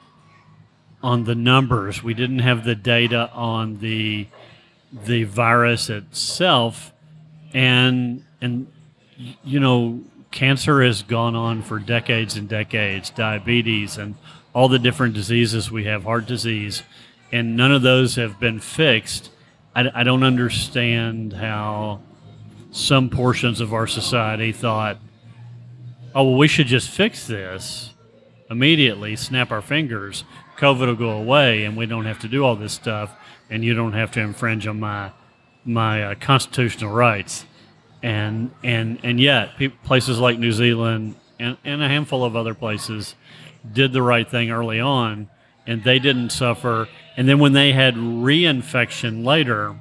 [1.04, 2.02] on the numbers.
[2.02, 4.28] We didn't have the data on the
[4.92, 6.94] the virus itself,
[7.54, 8.68] and and
[9.44, 10.02] you know,
[10.32, 13.10] cancer has gone on for decades and decades.
[13.10, 14.16] Diabetes and
[14.54, 16.84] all the different diseases we have, heart disease,
[17.34, 19.30] and none of those have been fixed.
[19.76, 22.00] I, I don't understand how
[22.72, 25.00] some portions of our society thought,
[26.16, 27.90] oh, well, we should just fix this
[28.50, 30.24] immediately, snap our fingers,
[30.58, 33.16] COVID will go away, and we don't have to do all this stuff,
[33.50, 35.12] and you don't have to infringe on my
[35.66, 37.46] my uh, constitutional rights.
[38.02, 39.52] And and and yet,
[39.84, 43.16] places like New Zealand and, and a handful of other places
[43.72, 45.30] did the right thing early on,
[45.66, 46.88] and they didn't suffer.
[47.16, 49.76] And then when they had reinfection later,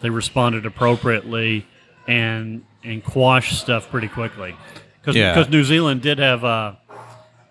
[0.00, 1.66] they responded appropriately
[2.06, 4.54] and and quashed stuff pretty quickly.
[5.00, 5.44] Because Yeah.
[5.48, 6.74] New Zealand did have uh,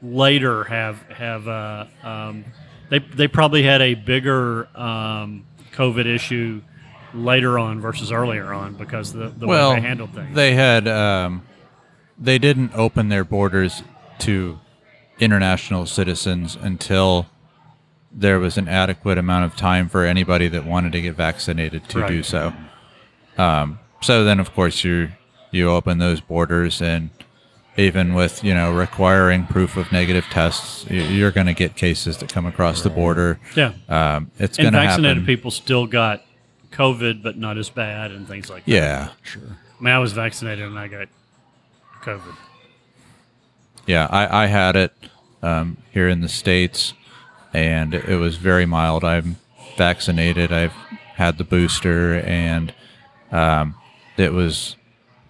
[0.01, 2.45] later have have uh, um,
[2.89, 6.61] they they probably had a bigger um, COVID issue
[7.13, 10.35] later on versus earlier on because the the well, way they handled things.
[10.35, 11.43] they had um,
[12.17, 13.83] they didn't open their borders
[14.19, 14.59] to
[15.19, 17.27] international citizens until
[18.13, 21.99] there was an adequate amount of time for anybody that wanted to get vaccinated to
[21.99, 22.07] Right.
[22.07, 22.53] do so.
[23.37, 25.09] Um, so then, of course, you
[25.51, 27.09] you open those borders, and
[27.77, 32.31] even with you know requiring proof of negative tests, you're going to get cases that
[32.31, 33.39] come across the border.
[33.55, 35.03] yeah, Um, it's and going to happen.
[35.03, 36.23] vaccinated people still got
[36.71, 38.71] COVID, but not as bad and things like that.
[38.71, 39.41] Yeah, sure.
[39.79, 41.07] I mean, I was vaccinated and I got
[42.03, 42.35] COVID.
[43.85, 44.93] Yeah, I, I had it
[45.41, 46.93] um, here in the States,
[47.53, 49.03] and it was very mild.
[49.03, 49.37] I'm
[49.77, 50.51] vaccinated.
[50.51, 50.73] I've
[51.15, 52.73] had the booster, and
[53.31, 53.75] um,
[54.17, 54.75] it was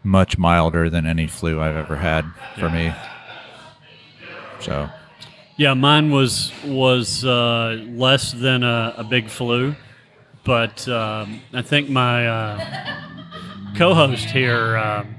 [0.04, 2.26] much milder than any flu I've ever had
[2.58, 2.94] for me.
[4.60, 4.90] So,
[5.58, 9.76] Yeah, mine was was uh, less than a, a big flu,
[10.44, 12.95] but um, I think my uh,
[13.76, 15.16] co-host here um,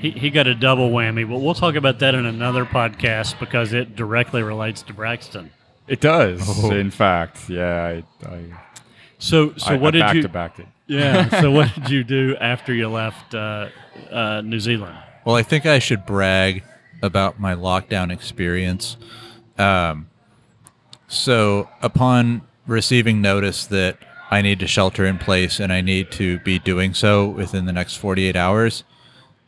[0.00, 1.28] he he got a double whammy.
[1.28, 5.50] But we'll talk about that in another podcast because it directly relates to Braxton.
[5.90, 6.70] It does, Oh.
[6.70, 7.50] in fact.
[7.50, 7.82] Yeah,
[8.24, 8.44] I, I,
[9.18, 10.22] So so I, what I did back you?
[10.22, 10.66] to backed it.
[10.86, 11.28] Yeah.
[11.40, 13.68] So what did you do after you left uh,
[14.10, 14.96] uh, New Zealand?
[15.24, 16.62] well, I think I should brag
[17.02, 18.96] about my lockdown experience.
[19.58, 20.08] Um,
[21.08, 23.98] so, upon receiving notice that
[24.30, 27.72] I need to shelter in place and I need to be doing so within the
[27.72, 28.84] next 48 hours,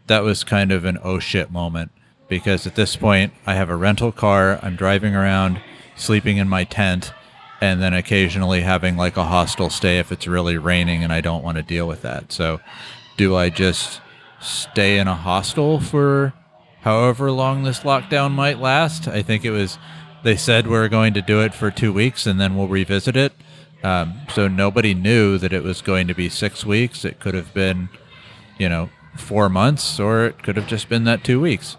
[0.08, 1.90] that was kind of an oh shit moment
[2.28, 5.60] because at this point I have a rental car, I'm driving around,
[6.02, 7.12] sleeping in my tent,
[7.60, 11.44] and then occasionally having like a hostel stay if it's really raining and I don't
[11.44, 12.32] want to deal with that.
[12.32, 12.60] So,
[13.16, 14.00] do I just
[14.40, 16.32] stay in a hostel for
[16.80, 19.06] however long this lockdown might last?
[19.06, 19.78] I think it was,
[20.24, 23.32] they said we're going to do it for two weeks and then we'll revisit it.
[23.84, 27.04] Um, so, nobody knew that it was going to be six weeks.
[27.04, 27.88] It could have been,
[28.58, 31.76] you know, four months or it could have just been that two weeks.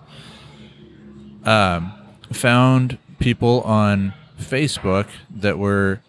[1.43, 1.91] Um,
[2.31, 6.01] found people on Facebook that were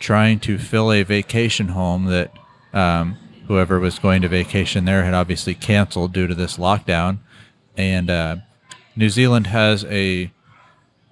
[0.00, 2.36] trying to fill a vacation home that
[2.72, 3.16] um,
[3.46, 7.18] whoever was going to vacation there had obviously canceled due to this lockdown.
[7.76, 8.36] And uh,
[8.96, 10.32] New Zealand has a,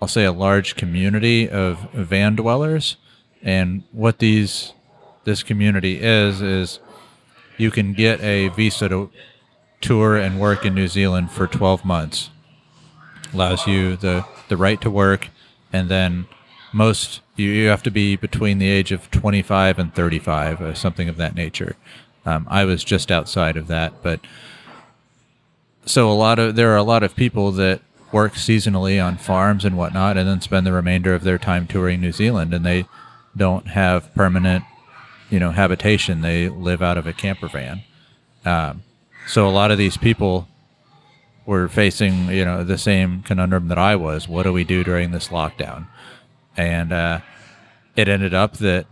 [0.02, 2.96] I'll say, a large community of van dwellers.
[3.40, 4.72] And what these
[5.22, 6.80] this community is is
[7.58, 9.08] you can get a visa to
[9.80, 12.30] tour and work in New Zealand for 12 months.
[13.32, 15.28] Allows you the the right to work,
[15.74, 16.26] and then
[16.72, 21.08] most you, you have to be between the age of 25 and 35 or something
[21.08, 21.76] of that nature.
[22.26, 24.18] Um, i was just outside of that but
[25.84, 27.82] so a lot of there are a lot of people that
[28.12, 32.00] work seasonally on farms and whatnot and then spend the remainder of their time touring
[32.00, 32.86] new zealand and they
[33.36, 34.64] don't have permanent
[35.30, 36.20] you know habitation.
[36.20, 37.82] They live out of a camper van.
[38.44, 38.82] Um,
[39.26, 40.46] so a lot of these people
[41.46, 45.10] were facing you know the same conundrum that i was what do we do during
[45.10, 45.86] this lockdown
[46.56, 47.20] and uh,
[47.96, 48.86] it ended up that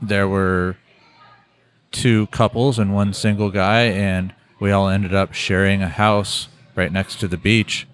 [0.00, 0.76] there were
[1.90, 6.92] two couples and one single guy, and we all ended up sharing a house right
[6.92, 7.86] next to the beach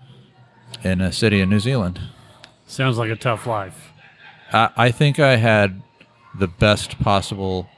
[0.82, 2.00] in a city in New Zealand.
[2.66, 3.92] Sounds like a tough life.
[4.52, 5.82] I, I think I had
[6.34, 7.68] the best possible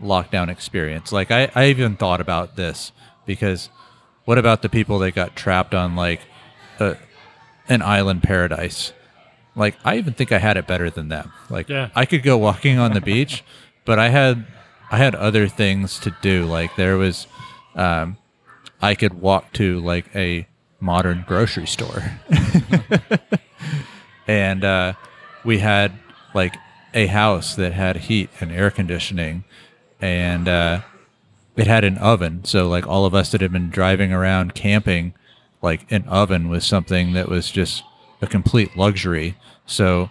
[0.00, 1.12] lockdown experience.
[1.12, 2.92] Like I, I even thought about this
[3.26, 3.70] because
[4.24, 6.20] what about the people that got trapped on like
[6.78, 6.96] a,
[7.68, 8.92] an island paradise?
[9.56, 11.32] Like I even think I had it better than them.
[11.50, 11.90] Like Yeah.
[11.94, 13.44] I could go walking on the beach,
[13.84, 14.46] but I had
[14.90, 16.44] I had other things to do.
[16.44, 17.26] Like there was
[17.74, 18.16] um
[18.82, 20.46] I could walk to like a
[20.80, 22.02] modern grocery store.
[24.26, 24.92] and uh
[25.44, 25.92] we had
[26.34, 26.56] like
[26.94, 29.44] a house that had heat and air conditioning
[30.00, 30.80] and uh
[31.56, 32.44] it had an oven.
[32.44, 35.14] So like all of us that had been driving around camping,
[35.62, 37.84] like an oven was something that was just
[38.20, 39.36] a complete luxury.
[39.66, 40.10] So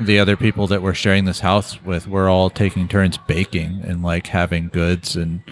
[0.00, 4.02] the other people that we're sharing this house with, we're all taking turns baking and
[4.02, 5.42] like having goods and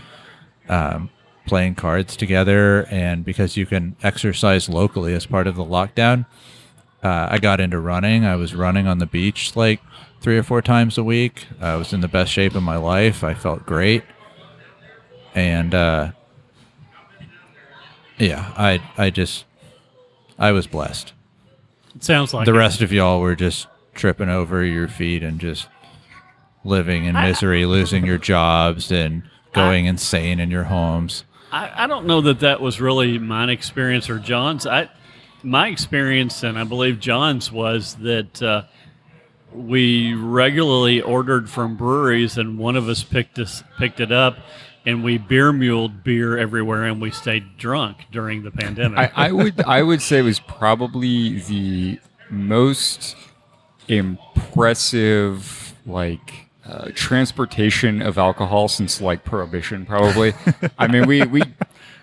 [0.68, 1.10] um,
[1.46, 2.86] playing cards together.
[2.90, 6.26] And because you can exercise locally as part of the lockdown,
[7.02, 8.24] uh, I got into running.
[8.24, 9.80] I was running on the beach like
[10.20, 11.46] three or four times a week.
[11.60, 13.24] I was in the best shape of my life.
[13.24, 14.04] I felt great.
[15.34, 16.12] And uh,
[18.18, 19.44] yeah, I I just
[20.38, 21.12] I was blessed.
[21.94, 22.58] It sounds like the it.
[22.58, 25.68] rest of y'all were just tripping over your feet and just
[26.64, 31.24] living in misery, losing your jobs and going insane in your homes.
[31.52, 34.66] I, I don't know that that was really my experience or John's.
[34.66, 34.88] I
[35.42, 38.64] my experience, and I believe John's, was that uh,
[39.52, 44.36] we regularly ordered from breweries, and one of us picked us picked it up,
[44.86, 48.98] and we beer muled beer everywhere, and we stayed drunk during the pandemic.
[49.16, 51.98] I, I would I would say it was probably the
[52.30, 53.16] most
[53.88, 60.32] impressive like uh, transportation of alcohol since like prohibition probably
[60.78, 61.42] i mean we we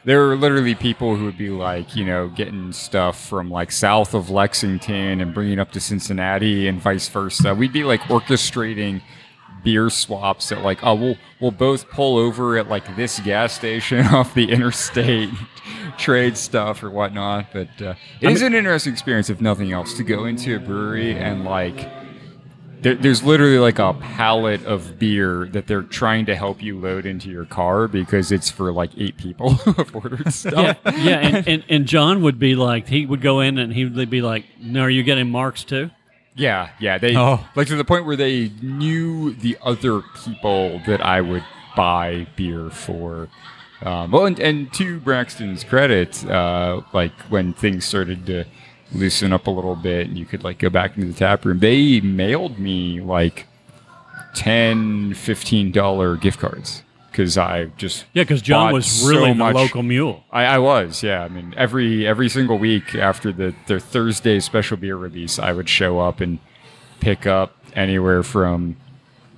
[0.04, 4.14] there were literally people who would be like you know getting stuff from like south
[4.14, 9.02] of lexington and bringing up to cincinnati and vice versa we'd be like orchestrating
[9.68, 14.06] beer swaps at like oh we'll we'll both pull over at like this gas station
[14.14, 15.30] off the interstate
[15.98, 20.06] trade stuff or whatnot but uh, it is an interesting experience if nothing else to
[20.06, 21.92] go into a brewery and like
[22.80, 27.06] there, there's literally like a pallet of beer that they're trying to help you load
[27.06, 31.18] into your car because it's for like eight people who have ordered stuff yeah, yeah,
[31.18, 34.22] and, and and John would be like, he would go in and he would be
[34.22, 35.90] like, "No, are you getting marks too?"
[36.38, 36.98] Yeah, yeah.
[36.98, 37.46] They Oh.
[37.56, 41.44] like to the point where they knew the other people that I would
[41.76, 43.28] buy beer for.
[43.84, 48.46] Um, well, and, and to Braxton's credit, uh, like when things started to
[48.94, 51.60] loosen up a little bit and you could like go back into the tap room,
[51.60, 53.46] they mailed me like
[54.36, 56.84] 10 15 dollar gift cards
[57.18, 60.24] because I just Yeah, because John bought was so really the local mule.
[60.32, 61.24] I, I was, yeah.
[61.24, 65.68] I mean, every every single week after the their Thursday special beer release, I would
[65.68, 66.38] show up and
[67.00, 68.76] pick up anywhere from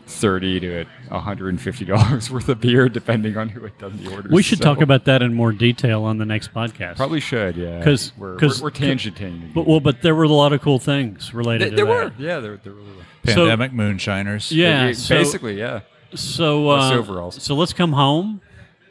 [0.07, 4.11] thirty to hundred and fifty dollars worth of beer, depending on who had done the
[4.13, 4.27] order.
[4.29, 6.97] We should So- talk about that in more detail on the next podcast.
[6.97, 7.81] Probably should, yeah.
[7.83, 9.53] 'Cause- we're, 'cause- we're, we're tangenting.
[9.53, 12.19] But well, but there were a lot of cool things related there, to there that.
[12.19, 13.03] were, yeah, there, there really were.
[13.31, 14.51] So- Pandemic moonshiners.
[14.51, 15.81] Yeah, Yeah, so- basically, yeah.
[16.15, 17.41] So uh, overalls.
[17.41, 18.41] So let's come home.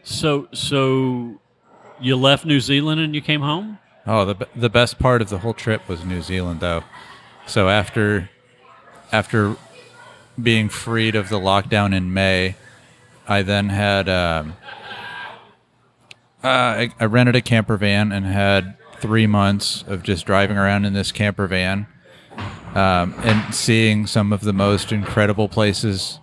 [0.03, 1.41] So so
[2.01, 3.79] you left New Zealand and you came home.
[4.07, 6.83] Oh, the the best part of the whole trip was New Zealand, though.
[7.47, 8.31] So after
[9.13, 9.57] after
[10.41, 12.57] being freed of the lockdown in May,
[13.27, 14.57] I then had um,
[16.43, 20.85] uh, I, I rented a camper van and had three months of just driving around
[20.85, 21.87] in this camper van
[22.75, 26.21] um, and seeing some of the most incredible places,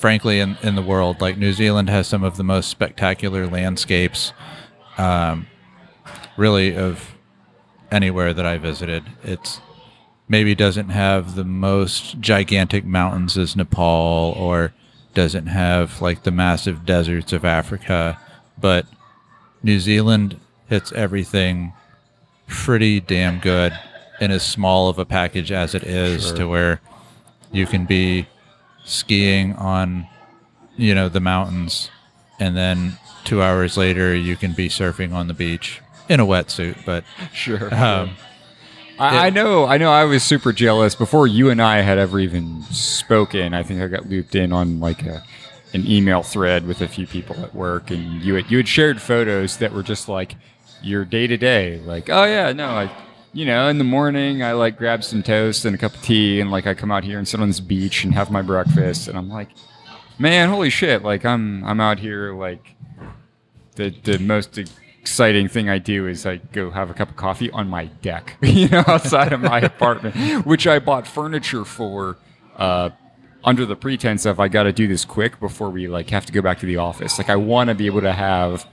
[0.00, 1.20] frankly, in, in the world.
[1.20, 4.32] Like New Zealand has some of the most spectacular landscapes
[4.96, 5.46] um,
[6.38, 7.14] really of
[7.90, 9.04] anywhere that I visited.
[9.22, 9.60] It's
[10.26, 14.72] maybe doesn't have the most gigantic mountains as Nepal or
[15.12, 18.18] doesn't have like the massive deserts of Africa,
[18.58, 18.86] but
[19.62, 21.74] New Zealand hits everything
[22.46, 23.78] pretty damn good
[24.20, 26.80] in as small of a package as it is to where
[27.52, 28.26] you can be
[28.90, 30.06] skiing on
[30.76, 31.90] you know the mountains
[32.38, 36.84] and then 2 hours later you can be surfing on the beach in a wetsuit
[36.84, 37.72] but Sure.
[37.74, 38.10] um,
[38.98, 39.64] I, I know.
[39.64, 39.90] I know.
[39.90, 43.54] I was super jealous before you and I had ever even spoken.
[43.54, 45.22] I think I got looped in on like a,
[45.72, 49.00] an email thread with a few people at work, and you had, you had shared
[49.00, 50.34] photos that were just like
[50.82, 51.78] your day to day.
[51.78, 52.90] Like, oh yeah, no, I,
[53.32, 56.40] you know, in the morning I like grab some toast and a cup of tea,
[56.40, 59.08] and like I come out here and sit on this beach and have my breakfast,
[59.08, 59.48] and I'm like,
[60.18, 61.02] man, holy shit!
[61.02, 62.74] Like I'm I'm out here like
[63.76, 67.50] the the most exciting thing I do is I go have a cup of coffee
[67.50, 72.18] on my deck, you know, outside of my apartment, which I bought furniture for
[72.56, 72.90] uh,
[73.44, 76.32] under the pretense of I got to do this quick before we like have to
[76.32, 77.18] go back to the office.
[77.18, 78.66] Like I want to be able to have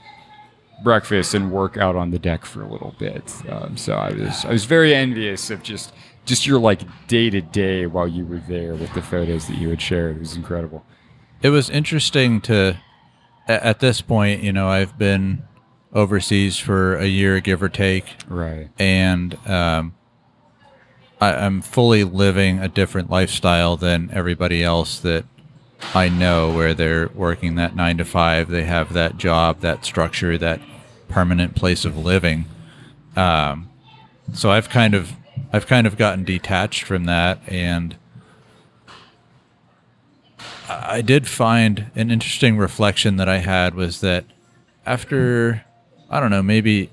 [0.83, 3.33] breakfast and work out on the deck for a little bit.
[3.49, 5.93] Um, so I was I was very envious of just
[6.25, 9.69] just your like day to day while you were there with the photos that you
[9.69, 10.17] had shared.
[10.17, 10.85] It was incredible.
[11.41, 12.77] it was interesting to
[13.47, 15.41] at this point you know i've been
[15.93, 18.67] overseas for a year give or take Right.
[18.77, 19.95] and um,
[21.21, 25.23] I, i'm fully living a different lifestyle than everybody else that
[25.93, 28.49] i know where they're working that nine to five.
[28.49, 30.61] They have that job that structure that
[31.07, 32.45] permanent place of living.
[33.15, 33.69] Um,
[34.33, 35.13] so i've kind of
[35.53, 37.39] i've kind of gotten detached from that.
[37.47, 37.95] And
[40.69, 44.25] I did find an interesting reflection that I had was that
[44.85, 45.63] after,
[46.09, 46.91] I don't know, maybe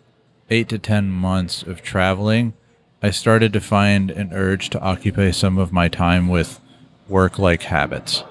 [0.51, 2.55] eight to 10 months of traveling,
[3.03, 6.61] I started to find an urge to occupy some of my time with
[7.09, 8.23] work like habits.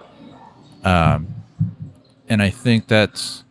[0.84, 1.36] Um,
[2.28, 3.44] and I think that's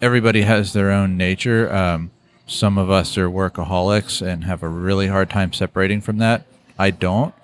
[0.00, 1.72] everybody has their own nature.
[1.72, 2.10] Um,
[2.46, 6.46] some of us are workaholics and have a really hard time separating from that.
[6.78, 7.34] I don't,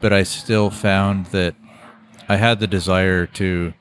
[0.00, 1.54] but I still found that
[2.28, 3.72] I had the desire to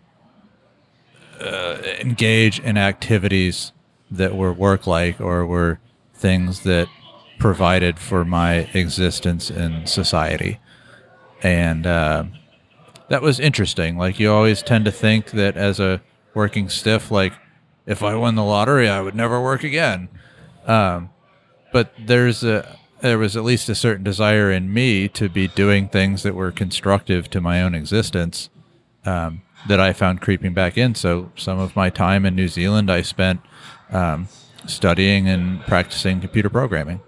[1.39, 3.71] uh, engage in activities
[4.09, 5.79] that were work like or were
[6.13, 6.87] things that
[7.39, 10.59] provided for my existence in society.
[11.43, 12.23] And uh,
[13.09, 13.97] that was interesting.
[13.97, 16.01] Like, you always tend to think that as a
[16.33, 17.33] working stiff, like,
[17.85, 20.09] if I won the lottery, I would never work again.
[20.65, 21.09] Um,
[21.71, 25.87] but there's a there was at least a certain desire in me to be doing
[25.87, 28.49] things that were constructive to my own existence
[29.05, 30.95] um, that I found creeping back in.
[30.95, 33.41] So some of my time in New Zealand I spent
[33.91, 34.27] um,
[34.65, 37.01] studying and practicing computer programming.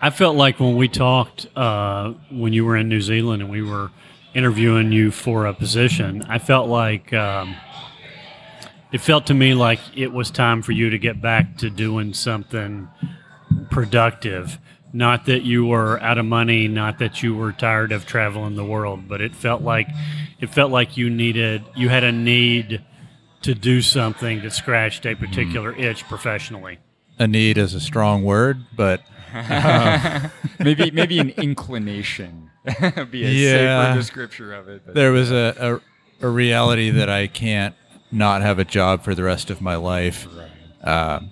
[0.00, 3.62] I felt like when we talked uh, when you were in New Zealand and we
[3.62, 3.90] were
[4.36, 7.56] interviewing you for a position, I felt like um,
[8.92, 12.12] it felt to me like it was time for you to get back to doing
[12.12, 12.88] something
[13.70, 14.58] productive.
[14.92, 18.64] Not that you were out of money, not that you were tired of traveling the
[18.64, 19.88] world, but it felt like
[20.38, 22.84] it felt like you needed you had a need
[23.42, 26.78] to do something that scratched a particular itch professionally.
[27.18, 29.00] A need is a strong word, but
[30.58, 32.50] maybe maybe an inclination
[33.10, 33.84] be a Yeah.
[33.92, 34.82] safer description of it.
[34.84, 35.80] but- there was a,
[36.20, 37.74] a, a reality that I can't
[38.12, 40.26] not have a job for the rest of my life
[40.82, 41.30] um,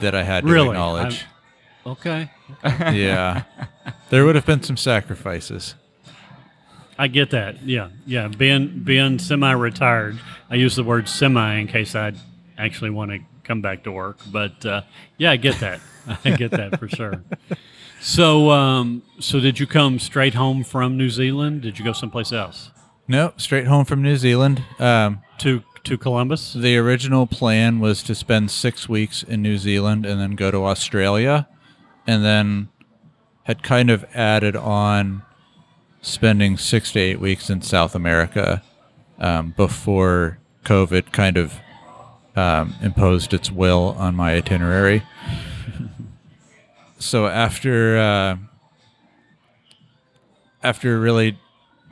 [0.00, 0.68] that I had to Really?
[0.68, 1.24] acknowledge.
[1.86, 2.30] Okay.
[2.64, 3.44] yeah.
[4.10, 5.74] There would have been some sacrifices.
[6.98, 7.62] I get that.
[7.62, 8.26] Yeah, yeah.
[8.28, 10.18] Being being semi-retired,
[10.50, 12.12] I use the word semi in case I
[12.58, 14.18] actually want to come back to work.
[14.32, 14.82] But uh,
[15.16, 15.80] yeah, I get that.
[16.24, 17.22] I get that for sure.
[18.00, 21.62] So, um, so did you come straight home from New Zealand?
[21.62, 22.70] Did you go someplace else?
[23.08, 24.62] No, straight home from New Zealand.
[24.78, 26.52] Um, To to Columbus.
[26.52, 30.64] the original plan was to spend six weeks in New Zealand and then go to
[30.66, 31.48] Australia,
[32.06, 32.68] and then
[33.44, 35.22] had kind of added on
[36.02, 38.62] spending six to eight weeks in South America
[39.18, 41.54] um, before COVID kind of
[42.36, 45.02] um, imposed its will on my itinerary.
[46.98, 48.36] So after uh,
[50.62, 51.38] after really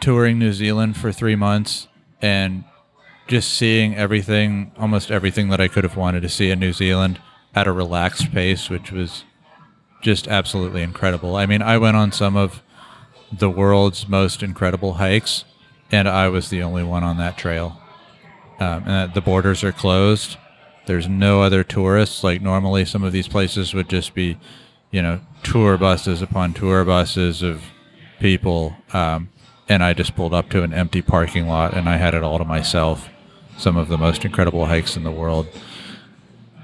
[0.01, 1.89] touring New Zealand for three months
[2.20, 2.65] and
[3.27, 7.20] just seeing everything, almost everything that I could have wanted to see in New Zealand
[7.55, 9.24] at a relaxed pace, which was
[10.03, 11.37] just absolutely incredible.
[11.37, 12.62] I mean, I went on some of
[13.33, 15.45] the world's most incredible hikes,
[15.91, 17.81] and I was the only one on that trail.
[18.61, 20.37] Um, and the borders are closed.
[20.87, 22.23] There's no other tourists.
[22.23, 24.39] Like normally, some of these places would just be,
[24.91, 27.63] you know, tour buses upon tour buses of
[28.21, 28.77] people.
[28.93, 29.31] Um,
[29.69, 32.39] and I just pulled up to an empty parking lot, and I had it all
[32.39, 33.09] to myself.
[33.59, 35.49] Some of the most incredible hikes in the world.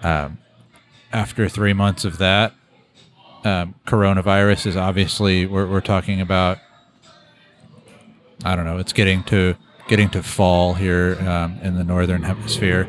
[0.03, 0.39] Um,
[1.13, 2.55] after three months of that,
[3.45, 6.59] um, coronavirus is obviously we're, we're talking about.
[8.45, 8.79] I don't know.
[8.79, 9.57] It's getting to
[9.89, 12.89] getting to fall here um, in the northern hemisphere,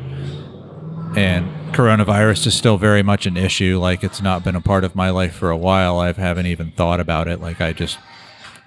[1.16, 3.78] and coronavirus is still very much an issue.
[3.78, 5.98] Like it's not been a part of my life for a while.
[5.98, 7.40] I haven't even thought about it.
[7.40, 7.98] Like I just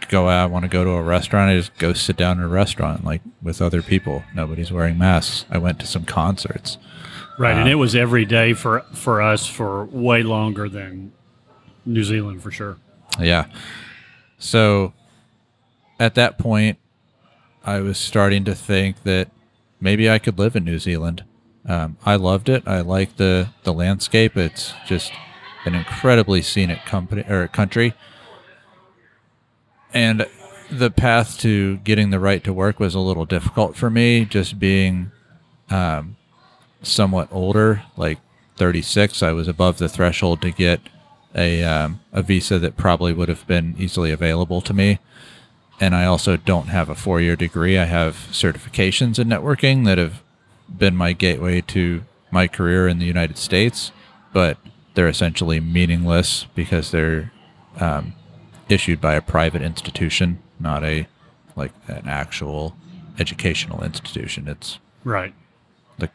[0.10, 2.44] go out, I want to go to a restaurant, I just go sit down in
[2.44, 4.24] a restaurant like with other people.
[4.36, 5.46] Nobody's wearing masks.
[5.50, 6.78] I went to some concerts.
[7.40, 11.12] Right, and uh, it was every day for for us for way longer than
[11.86, 12.78] New Zealand for sure.
[13.20, 13.46] Yeah.
[14.40, 14.94] So
[16.00, 16.78] at that point,
[17.64, 19.30] I was starting to think that
[19.80, 21.24] maybe I could live in New Zealand.
[21.68, 22.64] Um, I loved it.
[22.66, 24.38] I like the the landscape.
[24.38, 25.12] It's just
[25.66, 27.94] an incredibly scenic company or country.
[29.94, 30.28] And
[30.70, 34.60] the path to getting the right to work was a little difficult for me, just
[34.60, 35.12] being
[35.70, 36.16] um,
[36.82, 38.20] somewhat older, like
[38.58, 39.22] 36.
[39.24, 40.82] I was above the threshold to get
[41.36, 45.00] a um, a visa that probably would have been easily available to me.
[45.80, 47.78] And I also don't have a four year degree.
[47.78, 50.24] I have certifications in networking that have
[50.76, 53.92] been my gateway to my career in the United States,
[54.34, 54.58] but
[54.94, 57.32] they're essentially meaningless because they're
[57.80, 58.14] um,
[58.70, 61.08] issued by a private institution, not a
[61.56, 62.76] like an actual
[63.20, 64.48] educational institution.
[64.48, 65.34] It's Right.
[65.98, 66.10] the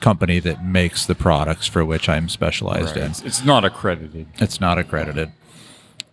[0.00, 3.04] company that makes the products for which I'm specialized Right.
[3.04, 3.10] in.
[3.10, 4.26] It's, it's not accredited.
[4.38, 5.32] It's not accredited.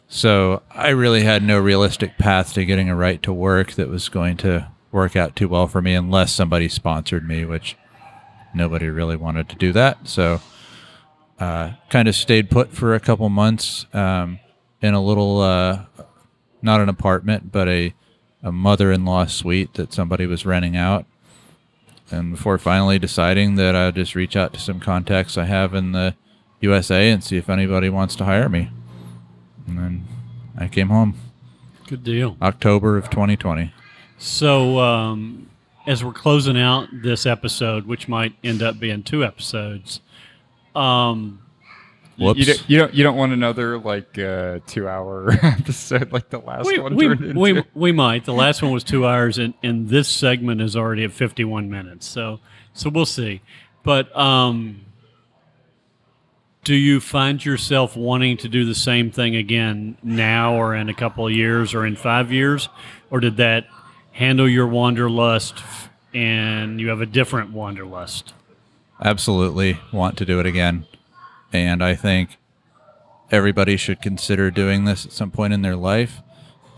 [0.07, 4.07] So I really had no realistic path to getting a right to work that was
[4.07, 7.75] going to work out too well for me unless somebody sponsored me, which
[8.53, 10.07] nobody really wanted to do that.
[10.07, 10.39] So
[11.37, 14.39] uh, kind of stayed put for a couple months um,
[14.81, 15.83] in a little, uh,
[16.61, 17.93] not an apartment, but a,
[18.41, 21.05] a mother in law suite that somebody was renting out.
[22.09, 25.91] And before finally deciding that I'd just reach out to some contacts I have in
[25.91, 26.15] the
[26.61, 28.69] USA and see if anybody wants to hire me.
[29.67, 30.07] And then
[30.57, 31.15] I came home
[31.87, 32.37] Good deal.
[32.41, 33.73] October of 2020.
[34.25, 35.51] So, um,
[35.85, 40.01] as we're closing out this episode, which might end up being two episodes,
[40.75, 41.39] um,
[42.17, 42.39] You- Whoops.
[42.39, 42.93] You, don't, you don't.
[42.95, 47.23] You don't want another like uh, two-hour episode like the last we, one we, turned
[47.23, 47.39] into.
[47.39, 48.25] we, we might.
[48.25, 52.07] The last one was two hours, and, and this segment is already at 51 minutes.
[52.07, 52.39] So,
[52.73, 53.41] so we'll see.
[53.83, 54.85] But um,
[56.63, 60.95] do you find yourself wanting to do the same thing again now, or in a
[60.95, 62.69] couple of years, or in five years,
[63.11, 63.67] or did that
[64.15, 65.61] handle your wanderlust,
[66.13, 68.33] and you have a different wanderlust?
[69.03, 70.85] Absolutely want to do it again.
[71.51, 72.37] And I think
[73.29, 76.21] everybody should consider doing this at some point in their life.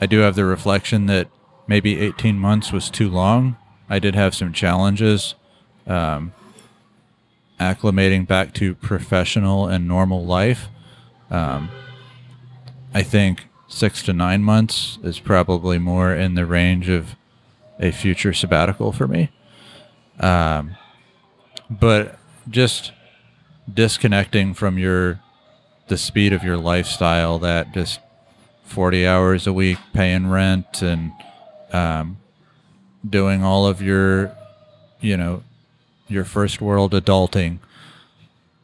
[0.01, 1.27] I do have the reflection that
[1.67, 3.55] maybe 18 months was too long.
[3.87, 5.35] I did have some challenges
[5.85, 6.33] um,
[7.59, 10.69] acclimating back to professional and normal life.
[11.29, 11.69] Um,
[12.95, 17.15] I think six to nine months is probably more in the range of
[17.79, 19.29] a future sabbatical for me.
[20.19, 20.75] Um,
[21.69, 22.17] but
[22.49, 22.91] just
[23.71, 25.19] disconnecting from your
[25.87, 27.99] the speed of your lifestyle that just
[28.63, 31.11] 40 hours a week paying rent and
[31.71, 32.17] um,
[33.07, 34.35] doing all of your
[34.99, 35.43] you know
[36.07, 37.59] your first world adulting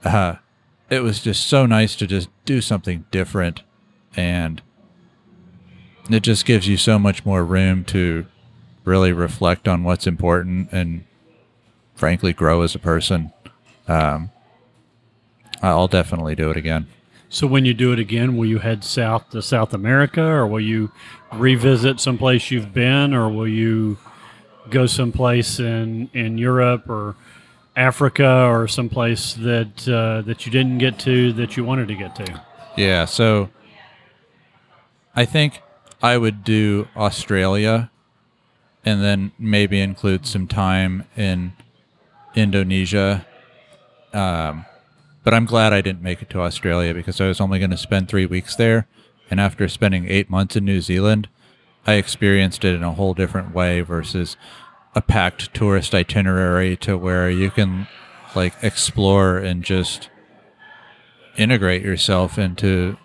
[0.04, 0.36] uh,
[0.90, 3.62] it was just so nice to just do something different
[4.16, 4.62] and
[6.10, 8.26] it just gives you so much more room to
[8.84, 11.04] really reflect on what's important and
[11.96, 13.32] frankly grow as a person
[13.88, 14.30] um,
[15.62, 16.88] i'll definitely do it again
[17.30, 20.62] So when you do it again, will you head south to South America, or will
[20.62, 20.92] you
[21.34, 23.98] revisit someplace you've been, or will you
[24.70, 27.16] go someplace in in Europe or
[27.76, 32.16] Africa or someplace that uh, that you didn't get to that you wanted to get
[32.18, 32.42] to?
[32.78, 33.50] Yeah, so
[35.16, 35.62] I think
[36.04, 37.90] I would do Australia
[38.86, 41.54] and then maybe include some time in
[42.36, 43.26] Indonesia.
[44.14, 44.66] Um,
[45.24, 47.78] but I'm glad I didn't make it to Australia because I was only going to
[47.78, 48.88] spend three weeks there.
[49.30, 51.30] And after spending eight months in New Zealand,
[51.88, 54.38] I experienced it in a whole different way versus
[54.96, 57.88] a packed tourist itinerary to where you can
[58.36, 60.10] like explore and just
[61.38, 62.98] integrate yourself into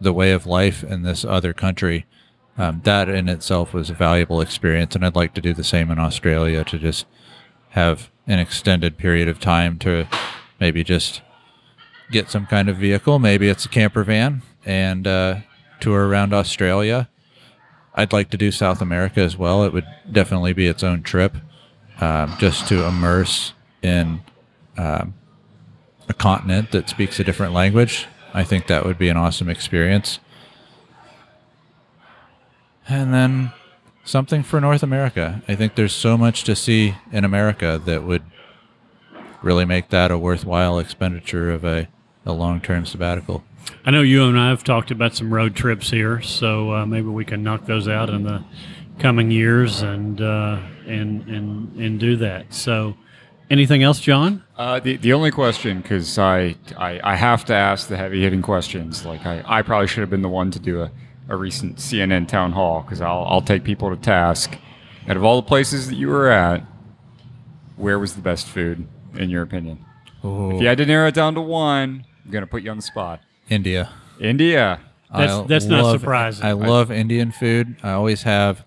[0.00, 2.06] the way of life in this other country.
[2.58, 5.90] Um, that in itself was a valuable experience, and I'd like to do the same
[5.90, 7.06] in Australia to just
[7.70, 10.06] have an extended period of time to
[10.58, 11.22] maybe just
[12.10, 13.18] get some kind of vehicle.
[13.18, 15.36] Maybe it's a camper van and uh,
[15.80, 17.08] tour around Australia.
[17.94, 19.64] I'd like to do South America as well.
[19.64, 21.36] It would definitely be its own trip,
[22.00, 23.52] um, just to immerse
[23.82, 24.20] in
[24.76, 25.14] um,
[26.08, 28.06] a continent that speaks a different language.
[28.32, 30.20] I think that would be an awesome experience.
[32.90, 33.52] And then
[34.04, 35.42] something for North America.
[35.46, 38.22] I think there's so much to see in America that would
[39.42, 41.88] really make that a worthwhile expenditure of a,
[42.26, 43.44] a long term sabbatical.
[43.84, 47.06] I know you and I have talked about some road trips here, so uh, maybe
[47.06, 48.42] we can knock those out in the
[48.98, 52.52] coming years and uh, and and and do that.
[52.52, 52.96] So,
[53.50, 54.42] anything else, John?
[54.56, 58.42] Uh, the, the only question, because I, I I have to ask the heavy hitting
[58.42, 59.04] questions.
[59.04, 60.90] Like I, I probably should have been the one to do a,
[61.30, 64.56] a recent CNN town hall because I'll I'll take people to task.
[65.08, 66.62] Out of all the places that you were at,
[67.76, 69.84] where was the best food in your opinion?
[70.22, 72.82] If you had to narrow it down to one, I'm gonna put you on the
[72.82, 73.20] spot.
[73.48, 73.90] India.
[74.20, 74.80] India.
[75.10, 76.44] That's- I that's not surprising.
[76.44, 77.76] I love Indian food.
[77.82, 78.64] I always have.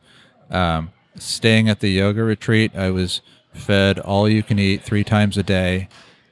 [0.50, 3.22] Um, staying at the yoga retreat, I was
[3.54, 5.88] fed all you can eat three times a day.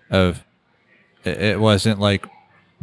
[0.10, 0.44] Of
[1.24, 2.26] it it wasn't like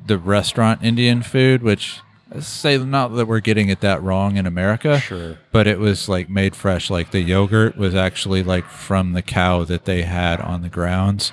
[0.06, 2.07] the restaurant Indian food, which let's
[2.40, 5.00] say not that we're getting it that wrong in America.
[5.00, 5.38] Sure.
[5.52, 6.90] But it was like made fresh.
[6.90, 11.32] Like the yogurt was actually like from the cow that they had on the grounds.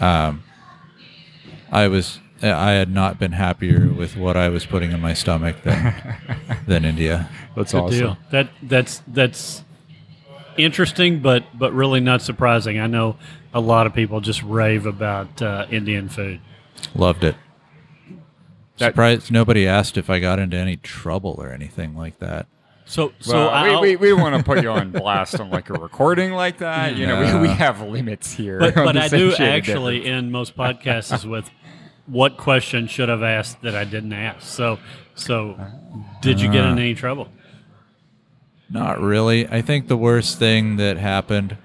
[0.00, 0.44] Um,
[1.70, 5.62] I was I had not been happier with what I was putting in my stomach
[5.62, 5.94] than
[6.66, 7.28] than India.
[7.54, 7.98] That's Good awesome.
[7.98, 8.16] deal.
[8.30, 9.64] That that's that's
[10.56, 12.78] interesting, but but really not surprising.
[12.78, 13.16] I know
[13.52, 16.40] a lot of people just rave about uh, Indian food.
[16.94, 17.34] Loved it.
[18.80, 22.46] That- Surprised nobody asked if I got into any trouble or anything like that.
[22.86, 25.74] So so Well, we, we, we want to put you on blast on like a
[25.74, 26.96] recording like that.
[26.96, 28.58] You know, we, we have limits here.
[28.58, 30.16] but but I do actually Difference.
[30.16, 31.48] end most podcasts with
[32.06, 34.42] what question should I've asked that I didn't ask.
[34.48, 34.80] So
[35.14, 35.60] so
[36.20, 36.72] did you get uh-huh.
[36.72, 37.28] in any trouble?
[38.68, 39.46] Not really.
[39.46, 41.58] I think the worst thing that happened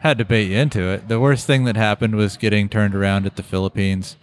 [0.00, 1.08] had to bait you into it.
[1.08, 4.16] The worst thing that happened was getting turned around at the Philippines.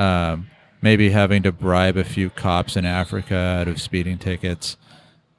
[0.00, 0.48] Um,
[0.82, 4.76] maybe having to bribe a few cops in Africa out of speeding tickets.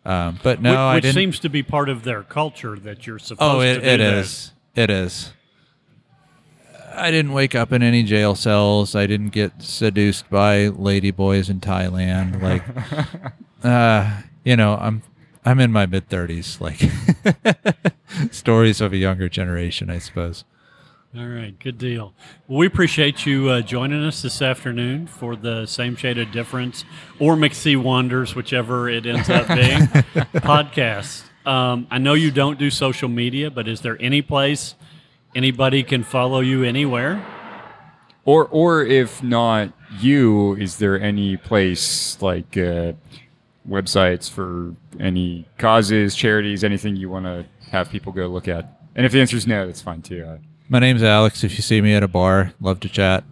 [0.06, 1.16] Um, but no, which I didn't.
[1.16, 4.00] seems to be part of their culture that you're supposed Oh, to it, do it
[4.00, 4.52] is.
[4.76, 5.34] It is.
[6.94, 8.96] I didn't wake up in any jail cells.
[8.96, 12.42] I didn't get seduced by ladyboys in Thailand.
[12.42, 12.64] Like,
[13.64, 15.02] uh, you know, I'm
[15.46, 16.60] I'm in my mid thirties.
[16.60, 16.82] Like,
[18.32, 20.44] stories of a younger generation, I suppose.
[21.14, 22.14] All right, good deal.
[22.48, 26.86] Well, we appreciate you uh, joining us this afternoon for the Same Shade of Difference
[27.20, 29.82] or McSee Wonders, whichever it ends up being,
[30.40, 31.24] podcast.
[31.46, 34.76] Um, I know you don't do social media, but is there any place
[35.36, 37.26] anybody can follow you anywhere?
[38.24, 42.94] Or, or if not you, is there any place like uh,
[43.68, 48.80] websites for any causes, charities, anything you want to have people go look at?
[48.96, 50.24] And if the answer is no, that's fine too.
[50.26, 50.38] Uh,
[50.72, 51.43] My name's Alex.
[51.43, 53.26] If you see me at a bar, love to chat.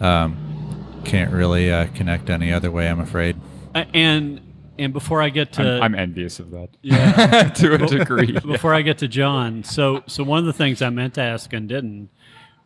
[0.00, 3.36] Um, can't really uh, connect any other way, I'm afraid.
[3.74, 4.40] Uh, and
[4.78, 8.32] and before I get to I'm, I'm envious of that yeah, to a degree.
[8.46, 11.52] before I get to John, so so one of the things I meant to ask
[11.52, 12.08] and didn't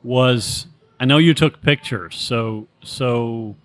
[0.05, 0.67] was
[1.01, 2.17] I know you took pictures.
[2.17, 3.57] So so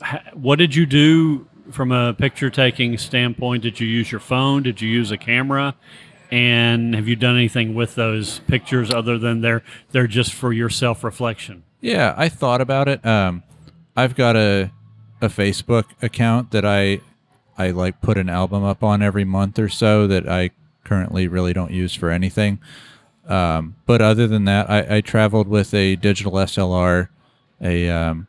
[0.00, 3.62] ha- what did you do from a picture taking standpoint?
[3.62, 4.62] Did you use your phone?
[4.62, 5.76] Did you use a camera?
[6.34, 9.62] And have you done anything with those pictures other than they're
[9.92, 11.62] they're just for your self reflection?
[11.80, 13.06] Yeah, I thought about it.
[13.06, 13.44] Um,
[13.96, 14.72] I've got a
[15.20, 16.98] a Facebook account that I
[17.56, 20.50] I like put an album up on every month or so that I
[20.82, 22.58] currently really don't use for anything.
[23.28, 27.10] Um, but other than that, I, I traveled with a digital SLR,
[27.62, 28.26] a um,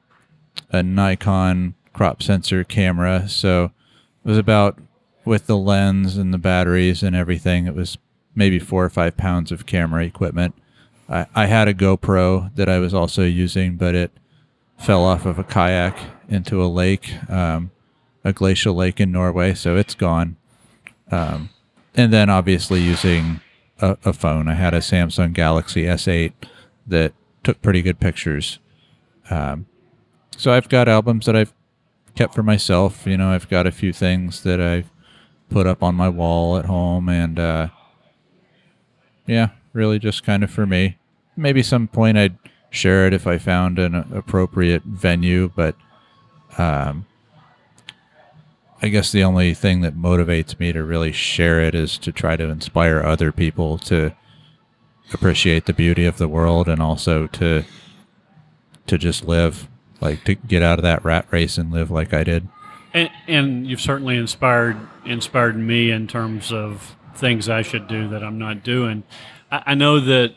[0.70, 3.28] a Nikon crop sensor camera.
[3.28, 3.72] So
[4.24, 4.78] it was about
[5.26, 7.98] with the lens and the batteries and everything, it was
[8.36, 10.56] maybe four or five pounds of camera equipment.
[11.10, 14.12] I, I had a GoPro that I was also using, but it
[14.78, 15.98] fell off of a kayak
[16.28, 17.72] into a lake, um,
[18.24, 20.36] a glacial lake in Norway, so it's gone.
[21.12, 21.50] Um,
[21.96, 23.40] and then obviously using
[23.80, 24.48] a, a phone.
[24.48, 26.34] I had a Samsung Galaxy S8
[26.88, 28.60] that took pretty good pictures.
[29.30, 29.68] Um,
[30.38, 31.54] so I've got albums that I've
[32.16, 33.06] kept for myself.
[33.08, 34.90] You know, I've got a few things that I've
[35.50, 37.68] put up on my wall at home, and uh,
[39.26, 40.98] yeah, really just kind of for me.
[41.38, 42.38] Maybe some point I'd
[42.70, 45.76] share it if I found an appropriate venue, but
[46.58, 47.06] um,
[48.82, 52.36] I guess the only thing that motivates me to really share it is to try
[52.36, 54.14] to inspire other people to
[55.14, 57.64] appreciate the beauty of the world and also to
[58.88, 59.68] to just live
[60.02, 62.48] like to get out of that rat race and live like I did.
[62.96, 68.24] And, and you've certainly inspired inspired me in terms of things I should do that
[68.24, 69.04] I'm not doing.
[69.52, 70.34] I, I know that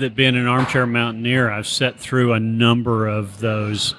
[0.00, 3.94] that being an armchair mountaineer, I've sat through a number of those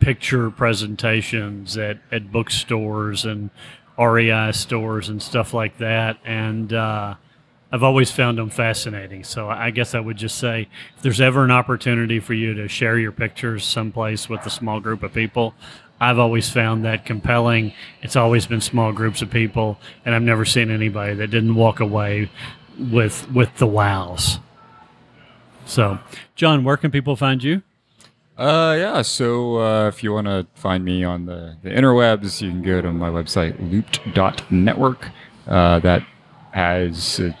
[0.00, 3.50] picture presentations at, at bookstores and
[3.98, 7.14] REI stores and stuff like that, and uh,
[7.70, 9.24] I've always found them fascinating.
[9.24, 12.68] So I guess I would just say if there's ever an opportunity for you to
[12.68, 15.54] share your pictures someplace with a small group of people,
[16.04, 17.72] I've always found that compelling.
[18.02, 21.80] It's always been small groups of people, and I've never seen anybody that didn't walk
[21.80, 22.30] away
[22.78, 24.38] with with the wows.
[25.64, 25.98] So,
[26.34, 27.62] John, where can people find you?
[28.36, 29.00] Uh, yeah.
[29.02, 32.82] So uh, if you want to find me on the, the interwebs, you can go
[32.82, 35.08] to my website looped.network.
[35.46, 36.04] Uh, that
[36.50, 37.32] has uh,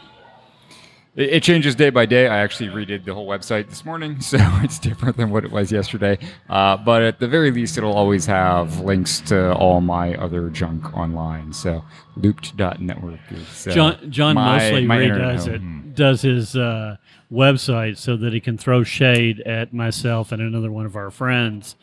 [1.16, 2.26] it, changes day by day.
[2.26, 5.70] I actually redid the whole website this morning, so it's different than what it was
[5.70, 6.18] yesterday.
[6.48, 10.92] Uh, but at the very least, it'll always have links to all my other junk
[10.96, 11.52] online.
[11.52, 11.84] So
[12.16, 15.84] looped.network is uh, John John my- mostly my redoes home.
[15.86, 16.96] it, does his uh,
[17.30, 21.76] website so that he can throw shade at myself and another one of our friends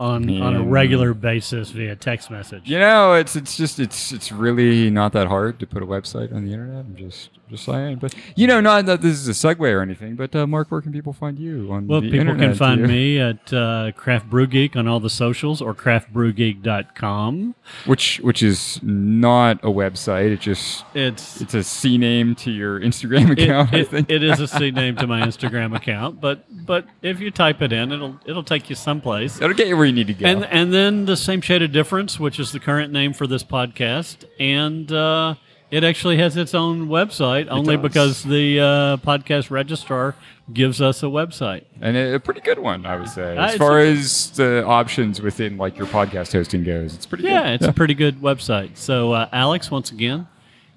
[0.00, 2.62] on on a regular basis via text message.
[2.68, 6.32] You know, it's it's just it's it's really not that hard to put a website
[6.34, 6.84] on the internet.
[6.86, 10.16] I'm just just saying, but you know, not that this is a segue or anything.
[10.16, 13.50] But uh, Mark, where can people find you on Well, people can find me at
[13.52, 17.54] uh, Craft Brew Geek on all the socials or craftbrewgeek.com.
[17.86, 20.30] which which is not a website.
[20.32, 23.72] It just It's it's a CNAME to your Instagram it, account.
[23.74, 27.62] I it- it is a CNAME to my Instagram account, but but if you type
[27.62, 29.40] it in, it'll it'll take you someplace.
[29.40, 30.26] it'll get you where you need to go.
[30.26, 33.42] And and then the same shade of difference, which is the current name for this
[33.42, 35.34] podcast, and uh,
[35.70, 37.82] it actually has its own website only does.
[37.82, 40.14] because the uh, podcast registrar
[40.52, 41.64] gives us a website.
[41.82, 43.36] and a, a pretty good one, I would say.
[43.36, 47.04] Uh, As it's far a- as the options within like your podcast hosting goes, it's
[47.04, 47.52] pretty Yeah, good.
[47.56, 48.76] it's a pretty good website.
[48.78, 50.26] So uh, Alex, once again,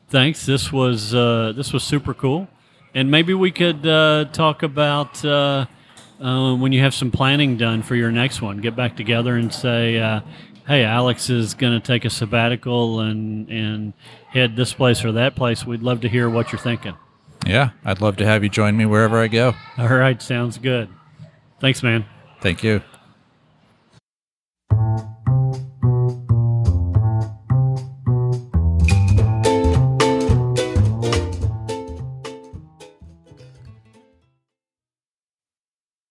[0.09, 0.45] thanks.
[0.45, 2.49] This was uh, this was super cool,
[2.93, 5.23] and maybe we could uh, talk about.
[6.21, 9.51] Uh, when you have some planning done for your next one, get back together and
[9.51, 10.21] say, uh,
[10.67, 13.93] "Hey, Alex is going to take a sabbatical and and
[14.29, 16.95] head this place or that place." We'd love to hear what you're thinking.
[17.45, 19.55] Yeah, I'd love to have you join me wherever I go.
[19.77, 20.89] All right, sounds good.
[21.59, 22.05] Thanks, man.
[22.39, 22.81] Thank you.